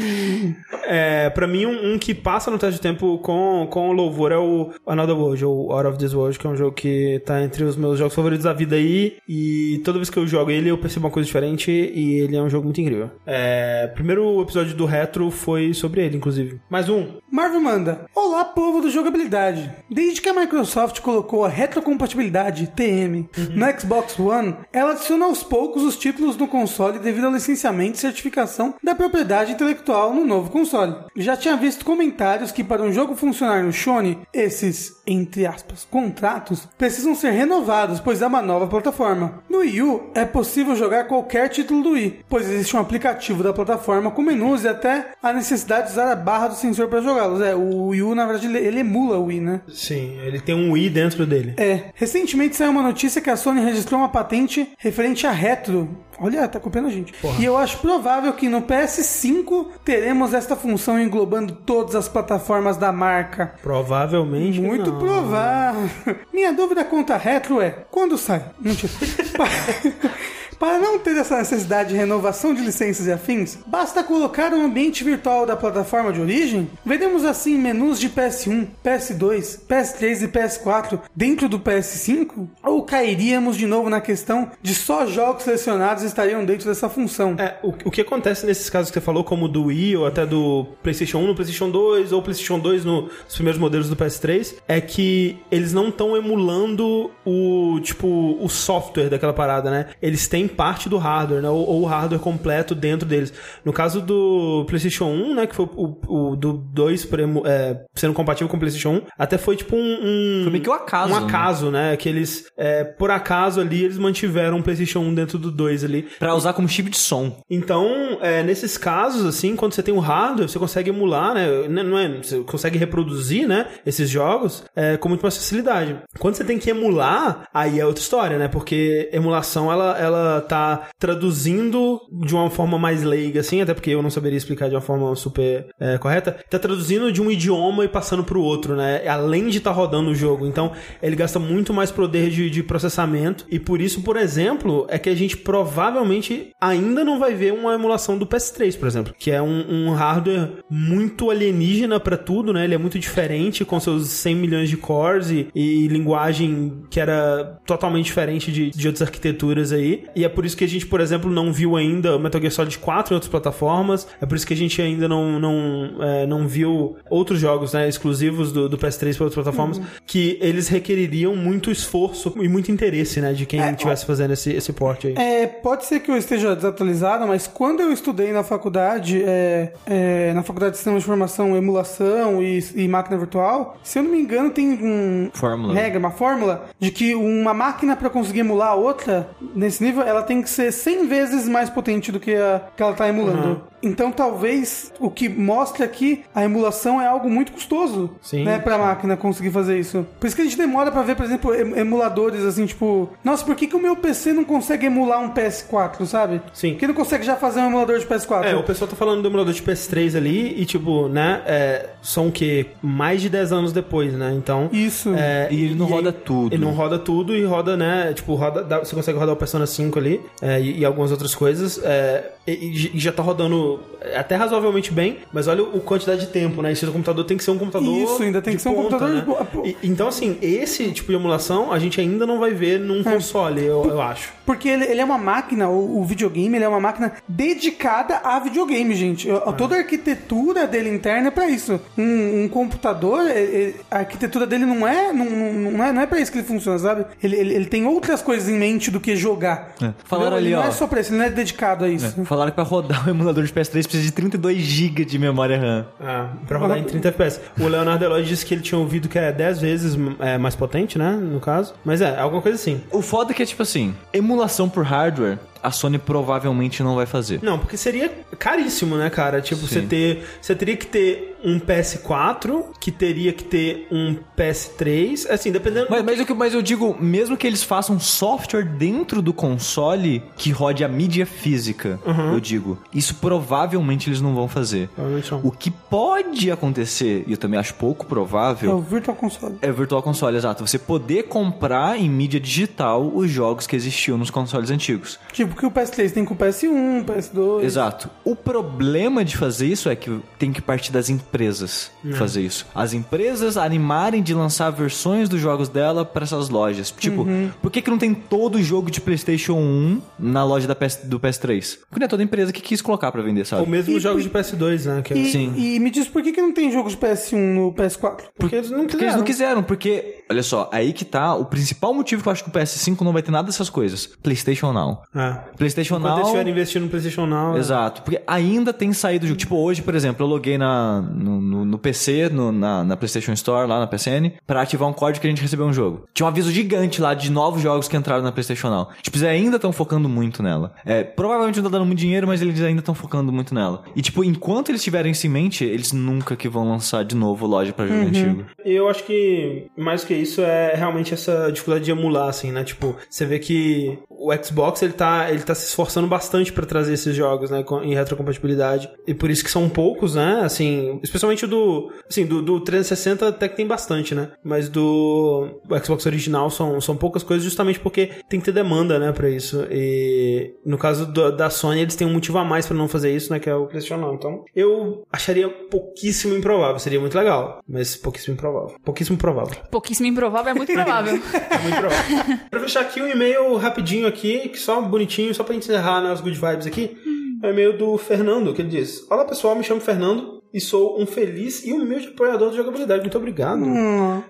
[0.91, 4.39] É, pra mim, um, um que passa no teste de tempo com, com louvor é
[4.39, 7.63] o Another World, ou Out of This World, que é um jogo que tá entre
[7.63, 9.17] os meus jogos favoritos da vida aí.
[9.29, 12.41] E toda vez que eu jogo ele, eu percebo uma coisa diferente e ele é
[12.43, 13.11] um jogo muito incrível.
[13.27, 16.59] É, primeiro episódio do Retro foi sobre ele, inclusive.
[16.71, 17.07] Mais um.
[17.31, 19.71] Marvel manda: Olá, povo do jogabilidade.
[19.89, 25.83] Desde que a Microsoft colocou a retrocompatibilidade TM no Xbox One, ela adiciona aos poucos
[25.83, 30.97] os títulos no console devido ao licenciamento e certificação da propriedade intelectual no novo console.
[31.17, 36.69] Já tinha visto comentários que para um jogo funcionar no Sony, esses, entre aspas, contratos
[36.77, 39.43] precisam ser renovados, pois é uma nova plataforma.
[39.49, 43.53] No Wii U é possível jogar qualquer título do Wii, pois existe um aplicativo da
[43.53, 47.41] plataforma com menus e até a necessidade de usar a barra do sensor para jogá-los.
[47.41, 49.61] É, o Wii U, na verdade, ele, ele emula o Wii, né?
[49.69, 51.55] Sim, ele tem um i dentro dele.
[51.59, 55.89] É, recentemente saiu uma notícia que a Sony registrou uma patente referente a retro.
[56.19, 57.15] Olha, tá copiando a gente.
[57.39, 62.91] E eu acho provável que no PS5 teremos esta função englobando todas as plataformas da
[62.91, 63.55] marca.
[63.63, 64.61] Provavelmente.
[64.61, 64.99] Muito não.
[64.99, 65.89] provável.
[66.33, 68.45] Minha dúvida quanto a retro é: quando sai?
[68.59, 68.93] Mentira.
[70.59, 75.05] Para não ter essa necessidade de renovação de licenças e afins, basta colocar um ambiente
[75.05, 76.69] virtual da plataforma de origem.
[76.85, 82.49] Veremos assim menus de PS1, PS2, PS3 e PS4 dentro do PS5?
[82.65, 87.37] Ou cairíamos de novo na questão de só jogos selecionados estariam dentro dessa função?
[87.39, 90.27] É, o, o que acontece nesses casos que você falou, como do Wii ou até
[90.27, 94.55] do PlayStation 1 no PlayStation 2 ou PlayStation 2 no- nos primeiros modelos do PS3,
[94.67, 99.87] é que eles não estão emulando o tipo o software daquela parada, né?
[100.03, 101.49] Eles têm parte do hardware, né?
[101.49, 103.33] Ou, ou o hardware completo dentro deles.
[103.65, 105.47] No caso do PlayStation 1, né?
[105.47, 105.97] Que foi o,
[106.33, 109.77] o do 2 por emu- é, sendo compatível com o PlayStation 1, até foi tipo
[109.77, 111.27] um, um Foi meio que um acaso, um né?
[111.27, 111.97] acaso, né?
[111.97, 116.09] Que eles é, por acaso ali eles mantiveram o PlayStation 1 dentro do 2 ali.
[116.19, 117.37] Pra usar como chip de som.
[117.51, 121.47] Então, é, nesses casos, assim, quando você tem o hardware, você consegue emular, né?
[121.69, 123.67] Não é, você consegue reproduzir, né?
[123.85, 125.97] Esses jogos é, com muito mais facilidade.
[126.19, 128.49] Quando você tem que emular, aí é outra história, né?
[128.49, 134.03] Porque emulação, ela, ela tá traduzindo de uma forma mais leiga, assim, até porque eu
[134.03, 137.89] não saberia explicar de uma forma super é, correta, tá traduzindo de um idioma e
[137.89, 139.07] passando pro outro, né?
[139.09, 140.47] Além de estar rodando o jogo.
[140.47, 140.73] Então,
[141.03, 143.47] ele gasta muito mais poder de, de processamento.
[143.51, 147.75] E por isso, por exemplo, é que a gente provavelmente ainda não vai ver uma
[147.75, 152.65] emulação do PS3, por exemplo, que é um, um hardware muito alienígena pra tudo, né?
[152.65, 157.59] Ele é muito diferente com seus 100 milhões de cores e, e linguagem que era
[157.67, 160.05] totalmente diferente de, de outras arquiteturas aí.
[160.15, 162.53] E é por isso que a gente, por exemplo, não viu ainda o Metal Gear
[162.53, 164.07] Solid 4 em outras plataformas.
[164.21, 167.89] É por isso que a gente ainda não, não, é, não viu outros jogos né,
[167.89, 173.21] exclusivos do, do PS3 para outras plataformas que eles requereriam muito esforço e muito interesse
[173.21, 175.15] né, de quem estivesse fazendo esse, esse port aí.
[175.17, 180.33] É, pode ser que eu esteja desatualizado, mas quando eu estudei na faculdade, é, é,
[180.35, 184.21] na faculdade de Sistema de Informação, Emulação e, e Máquina Virtual, se eu não me
[184.21, 185.75] engano, tem um Fórmula.
[185.75, 190.18] regra, uma fórmula, de que uma máquina para conseguir emular a outra, nesse nível, ela
[190.23, 193.63] tem que ser 100 vezes mais potente do que a que ela tá emulando.
[193.81, 198.43] Então talvez o que mostre aqui a emulação é algo muito custoso, Sim.
[198.45, 200.05] né, pra máquina conseguir fazer isso.
[200.19, 203.45] Por isso que a gente demora pra ver, por exemplo, em- emuladores assim, tipo, nossa,
[203.45, 206.43] por que, que o meu PC não consegue emular um PS4, sabe?
[206.53, 206.73] Sim.
[206.73, 208.45] Por que não consegue já fazer um emulador de PS4?
[208.47, 212.29] É, o pessoal tá falando do emulador de PS3 ali e, tipo, né, é, são
[212.29, 212.67] o quê?
[212.83, 214.33] Mais de 10 anos depois, né?
[214.37, 214.69] Então.
[214.73, 215.15] Isso.
[215.17, 216.53] é, E ele não roda tudo.
[216.53, 218.13] Ele não roda tudo e roda, né?
[218.13, 220.08] Tipo, roda, dá- você consegue rodar o Persona 5 ali
[220.43, 221.79] é, e, e algumas outras coisas.
[221.85, 223.79] é, e, e já tá rodando
[224.17, 226.73] até razoavelmente bem, mas olha o quantidade de tempo, né?
[226.73, 227.87] Esse computador tem que ser um computador.
[228.03, 229.21] Isso, ainda tem que ser um ponta, computador né?
[229.21, 229.67] de boa- pô.
[229.67, 233.05] E- então, assim, esse tipo de emulação a gente ainda não vai ver num É.
[233.05, 234.33] console, eu, eu acho.
[234.47, 238.39] Porque ele, ele é uma máquina, o, o videogame, ele é uma máquina dedicada a
[238.39, 239.29] videogame, gente.
[239.29, 241.81] Eu- Toda a arquitetura dele interna é pra isso.
[241.99, 246.01] Um, um computador, é- é- a arquitetura dele não é, não, não, não é, não
[246.03, 247.05] é pra isso que ele funciona, sabe?
[247.23, 249.75] Ele, ele, ele tem outras coisas em mente do que jogar.
[249.83, 249.93] É.
[250.05, 250.61] Falaram ali, ele ó.
[250.61, 252.25] não é só pra isso, ele não é dedicado a isso.
[252.25, 255.87] Falaram que pra rodar o emulador de PS3 precisa de 32 GB de memória RAM.
[256.01, 257.41] Ah, pra rodar em 30 FPS.
[257.61, 260.99] O Leonardo Eloy disse que ele tinha ouvido que é 10 vezes é, mais potente,
[260.99, 261.13] né?
[261.13, 261.75] No caso.
[261.85, 262.81] Mas é, alguma coisa assim.
[262.91, 267.07] O foda é que é tipo assim, emulação por hardware, a Sony provavelmente não vai
[267.07, 267.41] fazer.
[267.43, 269.41] Não, porque seria caríssimo, né, cara?
[269.41, 270.25] Tipo, você ter.
[270.41, 275.27] Você teria que ter um PS4, que teria que ter um PS3.
[275.31, 275.87] Assim, dependendo.
[275.91, 280.23] Mas, mas, o que- mas eu digo, mesmo que eles façam software dentro do console
[280.37, 281.99] que rode a mídia física,
[282.33, 284.89] eu digo, isso provavelmente eles não vão fazer.
[284.97, 285.41] Não.
[285.43, 289.57] O que pode acontecer, e eu também acho pouco É o provável, Virtual Console.
[289.63, 290.67] é o Virtual Console, exato.
[290.67, 295.19] Você poder comprar em mídia digital os jogos que existiam nos consoles antigos.
[295.49, 297.63] Tipo, que o PS3 tem com o PS1, PS2.
[297.65, 298.11] Exato.
[298.25, 302.67] O problema de fazer isso é que tem que partir das empresas fazer isso.
[302.75, 306.91] As empresas animarem de lançar versões dos jogos dela para essas lojas.
[306.91, 307.27] Tipo,
[307.63, 311.19] por que, que não tem todo jogo de PlayStation 1 na loja da PS, do
[311.21, 311.79] PS3?
[311.89, 313.63] Porque não é toda empresa que quis colocar para vender, sabe?
[313.63, 315.03] Ou mesmo os E- jogos de PS2, né?
[315.03, 315.55] Que é- E, Sim.
[315.57, 318.25] e me diz por que, que não tem jogo de PS1 no PS4?
[318.39, 319.59] Porque eles não Porque eles não quiseram.
[319.59, 322.53] quiseram, porque, olha só, aí que tá o principal motivo que eu acho que o
[322.53, 324.07] PS5 não vai ter nada dessas coisas.
[324.23, 325.03] PlayStation Now.
[325.15, 325.38] É.
[325.57, 326.23] PlayStation Enquanto Now.
[326.23, 327.57] estiverem investindo no PlayStation Now.
[327.57, 327.59] é.
[327.59, 329.39] Exato, porque ainda tem saído jogo.
[329.39, 333.33] Tipo, hoje, por exemplo, eu loguei na, no, no- no PC, no- na, na PlayStation
[333.33, 336.05] Store, lá na PSN, pra ativar um código que a gente recebeu um jogo.
[336.15, 338.89] Tinha um aviso gigante lá de novos jogos que entraram na PlayStation Now.
[339.03, 340.73] Tipo, eles ainda estão focando muito nela.
[340.85, 343.83] É, provavelmente não tá dando muito dinheiro, mas eles ainda estão focando muito nela.
[343.97, 347.47] E, tipo, enquanto eles tiverem isso em mente, eles nunca que vão lançar de novo
[347.47, 348.45] loja pra jogo antigo.
[348.65, 352.65] E eu acho que mais que isso é realmente essa dificuldade de emular, assim, né?
[352.65, 356.95] Tipo, você vê que o Xbox ele tá, ele tá se esforçando bastante pra trazer
[356.95, 358.91] esses jogos, né, em retrocompatibilidade.
[359.07, 360.41] E por isso que são poucos, né?
[360.43, 364.31] Assim, especialmente o do, assim, do, do 360 até que tem bastante, né?
[364.45, 369.13] Mas do Xbox original são, são poucas coisas justamente porque tem que ter demanda, né,
[369.13, 369.67] pra isso.
[369.71, 373.15] E no caso do- da Sony, eles têm um motivo a mais pra não fazer
[373.15, 374.13] isso, né, que é o PlayStation.
[374.15, 376.79] Então, eu acharia pouquíssimo improvável.
[376.79, 378.77] Seria muito legal, mas pouquíssimo improvável.
[378.85, 379.57] Pouquíssimo provável.
[379.71, 381.19] Pouquíssimo improvável é muito provável.
[381.51, 382.37] É muito provável.
[382.51, 386.21] pra fechar aqui um e-mail rapidinho aqui, que só bonitinho, só pra gente encerrar nas
[386.21, 386.97] good vibes aqui.
[387.43, 391.01] É o e-mail do Fernando, que ele diz: Olá pessoal, me chamo Fernando e sou
[391.01, 393.03] um feliz e humilde apoiador de jogabilidade.
[393.03, 393.65] Muito obrigado.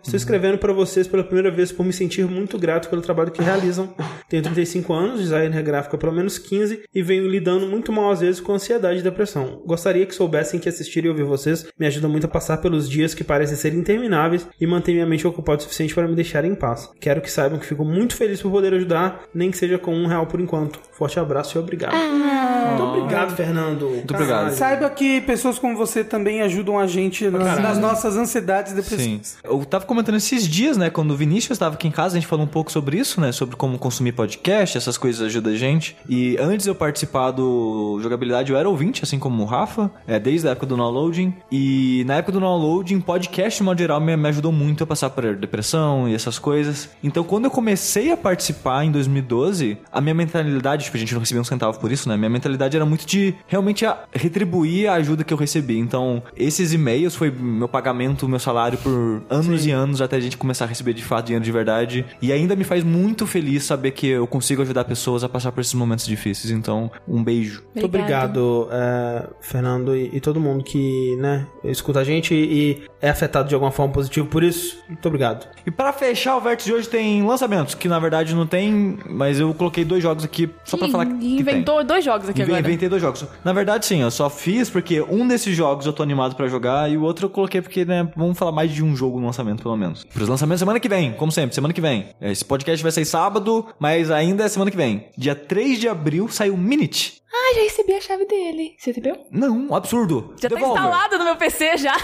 [0.03, 3.43] Estou escrevendo para vocês pela primeira vez por me sentir muito grato pelo trabalho que
[3.43, 3.95] realizam.
[4.29, 8.21] Tenho 35 anos, designer gráfico há pelo menos 15 e venho lidando muito mal às
[8.21, 9.63] vezes com ansiedade e depressão.
[9.65, 13.15] Gostaria que soubessem que assistir e ouvir vocês me ajuda muito a passar pelos dias
[13.15, 16.55] que parecem ser intermináveis e manter minha mente ocupada o suficiente para me deixar em
[16.55, 16.91] paz.
[17.01, 20.07] Quero que saibam que fico muito feliz por poder ajudar, nem que seja com um
[20.07, 20.81] real por enquanto.
[20.93, 21.95] Forte abraço e obrigado.
[21.95, 23.89] Muito obrigado, Fernando.
[23.89, 24.51] Muito obrigado.
[24.53, 28.83] Saiba que pessoas como você também ajudam a gente nas, nas nossas ansiedades e Sim.
[28.83, 29.39] depressões.
[29.45, 30.91] Eu tava comentando esses dias, né?
[30.91, 33.33] Quando o Vinícius estava aqui em casa, a gente falou um pouco sobre isso, né?
[33.33, 35.97] Sobre como consumir podcast, essas coisas ajudam a gente.
[36.09, 40.19] E antes de eu participar do jogabilidade, eu era ouvinte, assim como o Rafa, é,
[40.19, 41.35] desde a época do downloading.
[41.51, 45.11] E na época do downloading, podcast, de modo geral, me, me ajudou muito a passar
[45.11, 46.91] por depressão e essas coisas.
[47.03, 51.21] Então, quando eu comecei a participar em 2012, a minha mentalidade, tipo, a gente não
[51.21, 52.17] recebia um centavo por isso, né?
[52.17, 55.79] Minha mentalidade era muito de realmente retribuir a ajuda que eu recebi.
[55.79, 55.98] Então,
[56.37, 60.65] esses e-mails foi meu pagamento, meu salário por anos e anos até a gente começar
[60.65, 62.07] a receber de fato dinheiro de verdade.
[62.21, 65.61] E ainda me faz muito feliz saber que eu consigo ajudar pessoas a passar por
[65.61, 66.51] esses momentos difíceis.
[66.51, 67.63] Então, um beijo.
[67.75, 73.11] Muito obrigado, é, Fernando, e, e todo mundo que né, escuta a gente e é
[73.11, 74.79] afetado de alguma forma positiva por isso.
[74.89, 75.47] Muito obrigado.
[75.67, 79.39] E pra fechar o vértice de hoje tem lançamentos, que na verdade não tem, mas
[79.41, 81.41] eu coloquei dois jogos aqui só pra Ih, falar que, que tem.
[81.41, 82.61] Inventou dois jogos aqui agora.
[82.61, 83.25] Inventei dois jogos.
[83.45, 86.91] Na verdade, sim, eu só fiz porque um desses jogos eu tô animado pra jogar.
[86.91, 89.63] E o outro eu coloquei porque, né, vamos falar mais de um jogo no lançamento,
[89.63, 90.05] pelo menos.
[90.05, 92.07] Pros lançamentos semana que vem, como sempre, semana que vem.
[92.21, 95.07] Esse podcast vai sair sábado, mas ainda é semana que vem.
[95.17, 97.19] Dia 3 de abril sai o Minute.
[97.31, 98.73] Ah, já recebi a chave dele.
[98.79, 99.17] Você recebeu?
[99.31, 100.35] Não, um absurdo.
[100.41, 100.75] Já Devolver.
[100.83, 101.95] tá instalado no meu PC já.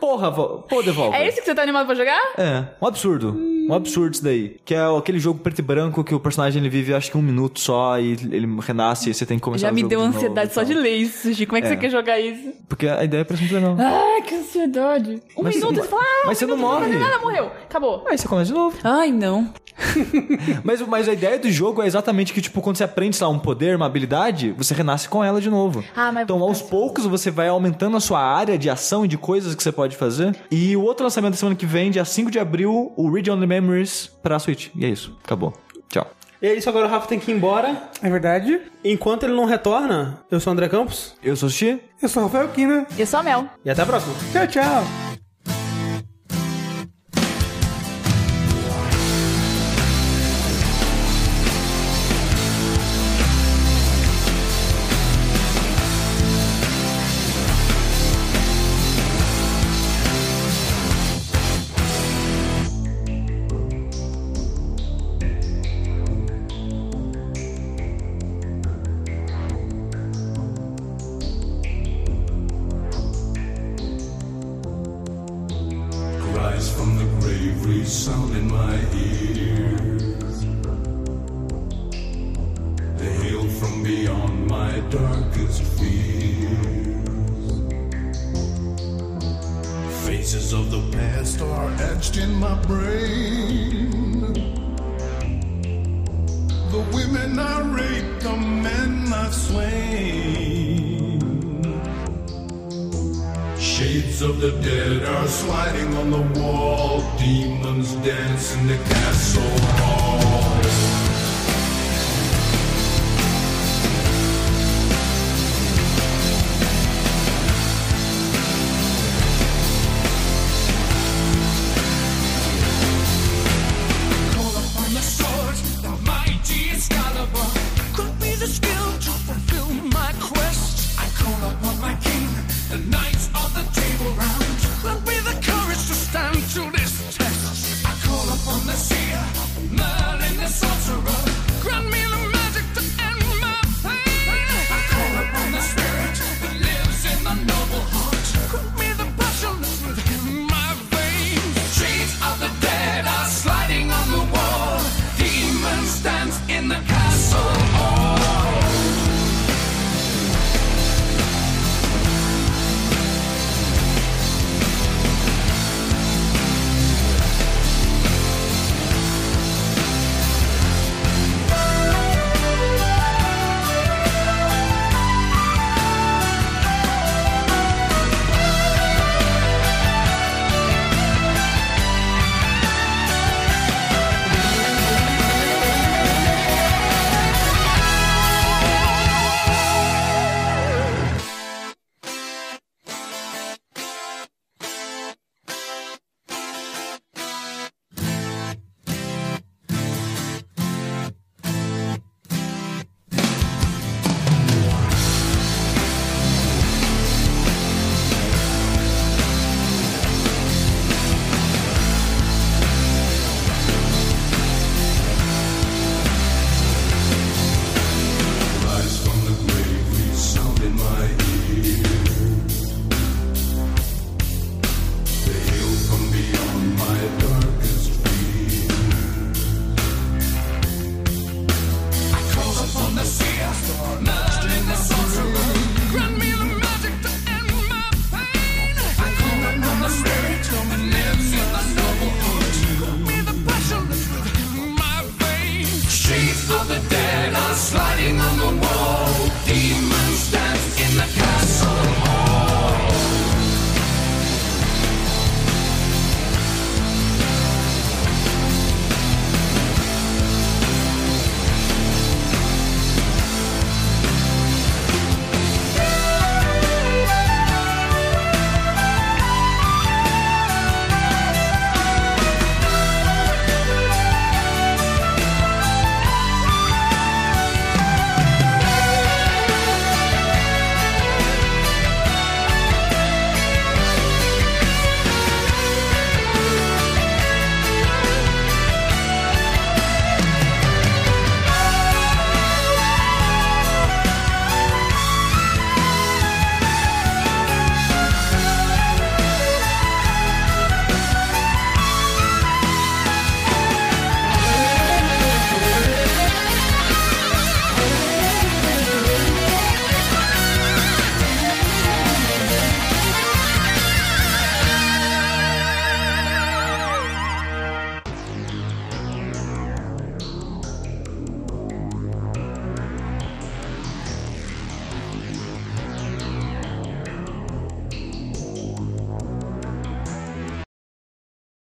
[0.00, 1.20] Porra, vo- pô, Devolver.
[1.20, 2.20] É isso que você tá animado pra jogar?
[2.38, 3.36] É, um absurdo.
[3.68, 4.56] Um absurdo isso daí.
[4.64, 7.22] Que é aquele jogo preto e branco que o personagem ele vive acho que um
[7.22, 10.00] minuto só e ele renasce e você tem que começar Já o me jogo deu
[10.00, 11.46] de novo ansiedade e só de ler isso, Gi.
[11.46, 11.70] Como é que É.
[11.70, 12.52] você quer jogar isso?
[12.68, 13.76] Porque a ideia parece muito legal.
[13.78, 15.22] Ai, que ansiedade.
[15.36, 16.86] Um Mas minuto, você- você fala, ah, mas um você não minuto, morre.
[16.92, 17.46] fazer Nada, morreu.
[17.64, 18.04] Acabou.
[18.08, 18.76] Aí você começa de novo.
[18.84, 19.52] Ai, não.
[20.62, 23.32] Mas, mas a ideia do jogo é exatamente que, tipo, quando você aprende, sei lá,
[23.32, 25.82] um poder, uma habilidade, você renasce com ela de novo.
[25.96, 29.16] Ah, mas- então, aos poucos, você vai aumentando a sua área de ação e de
[29.16, 30.36] coisas que você pode fazer.
[30.50, 33.46] E o outro lançamento da semana que vem, dia 5 de abril, o Read Only
[33.46, 34.68] Memories pra Switch.
[34.76, 35.16] E é isso.
[35.24, 35.52] Acabou.
[35.88, 36.06] Tchau.
[36.42, 37.88] E é isso, agora o Rafa tem que ir embora.
[38.02, 38.60] É verdade?
[38.84, 41.14] Enquanto ele não retorna, eu sou o André Campos.
[41.22, 41.80] Eu sou o Xi.
[42.02, 42.84] Eu sou o Rafael Kina.
[42.98, 43.46] Eu sou a Mel.
[43.64, 44.12] E até a próxima.
[44.32, 45.01] Tchau, tchau.